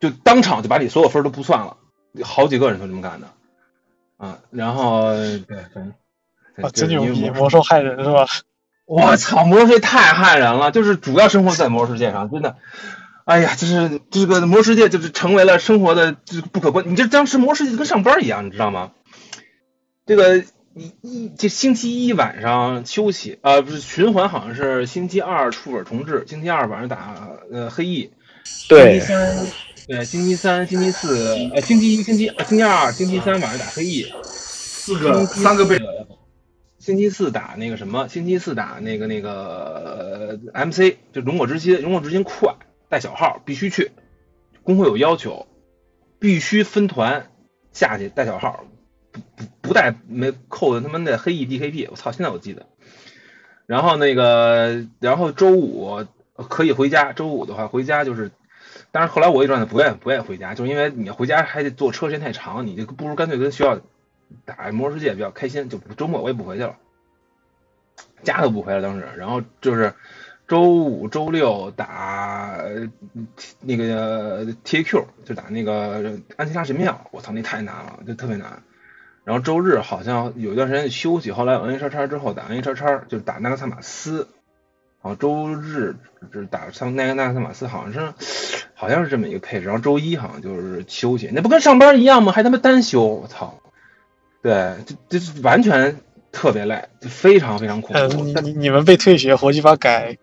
[0.00, 1.76] 就当场就把你所有分都不算了。
[2.22, 3.28] 好几个人都这么干的
[4.16, 4.38] 啊。
[4.50, 5.58] 然后对，
[6.62, 7.30] 啊，真牛逼！
[7.30, 8.26] 魔兽害人是吧？
[8.86, 12.56] 我操，魔兽太害人了，就是主要生活在魔兽世界上，真的。
[13.30, 16.82] 哎呀，就是这个魔世界，就是成为了生活的这不可不。
[16.82, 18.90] 你这当时魔世界跟上班一样，你知道吗？
[20.04, 28.10] 这个一一这星期一晚上休息，呃，不是循环，好像是星期二出本重置，星期二晚上打呃黑翼，
[28.68, 29.46] 对，星期三
[29.86, 35.80] 对，星期三、星期四，呃，星期一、星期呃星期二、星期三晚上打黑翼，四个三个贝
[36.80, 38.08] 星期四打那个什么？
[38.08, 42.56] 星期四打那个那个 MC，就龙火之心，龙火之心快，
[42.90, 43.92] 带小号必须去。
[44.62, 45.46] 工会有要求，
[46.18, 47.30] 必须分团
[47.72, 48.66] 下去带小号，
[49.10, 51.88] 不不不带没扣的他妈的黑翼 DKP。
[51.90, 52.66] 我操，现在我记得。
[53.64, 56.04] 然后那个，然后周五
[56.36, 57.14] 可以回家。
[57.14, 58.30] 周五的话回家就是，
[58.92, 63.80] 但是后来我一转不愿不愿意回家，就因为你回家还得坐车时间太长，你就不如干脆跟学校。
[64.44, 66.76] 打魔兽世界比较开心，就周末我也不回去了，
[68.22, 68.80] 家都不回了。
[68.80, 69.92] 当时，然后就是
[70.50, 72.58] 周五、周六打
[73.60, 77.06] 那个 TAQ，就打那个安琪拉神庙。
[77.12, 78.64] 我操，那太难了，就特别难。
[79.22, 84.26] 然后周日好像有一段时间休息，后来 N A 叉叉之后打 N A 叉叉，就打那个萨马斯。
[85.00, 85.94] 然后周日
[86.32, 89.66] 就是打上那个那个萨马斯，好像是好像是这么一个配置。
[89.66, 92.32] 然后周一好像就是休息，那不跟上班一样吗？
[92.32, 93.60] 还他妈单休，我操！
[94.42, 96.00] 对，就就是完全
[96.32, 98.22] 特别累，就非常非常恐怖。
[98.22, 100.16] 你你你们被退学，活鸡巴改，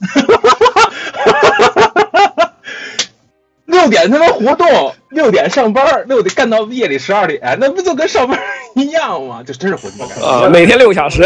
[3.66, 8.38] 六点他妈活动，六点上班，六点干到夜里十二点，那不就跟上班
[8.74, 9.42] 一样吗？
[9.42, 11.22] 就真是活计法改啊，每天六个小时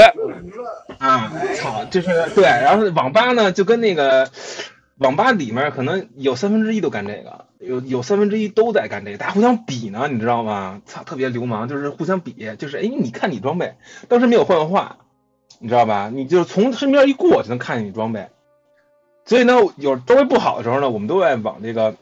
[0.98, 1.32] 啊！
[1.56, 4.28] 操，就是对，然后网吧呢就跟那个。
[4.98, 10.82] 网吧里面可能有三分之一都干这个，有有三分之一都在干这个，大家互相比呢，你知道吗？
[10.86, 13.74] 操，特别流氓，就是互相比，就是哎，你看你装备，
[14.08, 14.98] 当时没有幻化，
[15.58, 16.10] 你知道吧？
[16.12, 18.28] 你就从身边一过就能看见你装备，
[19.24, 21.96] 所以呢，有装备不好的时候呢，我们都爱往这个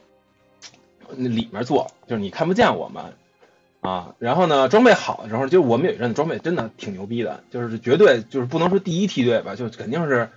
[1.17, 3.05] 里面做，就是你看不见我们
[3.81, 4.15] 啊。
[4.19, 10.29] 然后呢，装备好的时候，就我们有一阵装备真的挺牛逼的，就是绝对就是不能说第一梯队吧，就肯定是。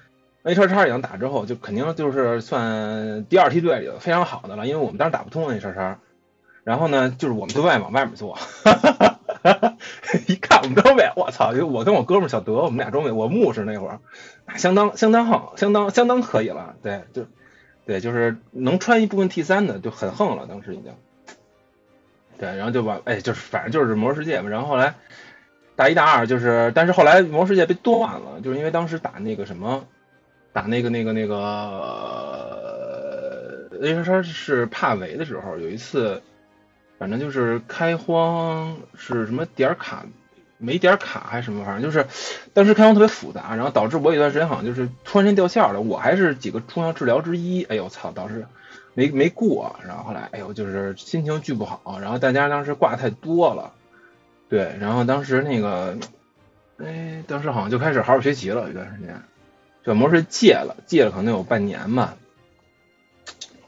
[0.45, 5.99] A 叉叉已经打之后，就肯定就是算第二梯队里非常好的了，因为我们当时打不通 A 叉叉。
[6.63, 8.37] 然后呢，就是我们对外往外面做，
[10.27, 11.53] 一看我们装备，我操！
[11.53, 13.99] 就我跟我哥们小德，我们俩装备，我牧师那会儿，
[14.57, 16.75] 相当相当横，相当相当可以了。
[16.81, 17.25] 对，就
[17.85, 20.91] 对，就是能穿一部分 T 三的就很横了，当时已经。
[22.39, 24.49] 对，然后就把哎，就是反正就是魔兽世界嘛。
[24.49, 24.95] 然后后来
[25.75, 29.85] 大一大二就是，但是后来魔兽世界被断了，就是因为当时打那个什么。
[30.55, 31.35] 打那个那个那个
[33.81, 36.21] ，A 叉叉是帕维的时候，有一次，
[36.97, 40.05] 反正就是开荒是什么点卡
[40.57, 42.07] 没点卡还是什么，反正就是
[42.53, 48.45] 当时开荒特别复杂，然后导致我有段时间好像就是突然间掉线了，我还是几个重要治疗之一，哎呦我操，导致
[48.93, 53.73] 没没过，然后后来哎呦就是心情巨不好，然后大家当时挂太多了，
[54.47, 55.97] 对，然后当时那个，
[56.77, 59.21] 哎，当时好像就开始好好学习了一段时间。
[59.85, 62.17] 这模式戒了，戒了可能有半年吧，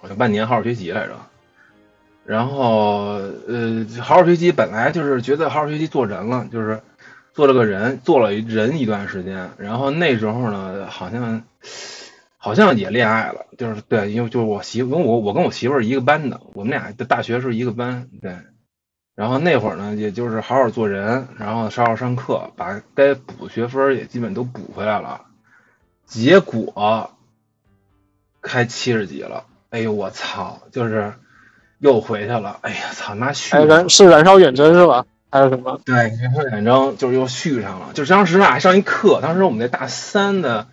[0.02, 1.14] 好像半年好好学习来着。
[2.26, 6.82] 然后呃，好好学习本来就是觉得好好学习做人了，就是
[7.34, 9.52] 做了个人，做了人一段时间。
[9.60, 11.44] 然后那时候呢，好像
[12.38, 18.36] 好像也恋爱了，就是对，因为就是我媳妇跟我，我跟我媳妇儿一个班的，我们俩的大学是一个班，对。
[19.16, 25.22] 然后那会儿呢，也就是好好做人，然后好好上课，把该补的学分也基本都补回来了。
[26.08, 27.12] 结果
[28.42, 30.62] 开七十级了，哎呦我操！
[30.72, 31.14] 就是
[31.80, 33.14] 又回去了，哎呀操！
[33.14, 35.06] 那续燃是燃烧远征是吧？
[35.30, 35.82] 还有什么？
[35.86, 37.90] 对，燃烧远征就是又续上了。
[37.94, 40.68] 就是当时啊，还上一课，当时我们那大三的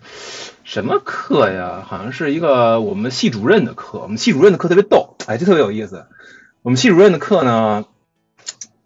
[0.63, 1.83] 什么课呀？
[1.85, 3.99] 好像是一个我们系主任的课。
[3.99, 6.05] 我们系主任的课特别逗，哎，就特别有意思。
[6.61, 7.83] 我们系主任的课呢，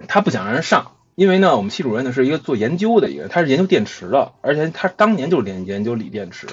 [0.08, 0.94] 他不想让人上。
[1.20, 6.48] 因为呢，我们系主任呢是一个做研究的一个，他是研究电池的，而且他当年就是研研究锂电池。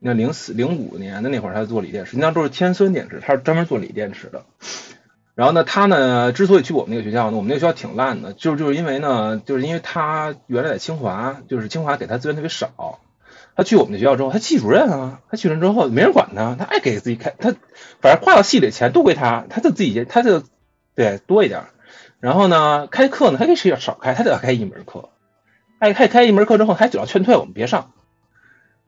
[0.00, 4.42] 那零四零五年的那会儿，他做锂电池，实际上都是铅酸电池，他是专门做锂电池的。
[5.36, 12.98] 然后呢，他呢之所以去我们那个学校呢，我们那个学校挺烂的，就就是因为呢，就是因为他原来在清华，就是清华给他资源特别少。
[13.54, 17.54] 他去我们那学校之后，他系主任啊，他系主任之后没人管他，他爱给自己开，他
[18.00, 20.42] 反正花到系里的钱都归他，他就自己他就
[20.96, 21.62] 对多一点。
[22.22, 25.08] 然后呢，开课呢，他可以少少开，他就要开一门课。
[25.80, 27.90] 爱开开一门课之后，还主要劝退我们别上。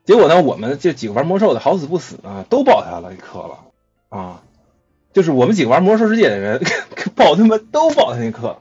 [0.05, 3.59] 结果呢，我们这几个玩魔兽的好死不死呢，都报他那课了
[4.09, 4.43] 啊！
[5.12, 6.62] 就是我们几个玩魔兽世界的人
[7.16, 8.61] 报他妈都报他那课。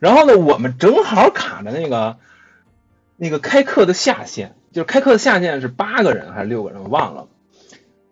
[0.00, 2.18] 然后呢，我们正好卡着那个
[3.16, 7.26] 那个开课的下限，就是开课的下限是八个人还是六个人，我忘了。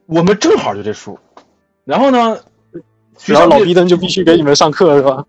[0.07, 1.19] 我们正好就这数。
[1.85, 2.41] 然后呢，
[3.27, 5.27] 然后老逼灯就必须给你们上课是吧？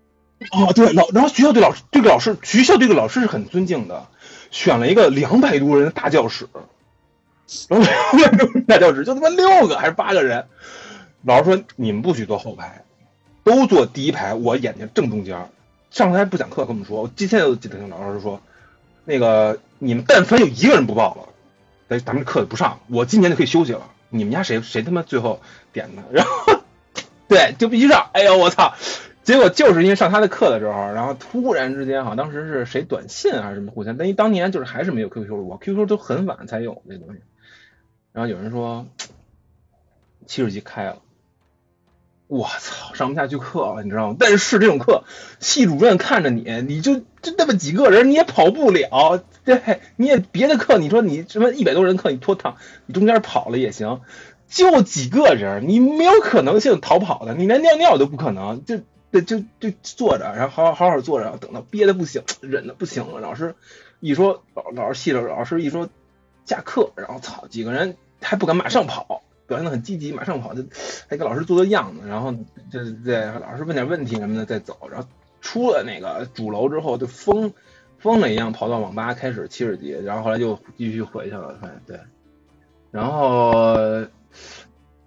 [0.52, 4.06] 哦，对老，然后学校对老师这个老师学校这个老师是很尊敬的，
[4.50, 6.48] 选了一个两百多人的大教室，
[7.68, 7.86] 然后
[8.16, 10.46] 两百多人大教室就他妈六个还是八个人，
[11.22, 12.84] 老师说你们不许坐后排，
[13.44, 15.50] 都坐第一排，我眼睛正中间。
[15.90, 18.40] 上台不讲课，跟我们说，我今天都记得听老师说，
[19.04, 21.28] 那个你们但凡有一个人不报了，
[21.88, 23.90] 咱咱们课就不上，我今年就可以休息了。
[24.08, 25.42] 你们家谁谁他妈最后
[25.72, 26.02] 点的？
[26.12, 26.60] 然后
[27.28, 28.08] 对就必须上。
[28.12, 28.74] 哎呦我操！
[29.22, 37.20] 结果就是因为上他的课的时候，然后突然之间，好像当时是谁短信还是什么互相，但因当年就是还是没有 QQ，我 QQ 都很晚才有这东西。
[38.12, 38.86] 然后有人说
[40.26, 40.98] 七十级开了。
[42.26, 44.16] 我操，上不下去课了，你知道吗？
[44.16, 45.02] 但是这种课，
[45.40, 49.20] 系主任看着你，你就就那么几个人，你也跑不了。
[49.44, 52.54] 对，你也别的课，你说你什么一百多人课，你拖堂，
[52.86, 54.00] 你中间跑了也行。
[54.48, 58.64] 就几个人，你没有可能性逃跑的，你连尿尿都不可能。
[58.64, 58.78] 就
[59.10, 63.20] 对就就坐着，然后好好好好坐着，等到憋的不行，忍的不行了。
[63.20, 63.54] 老师
[64.00, 65.88] 一说，老老师气了，老师一说
[66.44, 69.22] 下课，然后操，几个人还不敢马上跑。
[69.46, 70.62] 表现的很积极，马上跑，就
[71.08, 72.32] 还给老师做做样子，然后
[72.70, 75.08] 就对老师问点问题什么的再走，然后
[75.40, 77.52] 出了那个主楼之后就疯
[77.98, 81.98] 疯了一样跑到网吧开始七十级，然后后来就继续回去了，对，
[82.92, 83.74] 然后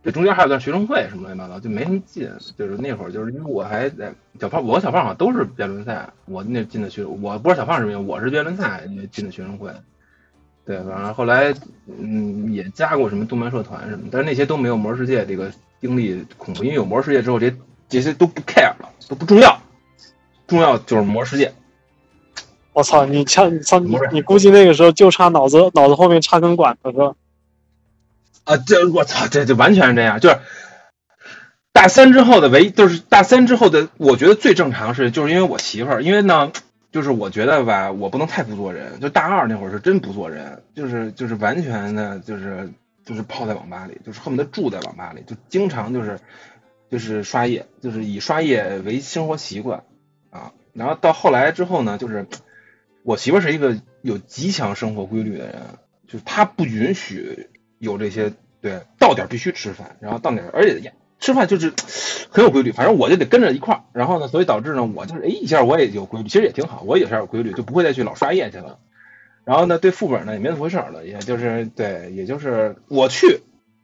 [0.04, 9.72] 这中间还有段学生会什么乱七八糟，就没什么劲，就是那会儿就是因为我还在小胖，我和小胖好像都是辩论赛，我那进的学，我不知道小胖什么样，我是辩论赛进的学生会。
[10.66, 11.54] 对，反正后来，
[11.88, 17.54] 嗯，也加过什么动漫社团什么，但是那些都没有魔兽世界这个经历恐怖，因为有魔兽世界之后，这
[17.88, 19.58] 这些都不 care 了，都不重要，
[20.48, 21.54] 重要就是魔兽世界。
[22.74, 27.14] 我操，你差你操你你估计那个时候就差脑子脑子后面插根管子是吧？
[28.44, 30.40] 啊，这我操，这就完全是这样，就是
[31.72, 36.52] 大三之后的唯一就是大三之后的，我觉得最正常是就是因为我媳妇儿，因为呢。
[36.94, 39.00] 就是我觉得吧，我不能太不做人。
[39.00, 42.70] 就大二那会儿是真不做人，就是就是完全的，就是
[43.04, 46.20] 就是泡在网吧里，就是恨不得住在网吧里，就经常就是
[46.92, 49.86] 就是刷夜，就是以刷夜为生活习惯
[50.30, 50.52] 啊。
[50.74, 52.28] 然后到后来之后呢，就是
[53.02, 55.64] 我媳妇儿是一个有极强生活规律的人，
[56.08, 57.50] 就是她不允许
[57.84, 60.92] 有这些对到点必须吃饭，然后到点而且呀。
[61.20, 61.72] 吃饭就是
[62.32, 68.78] 很有规律，反正我就得跟着一块儿，然后呢，所以导致呢，我就是哎一下我也有规律，其实也挺好，我也是有规律，就不会再去老刷夜去了。
[69.46, 73.40] 然后呢，对副本呢也没那么回事了，也就是对，也就是我去，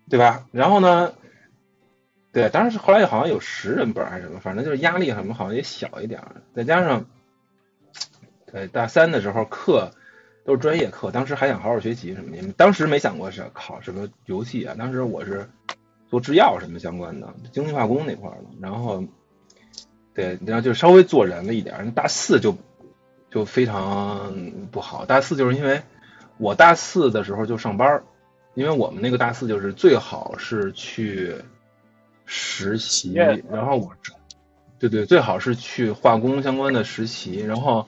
[0.09, 0.47] 对吧？
[0.51, 1.13] 然后呢，
[2.33, 6.21] 对，当然是后来好像有十人本还是什么，反正就是压力什么好像也小一点，
[6.53, 7.05] 再加上
[8.51, 9.91] 对大三的时候课
[10.49, 15.47] 都是专业课，当时还想好好学习什么的，当时没想过是考什么游戏啊，当时我是。
[16.09, 19.03] 做制药什么相关的，精密化工那块儿的，然后，
[20.15, 21.91] 对，然后就稍微做人了一点。
[21.91, 22.57] 大四就
[23.29, 24.33] 就非常
[24.71, 25.83] 不好，大四就是因为
[26.39, 28.01] 我大四的时候就上班，
[28.55, 31.35] 因为我们那个大四就是最好是去
[32.25, 33.93] 实习，然后我，
[34.79, 37.39] 对对，最好是去化工相关的实习。
[37.39, 37.87] 然后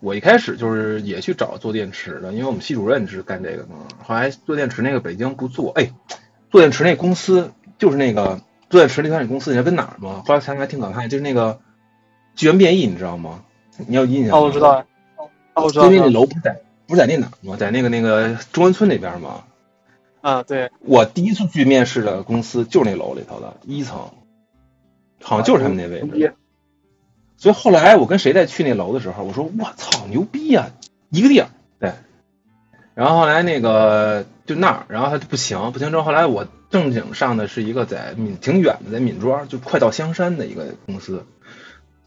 [0.00, 3.68] 我一开始就是也去找做电池的，因为我们系主任是干这个的。
[4.02, 5.90] 后来做电池那个北京不做，哎。
[6.50, 8.40] 做电池那公司就是那个
[8.70, 10.22] 做电池那公司，你知道跟哪儿吗？
[10.26, 11.60] 后来想起来挺可怕，就是那个
[12.34, 13.44] 纪元变异，你知道吗？
[13.86, 14.38] 你有印象吗？
[14.38, 14.86] 哦，我知道。
[15.16, 15.28] 哦，
[15.64, 15.84] 我知道。
[15.84, 17.56] 因为那楼不是在不是在那哪儿吗？
[17.58, 19.44] 在那个那个中关村那边吗？
[20.22, 20.70] 啊，对。
[20.80, 24.10] 我第一次去面试的公司就是那楼里头的一层，
[25.22, 26.34] 好像就是他们那位置。
[27.38, 30.68] 所以后来我跟谁在去那楼的时候，我说我操牛逼呀，
[31.08, 31.48] 一个地儿。
[31.80, 31.94] 对。
[32.94, 34.26] 然后后来那个。
[34.48, 41.26] 就那儿，然后他就不行，不行之后，后来我正经上的是一个在闽挺远的，在闽庄，就快到香山的一个公司。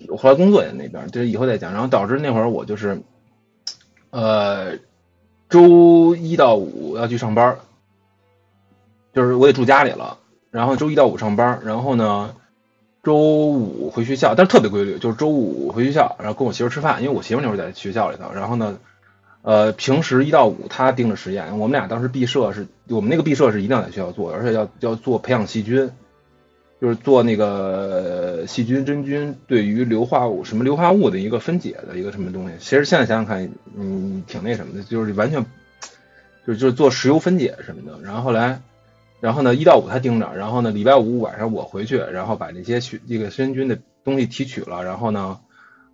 [0.08, 1.72] 我后来工作也在那边，这以后再讲。
[1.72, 3.04] 然后导致那会儿我就是，
[4.10, 4.80] 呃，
[5.50, 7.58] 周一到五要去上班，
[9.14, 10.18] 就是我得住家里了。
[10.50, 12.34] 然后周一到五上班，然后呢，
[13.04, 18.78] 周五回学校，但是特别规律，就是周五回学校，然后跟我媳妇吃饭，因为我媳妇那会儿在学校里头，然后呢。
[19.44, 25.90] 呃，平时一到五他盯着实验，我们俩当时毕设是我们那个毕设是一定要在学校做，而且要要做培养细菌，
[26.80, 32.54] 就是做那个细菌真菌对于硫化物什么硫化物的一个分解的一个什么东西。
[32.60, 35.44] 其实现在想想看，嗯，挺那什么的，就是完全
[36.46, 38.00] 就就是做石油分解什么的。
[38.04, 38.62] 然后后来，
[39.22, 45.40] 然后呢一到五他盯着，然后呢礼拜五晚上我回去，然后把那些去这个真菌的东西提取了，然后呢。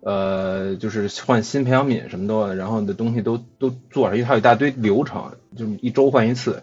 [0.00, 6.62] 呃，就是换新培养皿什么的，然后的东西都都做上，因为它有一大堆流程，就一周换一次，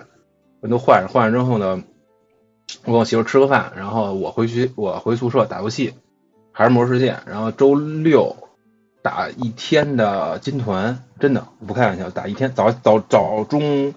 [0.61, 1.09] 我都换上。
[1.09, 1.83] 换上之后呢，
[2.85, 5.95] 我跟我媳妇吃个饭，然后我回去，我回宿舍打游戏，
[6.53, 8.37] 还是魔兽世界，然后周六
[9.01, 13.93] 打一天的金团，真的我不开玩笑，打一天早早早中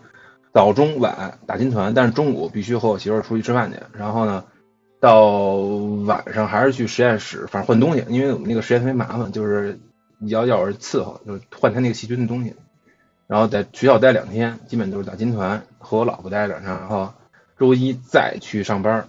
[0.53, 4.45] 早中晚打金团，但是中午必须和我媳妇儿出去吃饭去，然后呢，
[5.01, 5.27] 到
[6.07, 9.79] 晚上还是去实验室，反正换东西，因为我们那个实验特别麻烦，就是
[10.19, 12.55] 你要要人伺候，就是换他那个细菌的东西，
[13.27, 17.13] 然后在学校待两天，基本都是打金团，和我老婆待着，然后
[17.59, 19.09] 周一再去上班，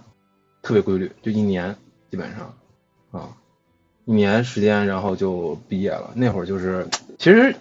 [0.62, 1.76] 特别规律，就一年
[2.10, 2.54] 基本上
[3.10, 3.36] 啊。
[4.06, 6.10] 一年时间，然后就毕业了。
[6.14, 6.88] 那会儿就是
[7.18, 7.54] 其实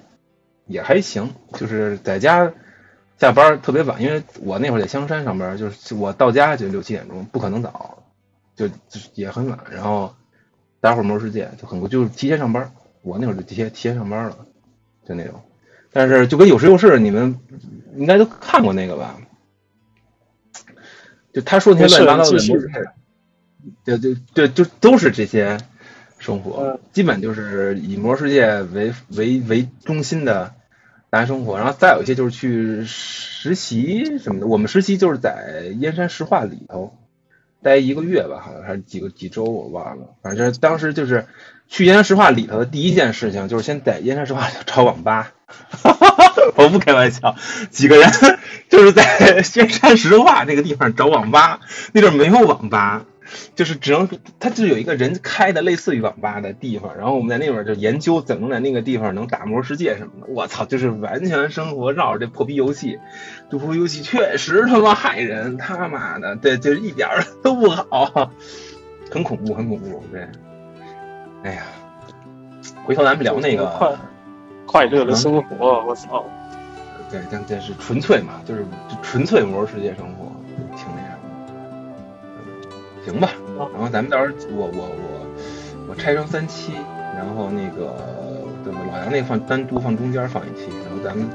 [0.65, 2.51] 也还行，就是在家
[3.20, 8.04] 下班特别晚，因为我那会儿在香山上班，就是我到家就六七点钟，不可能早，
[8.56, 8.70] 就
[9.14, 9.60] 也很晚。
[9.70, 10.16] 然后
[10.80, 12.72] 打会儿魔兽世界就很就是提前上班，
[13.02, 14.38] 我那会儿就提前提前上班了，
[15.08, 15.41] 就那种。
[15.91, 17.40] 但是就跟有时有事，你们
[17.96, 19.18] 应该都看过那个吧？
[21.34, 22.68] 就他说那些乱七八糟的魔兽，
[23.84, 25.58] 就就就就都是这些。
[26.22, 30.54] 生活基本就是以魔世界为为为中心的
[31.10, 34.48] 大学生活，然后再有一些就是去实习什么的。
[34.48, 36.95] 我们实习就是在燕山石化里头
[37.64, 40.07] 待一个月吧，好像还是几个几周我忘了。
[40.22, 41.26] 反正当时就是
[41.68, 45.34] 去燕山石化里头的第一件事情就是先在燕山石化找网吧，
[46.56, 47.36] 我不开玩笑，
[47.72, 48.11] 几个人
[48.69, 49.03] 就是在
[49.56, 51.60] 燕山石化那个地方找网吧，
[51.91, 53.06] 那阵没有网吧。
[53.56, 60.27] 就是只能，他就有一个人开的类似于网吧的地方，然后我们在那边就研究怎么在那个地方能打魔世界什么的。
[60.27, 62.99] 我操，就是完全生活绕着这破逼游戏，
[63.49, 67.10] 这破游戏确实他妈害人，他妈的，对，就一点
[67.43, 68.31] 都不好，
[69.11, 70.27] 很恐怖，很恐怖，对。
[71.43, 71.64] 哎呀，
[72.84, 73.95] 回头咱们聊那个快
[74.65, 76.26] 快乐的生活，我操。
[77.11, 78.64] 对，但这是纯粹嘛，就是
[79.01, 80.28] 纯粹魔兽世界生活。
[83.10, 83.30] 行吧，
[83.73, 85.26] 然后咱们到时候我我我
[85.90, 86.73] 我拆成三期，
[87.15, 87.95] 然后那个
[88.64, 88.80] 对吧？
[88.91, 91.27] 老杨那个放单独放中间放一期，然后咱们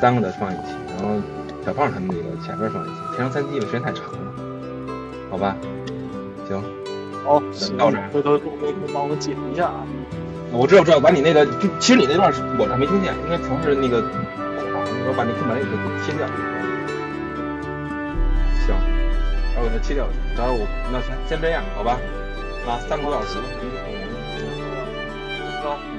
[0.00, 1.16] 三个的放一期，然后
[1.64, 4.18] 小胖他们那个前面放一期，拆成三期，因为时间太长了，
[5.30, 5.56] 好吧？
[6.46, 6.62] 行，
[7.24, 7.40] 好，
[7.78, 9.86] 到这，回头你帮我剪一下啊。
[10.52, 14.04] 我知道，知道，把你那个，就其实你那段是我这没听见，应该全是那个，
[15.08, 15.64] 我把那空白给
[16.04, 16.28] 切掉。
[19.54, 20.06] 然后给它切掉，
[20.36, 21.98] 然后我那先先这样，好吧？
[22.66, 23.44] 啊，三个多小时了，
[25.62, 25.93] 走。